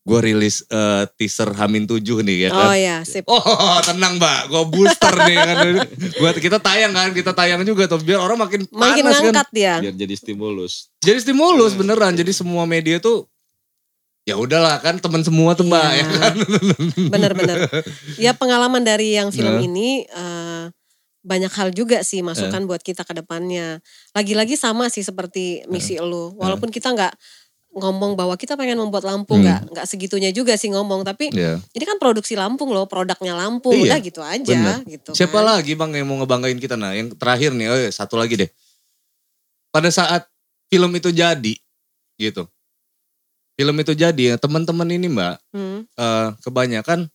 gue 0.01 0.17
rilis 0.17 0.65
eh, 0.65 1.05
teaser 1.13 1.53
Hamin 1.53 1.85
7 1.85 2.01
nih 2.25 2.37
ya 2.39 2.49
kan. 2.49 2.65
Oh 2.65 2.73
ya, 2.73 2.95
sip. 3.05 3.21
Oh 3.29 3.37
tenang 3.85 4.17
mbak, 4.17 4.49
gue 4.49 4.63
booster 4.67 5.13
nih 5.13 5.37
kan. 5.37 5.57
Buat 6.19 6.41
kita 6.41 6.57
tayang 6.57 6.89
kan, 6.89 7.13
kita 7.13 7.29
tayang 7.31 7.61
juga 7.61 7.85
tuh 7.85 8.01
biar 8.01 8.17
orang 8.17 8.41
makin 8.41 8.65
Makin 8.65 9.03
panas 9.05 9.13
kan. 9.13 9.29
ngangkat 9.29 9.49
dia. 9.53 9.73
Biar 9.77 9.93
jadi 9.93 10.15
stimulus. 10.17 10.89
Jadi 10.99 11.21
stimulus 11.21 11.77
beneran, 11.77 12.17
jadi 12.17 12.33
semua 12.33 12.65
media 12.65 12.97
tuh 12.97 13.29
ya 14.23 14.33
udahlah 14.35 14.77
kan 14.77 14.97
teman 14.97 15.21
semua 15.21 15.53
tuh 15.53 15.65
mbak 15.65 15.85
Iya. 15.85 15.93
ya 15.93 16.05
kan. 16.17 16.33
Bener-bener. 17.07 17.57
Ya 18.25 18.31
pengalaman 18.33 18.81
dari 18.81 19.13
yang 19.13 19.29
film 19.29 19.53
Nah. 19.53 19.61
ini 19.61 19.89
eh, 20.03 20.63
banyak 21.21 21.53
hal 21.53 21.69
juga 21.69 22.01
sih 22.01 22.25
masukan 22.25 22.65
buat 22.65 22.81
kita 22.81 23.05
ke 23.05 23.13
depannya. 23.13 23.77
Lagi-lagi 24.13 24.57
sama 24.57 24.89
sih 24.89 25.05
seperti 25.05 25.61
misi 25.69 25.97
lu. 26.01 26.33
Walaupun 26.35 26.73
kita 26.73 26.89
nggak 26.91 27.13
ngomong 27.71 28.19
bahwa 28.19 28.35
kita 28.35 28.59
pengen 28.59 28.75
membuat 28.75 29.07
Lampung 29.07 29.39
Hmm. 29.39 29.47
nggak 29.47 29.61
nggak 29.71 29.85
segitunya 29.87 30.27
juga 30.35 30.59
sih 30.59 30.67
ngomong 30.75 31.07
tapi 31.07 31.31
Iya. 31.31 31.55
ini 31.71 31.83
kan 31.87 31.95
produksi 32.03 32.35
Lampung 32.35 32.75
loh 32.75 32.83
produknya 32.83 33.31
Lampung 33.31 33.71
Iya, 33.71 33.95
udah 33.95 33.99
gitu 34.03 34.19
aja 34.19 34.83
gitu 34.83 35.15
Siapa 35.15 35.39
kan. 35.39 35.55
lagi 35.55 35.71
bang 35.79 35.95
yang 35.95 36.03
mau 36.11 36.19
ngebanggain 36.19 36.59
kita? 36.59 36.75
Nah 36.75 36.91
yang 36.91 37.15
terakhir 37.15 37.55
nih, 37.55 37.71
oh 37.71 37.77
iya, 37.79 37.87
satu 37.87 38.19
lagi 38.19 38.35
deh. 38.35 38.49
Pada 39.71 39.87
saat 39.87 40.27
film 40.67 40.91
itu 40.99 41.15
jadi, 41.15 41.55
gitu. 42.19 42.43
Film 43.55 43.75
itu 43.79 43.93
jadi, 43.95 44.23
ya 44.23 44.35
teman-teman 44.35 44.91
ini 44.91 45.07
mbak, 45.07 45.39
Hmm, 45.55 45.87
eh, 45.87 46.27
kebanyakan 46.43 47.07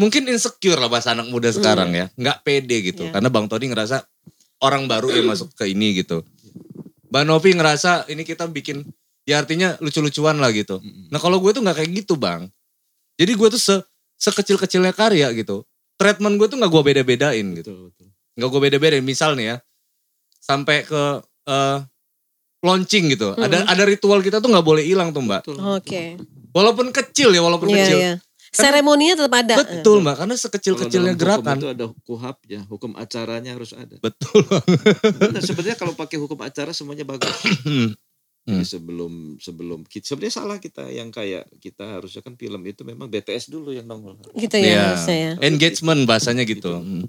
mungkin 0.00 0.28
insecure 0.28 0.78
lah 0.80 0.88
bahasa 0.88 1.12
anak 1.12 1.28
muda 1.28 1.52
sekarang 1.52 1.92
ya, 1.92 2.06
nggak 2.16 2.38
pede 2.44 2.76
gitu. 2.92 3.08
Iya. 3.08 3.12
Karena 3.16 3.28
bang 3.28 3.46
Tony 3.48 3.66
ngerasa 3.70 4.02
orang 4.62 4.86
baru 4.86 5.10
yang 5.12 5.28
masuk 5.28 5.52
ke 5.58 5.68
ini 5.68 6.00
gitu. 6.02 6.22
Mbak 7.12 7.24
Novi 7.28 7.50
ngerasa 7.52 8.08
ini 8.08 8.24
kita 8.24 8.48
bikin, 8.48 8.88
ya 9.28 9.42
artinya 9.42 9.76
lucu-lucuan 9.84 10.40
lah 10.40 10.48
gitu. 10.54 10.80
Nah 11.12 11.20
kalau 11.20 11.38
gue 11.42 11.52
tuh 11.52 11.60
nggak 11.60 11.76
kayak 11.84 11.90
gitu 12.04 12.16
bang. 12.16 12.48
Jadi 13.20 13.32
gue 13.36 13.48
tuh 13.52 13.60
se 13.60 13.76
sekecil-kecilnya 14.16 14.96
karya 14.96 15.28
gitu. 15.36 15.66
Treatment 16.00 16.40
gue 16.40 16.48
tuh 16.48 16.56
nggak 16.56 16.72
gue 16.72 16.82
beda-bedain 16.82 17.46
gitu. 17.58 17.70
Betul, 17.70 17.78
betul. 17.92 18.08
Nggak 18.40 18.48
gue 18.48 18.60
beda-bedain. 18.64 19.04
Misal 19.04 19.36
nih 19.36 19.46
ya, 19.52 19.56
sampai 20.40 20.88
ke 20.88 21.02
eh, 21.50 21.78
launching 22.62 23.12
gitu. 23.12 23.34
Ada 23.36 23.66
ada 23.68 23.82
ritual 23.84 24.22
kita 24.24 24.38
tuh 24.40 24.48
nggak 24.48 24.64
boleh 24.64 24.86
hilang 24.86 25.12
tuh 25.12 25.20
mbak. 25.20 25.44
Oke. 25.52 26.16
Walaupun 26.54 26.94
kecil 26.94 27.34
ya, 27.34 27.42
walaupun 27.44 27.68
Iya 27.72 27.76
kecil. 27.76 27.98
iya. 27.98 28.12
Seremoninya 28.52 29.14
tetap 29.16 29.32
ada. 29.32 29.54
Betul 29.64 30.04
mbak, 30.04 30.20
karena 30.20 30.36
Kalau 30.36 30.44
sekecil-kecilnya 30.44 31.16
dalam 31.16 31.16
hukum 31.16 31.24
gerakan. 31.24 31.56
itu 31.56 31.68
ada 31.72 31.86
kuhapnya, 32.04 32.60
hukum 32.68 32.92
acaranya 33.00 33.50
harus 33.56 33.72
ada. 33.72 33.96
Betul. 33.96 34.44
Benar, 35.24 35.40
sebenarnya 35.40 35.76
kalau 35.80 35.96
pakai 35.96 36.20
hukum 36.20 36.36
acara 36.44 36.76
semuanya 36.76 37.08
bagus. 37.08 37.32
Hmm. 38.42 38.58
Jadi 38.58 38.74
sebelum 38.74 39.38
sebelum 39.38 39.86
kita 39.86 40.02
sebenarnya 40.02 40.34
salah 40.34 40.58
kita 40.58 40.90
yang 40.90 41.14
kayak 41.14 41.46
kita 41.62 41.94
harusnya 41.94 42.26
kan 42.26 42.34
film 42.34 42.58
itu 42.66 42.82
memang 42.82 43.06
BTS 43.06 43.54
dulu 43.54 43.70
yang 43.70 43.86
nongol. 43.86 44.18
Gitu 44.34 44.58
ya 44.58 44.98
harusnya 44.98 45.14
ya. 45.14 45.32
Engagement 45.46 46.02
bahasanya 46.10 46.42
gitu. 46.42 46.74
Gitu. 46.74 47.06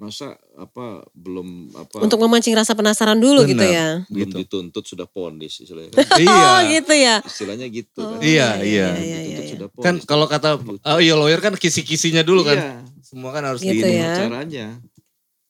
Masa 0.00 0.32
apa 0.56 1.04
belum 1.12 1.48
apa 1.76 2.00
Untuk 2.00 2.16
memancing 2.18 2.56
rasa 2.56 2.72
penasaran 2.72 3.16
dulu 3.16 3.44
gitu 3.44 3.60
Benar. 3.60 3.68
ya. 3.70 3.88
belum 4.08 4.16
gitu. 4.24 4.36
dituntut 4.40 4.80
sudah 4.82 5.04
ponis 5.04 5.60
istilahnya. 5.60 5.92
kan. 5.92 6.16
Iya. 6.24 6.32
Oh 6.32 6.58
gitu 6.66 6.92
ya. 6.94 7.14
Istilahnya 7.20 7.66
gitu 7.68 8.00
kan. 8.00 8.16
Oh, 8.16 8.18
Iya, 8.18 8.48
iya. 8.58 8.88
iya, 8.96 9.18
iya, 9.20 9.38
iya. 9.38 9.40
sudah 9.46 9.68
ponis. 9.68 9.84
Kan 9.84 9.94
kalau 10.02 10.24
kata 10.24 10.56
oh 10.56 10.98
iya 10.98 11.12
lawyer 11.14 11.38
kan 11.38 11.52
kisi-kisinya 11.52 12.20
dulu 12.22 12.42
kan. 12.42 12.56
Iya, 12.56 12.72
Semua 13.02 13.28
kan 13.30 13.44
harus 13.44 13.60
Gitu 13.60 13.84
ya. 13.84 14.16
caranya. 14.18 14.80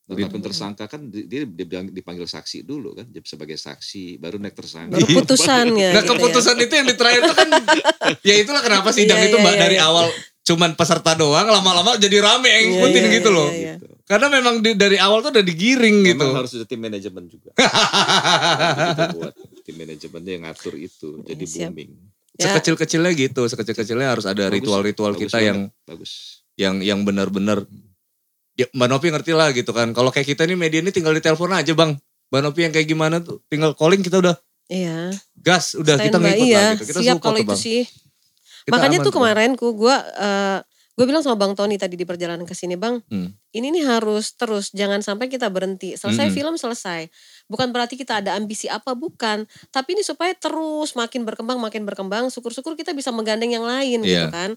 Gitu. 0.03 0.18
Tetapin 0.18 0.42
tersangka 0.42 0.84
kan 0.84 1.07
di- 1.07 1.22
dia 1.24 1.46
dibilang- 1.46 1.86
dipanggil 1.88 2.26
saksi 2.26 2.66
dulu 2.66 2.90
kan 2.92 3.07
sebagai 3.22 3.55
saksi 3.55 4.18
baru 4.18 4.42
naik 4.42 4.59
tersangka. 4.59 4.98
Baru 4.98 5.07
putusannya. 5.22 5.94
Nah 5.94 6.03
gitu 6.03 6.11
ya. 6.11 6.18
keputusan 6.18 6.57
itu 6.59 6.72
yang 6.74 6.86
di 6.90 6.96
terakhir 6.98 7.20
itu 7.22 7.34
kan 7.36 7.48
ya 8.26 8.34
itulah 8.36 8.59
kenapa 8.59 8.90
sidang 8.90 9.14
Iya, 9.16 9.26
itu 9.26 9.36
iya, 9.38 9.44
mbak 9.44 9.55
iya, 9.55 9.61
dari 9.61 9.78
iya. 9.78 9.86
awal 9.86 10.11
cuman 10.40 10.74
peserta 10.74 11.14
doang 11.14 11.46
lama-lama 11.46 11.94
jadi 11.94 12.18
rame 12.18 12.48
yang 12.48 12.59
Iya, 12.59 12.70
ngikutin 12.72 12.98
iya, 13.01 13.14
gitu 13.14 13.28
iya, 13.28 13.36
loh. 13.38 13.48
iya. 13.53 13.74
Gitu. 13.76 13.86
Karena 14.11 14.26
memang 14.26 14.58
di- 14.58 14.74
dari 14.74 14.98
awal 14.98 15.22
tuh 15.22 15.30
udah 15.30 15.40
digiring 15.40 16.02
gitu. 16.04 16.18
Memang 16.18 16.42
harus 16.42 16.50
ada 16.52 16.66
tim 16.66 16.82
manajemen 16.82 17.24
juga. 17.24 17.54
kita 18.90 19.04
buat 19.14 19.34
tim 19.62 19.76
manajemennya 19.78 20.32
yang 20.34 20.44
ngatur 20.44 20.74
itu 20.74 21.08
jadi 21.22 21.38
Iya, 21.38 21.46
siap. 21.46 21.70
booming. 21.70 21.90
Ya. 22.34 22.44
Sekecil-kecilnya 22.50 23.12
gitu, 23.12 23.42
sekecil-kecilnya 23.44 24.08
harus 24.08 24.24
ada 24.24 24.48
Bagus, 24.48 24.54
ritual-ritual 24.56 25.12
bagus 25.12 25.22
kita 25.22 25.36
banget, 25.36 25.46
yang 25.46 25.58
bagus. 25.84 26.12
yang 26.56 26.74
yang 26.80 27.00
benar-benar 27.00 27.62
ya 28.52 28.66
Mbak 28.70 28.88
Novi 28.88 29.06
ngerti 29.08 29.32
lah 29.32 29.48
gitu 29.52 29.70
kan. 29.70 29.92
Kalau 29.92 30.11
kayak 30.11 30.26
kita 30.26 30.42
nih 30.42 30.56
media 30.56 30.80
ini 30.80 30.90
tinggal 30.90 31.12
ditelepon 31.12 31.52
aja 31.52 31.70
bang. 31.70 31.94
Mbak 32.26 32.40
Novi 32.40 32.61
yang 32.61 32.72
kayak 32.72 32.88
gimana 32.88 33.16
tuh 33.20 33.38
tinggal 33.46 33.72
calling 33.72 34.00
kita 34.00 34.18
udah 34.18 34.34
Iya. 34.66 35.11
gas, 35.36 35.74
udah 35.74 35.94
kita 35.96 36.14
Standby, 36.14 36.30
ngikut 36.32 36.46
iya. 36.46 36.58
lah 36.58 36.72
gitu. 36.74 36.84
Kita 36.88 37.00
Siap 37.00 37.16
kalau 37.20 37.38
itu 37.38 37.46
bang. 37.46 37.58
sih. 37.58 37.82
Kita 38.61 38.72
Makanya 38.72 38.98
aman 38.98 39.06
tuh 39.06 39.12
kemarin 39.12 39.50
ku 39.54 39.66
gue 39.72 39.96
gue 41.01 41.09
bilang 41.09 41.24
sama 41.24 41.40
Bang 41.40 41.57
Tony 41.57 41.80
tadi 41.80 41.96
di 41.96 42.05
perjalanan 42.05 42.44
ke 42.44 42.53
sini, 42.53 42.76
Bang, 42.76 43.01
Hmm. 43.09 43.32
ini 43.57 43.72
nih 43.72 43.88
harus 43.88 44.36
terus 44.36 44.68
jangan 44.70 45.01
sampai 45.01 45.32
kita 45.32 45.48
berhenti. 45.48 45.96
Selesai 45.96 46.28
Mm-mm. 46.28 46.36
film 46.36 46.55
selesai. 46.61 47.09
Bukan 47.48 47.72
berarti 47.72 47.96
kita 47.96 48.20
ada 48.20 48.36
ambisi 48.36 48.68
apa 48.68 48.92
bukan, 48.92 49.48
tapi 49.72 49.96
ini 49.96 50.05
supaya 50.05 50.36
terus 50.36 50.92
makin 50.92 51.24
berkembang 51.24 51.57
makin 51.57 51.88
berkembang. 51.88 52.28
Syukur-syukur 52.28 52.76
kita 52.76 52.92
bisa 52.92 53.09
menggandeng 53.09 53.48
yang 53.48 53.64
lain 53.64 54.05
Iya. 54.05 54.05
gitu 54.05 54.26
kan. 54.28 54.51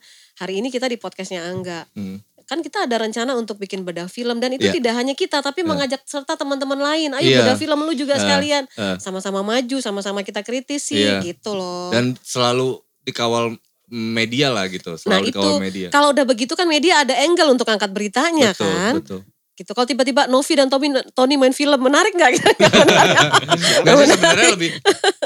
Hari 0.43 0.59
ini 0.59 0.67
kita 0.67 0.91
di 0.91 0.99
podcastnya 0.99 1.47
Angga. 1.47 1.87
Hmm. 1.95 2.19
Kan 2.43 2.59
kita 2.59 2.83
ada 2.83 2.99
rencana 2.99 3.39
untuk 3.39 3.55
bikin 3.55 3.87
bedah 3.87 4.11
film 4.11 4.43
dan 4.43 4.51
itu 4.51 4.67
Iya. 4.67 4.75
tidak 4.75 4.93
hanya 4.99 5.15
kita 5.15 5.39
tapi 5.39 5.63
mengajak 5.63 6.03
serta 6.03 6.35
teman-teman 6.35 6.75
lain. 6.75 7.15
Ayo 7.15 7.31
Iya. 7.31 7.39
bedah 7.39 7.55
film 7.55 7.79
lu 7.79 7.95
juga 7.95 8.19
Eh, 8.19 8.21
sekalian. 8.21 8.67
Sama-sama 8.99 9.39
maju, 9.39 9.79
sama-sama 9.79 10.27
kita 10.27 10.43
kritisi 10.43 10.99
Iya. 10.99 11.23
gitu 11.23 11.55
loh. 11.55 11.87
Dan 11.89 12.19
selalu 12.19 12.83
dikawal 13.07 13.55
media 13.93 14.49
lah 14.49 14.65
gitu. 14.65 14.97
Nah 14.97 15.21
Selalu 15.21 15.29
itu 15.29 15.37
dikawal 15.37 15.61
media. 15.61 15.87
kalau 15.93 16.09
udah 16.09 16.25
begitu 16.25 16.57
kan 16.57 16.65
media 16.65 17.05
ada 17.05 17.13
angle 17.21 17.53
untuk 17.53 17.69
angkat 17.69 17.93
beritanya 17.93 18.49
betul, 18.51 18.65
kan. 18.65 18.93
betul. 18.97 19.19
Gitu. 19.53 19.69
Kalau 19.69 19.85
tiba-tiba 19.85 20.25
Novi 20.25 20.53
dan 20.57 20.65
Tommy, 20.65 20.89
Tony 21.13 21.37
main 21.37 21.53
film 21.53 21.77
menarik 21.77 22.17
nggak? 22.17 22.31
Nggak 23.85 23.93
sih 23.95 24.07
sebenarnya 24.09 24.49
lebih 24.49 24.69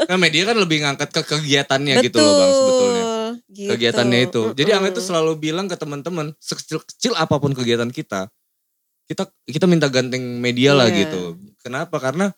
kan 0.03 0.17
media 0.19 0.43
kan 0.43 0.57
lebih 0.59 0.77
ngangkat 0.83 1.09
ke 1.15 1.21
kegiatannya 1.23 1.93
gitu 2.03 2.19
loh 2.19 2.33
bang 2.35 2.51
sebetulnya. 2.51 3.03
Gitu. 3.47 3.69
Kegiatannya 3.71 4.19
itu. 4.27 4.41
Jadi 4.51 4.67
Mm-mm. 4.67 4.79
Angga 4.83 4.89
itu 4.91 5.01
selalu 5.01 5.31
bilang 5.39 5.65
ke 5.65 5.79
teman-teman 5.79 6.35
sekecil-kecil 6.37 7.15
apa 7.15 7.39
pun 7.39 7.55
kegiatan 7.55 7.87
kita, 7.87 8.27
kita 9.07 9.23
kita 9.47 9.65
minta 9.65 9.87
ganteng 9.87 10.43
media 10.43 10.75
lah 10.75 10.91
Iya. 10.91 11.07
gitu. 11.07 11.21
Kenapa? 11.63 11.95
Karena 11.95 12.35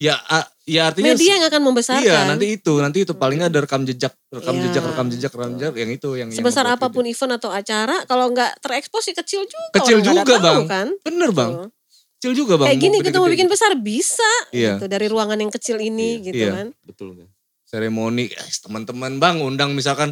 ya 0.00 0.16
ya 0.64 0.88
artinya 0.88 1.12
media 1.12 1.32
yang 1.36 1.44
akan 1.52 1.60
membesarkan. 1.60 2.08
Iya, 2.08 2.24
nanti 2.24 2.46
itu, 2.56 2.72
nanti 2.80 2.98
itu 3.04 3.12
paling 3.12 3.36
nggak 3.44 3.52
ada 3.52 3.60
rekam 3.68 3.82
jejak, 3.84 4.16
rekam 4.32 4.54
Iya. 4.56 4.62
jejak, 4.72 4.84
rekam 4.88 5.06
jejak, 5.12 5.32
rekam 5.36 5.52
jejak 5.60 5.74
yang 5.76 5.90
itu 5.92 6.08
yang 6.16 6.28
yang 6.32 6.38
Sebesar 6.40 6.64
membuat 6.64 6.80
apa 6.80 6.86
pun 6.88 7.04
event 7.04 7.32
atau 7.36 7.50
acara, 7.52 7.96
kalau 8.08 8.32
nggak 8.32 8.64
terekspos 8.64 9.04
sih 9.04 9.12
kecil 9.12 9.44
juga. 9.44 9.76
Kecil 9.76 9.98
juga, 10.00 10.24
ada 10.24 10.40
tahu 10.40 10.40
Bang. 10.40 10.60
Kan? 10.64 10.88
Bener 11.04 11.30
bang, 11.36 11.50
Tuh. 11.52 11.68
kecil 12.16 12.32
juga 12.32 12.52
bang. 12.56 12.68
Kayak 12.72 12.80
gini 12.80 12.96
kita 13.04 13.16
mau 13.20 13.28
bikin 13.28 13.48
besar 13.52 13.70
bisa. 13.76 14.30
Iya. 14.56 14.80
Gitu, 14.80 14.86
dari 14.88 15.06
ruangan 15.12 15.36
yang 15.36 15.52
kecil 15.52 15.76
ini 15.76 16.16
Iya. 16.16 16.24
gitu 16.32 16.44
Iya. 16.48 16.52
kan. 16.56 16.66
Betul 16.82 17.08
nggak? 17.20 17.30
seremoni, 17.70 18.26
teman-teman 18.66 19.22
bang, 19.22 19.36
undang 19.38 19.78
misalkan 19.78 20.10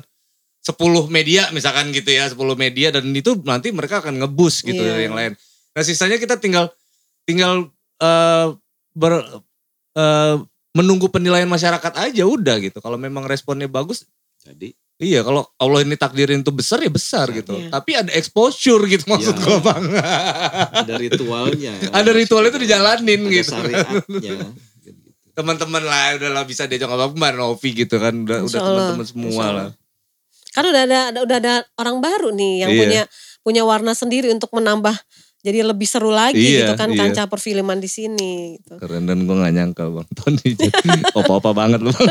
10 0.63 1.11
media 1.11 1.51
misalkan 1.51 1.91
gitu 1.91 2.07
ya, 2.07 2.31
10 2.31 2.55
media 2.55 2.95
dan 2.95 3.09
itu 3.11 3.35
nanti 3.43 3.75
mereka 3.75 3.99
akan 3.99 4.21
ngebus 4.23 4.63
gitu 4.63 4.79
Iya. 4.79 5.11
yang 5.11 5.17
lain. 5.19 5.33
Nah 5.75 5.83
sisanya 5.83 6.21
kita 6.21 6.39
tinggal 6.39 6.71
tinggal 7.25 7.67
eh, 7.99 8.47
ber, 8.95 9.43
eh, 9.93 10.35
menunggu 10.73 11.09
penilaian 11.09 11.47
masyarakat 11.47 11.93
aja 11.95 12.23
udah 12.23 12.57
gitu. 12.61 12.79
Kalau 12.79 12.97
memang 12.97 13.25
responnya 13.25 13.67
bagus, 13.67 14.05
Jadi 14.39 14.71
iya. 14.97 15.21
Kalau 15.21 15.45
Allah 15.57 15.83
ini 15.83 15.93
takdirin 15.95 16.41
itu 16.41 16.49
besar 16.49 16.79
ya 16.79 16.89
besar 16.89 17.27
Besar, 17.27 17.37
gitu. 17.37 17.53
iya. 17.59 17.69
Tapi 17.69 17.91
ada 17.95 18.11
exposure 18.13 18.81
gitu 18.87 19.05
maksud 19.07 19.35
Iya. 19.35 19.45
gua 19.45 19.59
bang. 19.61 19.83
ada 20.79 20.95
ritualnya. 20.97 21.75
ada 21.99 22.11
ritual 22.11 22.47
itu 22.47 22.57
dijalanin 22.57 23.21
ada 23.23 23.35
gitu. 23.35 23.53
Gitu. 24.19 24.47
Teman-teman 25.37 25.83
lah 25.83 26.17
udahlah 26.17 26.43
bisa 26.43 26.67
diajak 26.67 26.89
apa 26.89 27.11
Mbak 27.11 27.33
Novi 27.37 27.71
gitu 27.77 27.97
kan. 27.99 28.15
Udah, 28.27 28.39
udah 28.43 28.49
Insya 28.49 28.59
teman-teman 28.59 29.07
semua 29.07 29.47
lah. 29.53 29.69
Kan 30.51 30.65
udah 30.65 30.83
ada 30.83 30.99
ada- 31.13 31.23
udah 31.23 31.37
ada 31.39 31.55
orang 31.77 31.97
baru 32.01 32.29
nih 32.33 32.53
yang 32.65 32.71
Iya. 32.73 32.81
punya 32.81 33.03
punya 33.43 33.63
warna 33.63 33.93
sendiri 33.93 34.29
untuk 34.29 34.51
menambah 34.51 34.95
jadi 35.49 35.65
lebih 35.65 35.85
seru 35.85 36.09
lagi 36.09 36.37
Iya, 36.37 36.61
gitu 36.63 36.73
kan 36.77 36.89
iya. 36.89 36.99
kancah 37.01 37.25
perfilman 37.27 37.79
di 37.79 37.89
sini 37.89 38.33
gitu. 38.55 38.77
Keren 38.77 39.05
dan 39.05 39.25
gue 39.25 39.33
gak 39.35 39.51
nyangka 39.51 39.85
bang 39.89 40.09
Tony 40.13 40.49
Opa-opa 41.19 41.51
banget 41.53 41.81
bang 41.81 41.97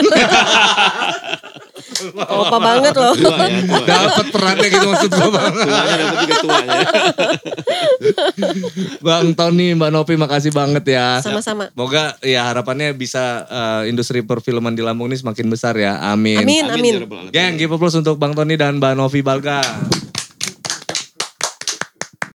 Opa 2.19 2.57
banget 2.59 2.93
loh. 2.93 3.09
Tua 3.15 3.33
ya, 3.41 3.57
tua. 3.57 3.81
Dapat 3.83 4.25
perannya 4.29 4.67
gitu 4.67 4.85
maksud 4.85 5.09
gue 5.09 5.29
bang 5.31 5.53
Tuanya 5.55 5.95
dapat 5.97 6.17
juga 6.19 6.35
tuanya. 6.39 6.77
Bang 8.99 9.27
Tony 9.33 9.73
Mbak 9.73 9.89
Novi 9.91 10.13
makasih 10.15 10.51
banget 10.51 10.83
ya 10.88 11.17
Sama-sama. 11.19 11.69
Semoga 11.69 12.17
ya 12.21 12.45
harapannya 12.45 12.93
bisa 12.93 13.45
eh, 13.45 13.89
industri 13.89 14.21
perfilman 14.21 14.73
di 14.73 14.81
Lampung 14.81 15.09
ini 15.09 15.17
semakin 15.17 15.47
besar 15.47 15.73
ya 15.73 15.97
Amin, 16.03 16.38
Amin, 16.39 16.65
amin. 16.67 16.93
ya 16.93 17.01
Alamin. 17.01 17.31
Geng, 17.31 17.53
give 17.57 17.71
applause 17.71 17.97
untuk 17.97 18.17
Bang 18.17 18.33
Tony 18.33 18.53
dan 18.53 18.77
Mbak 18.77 18.93
Novi 18.93 19.21
Balga 19.21 19.61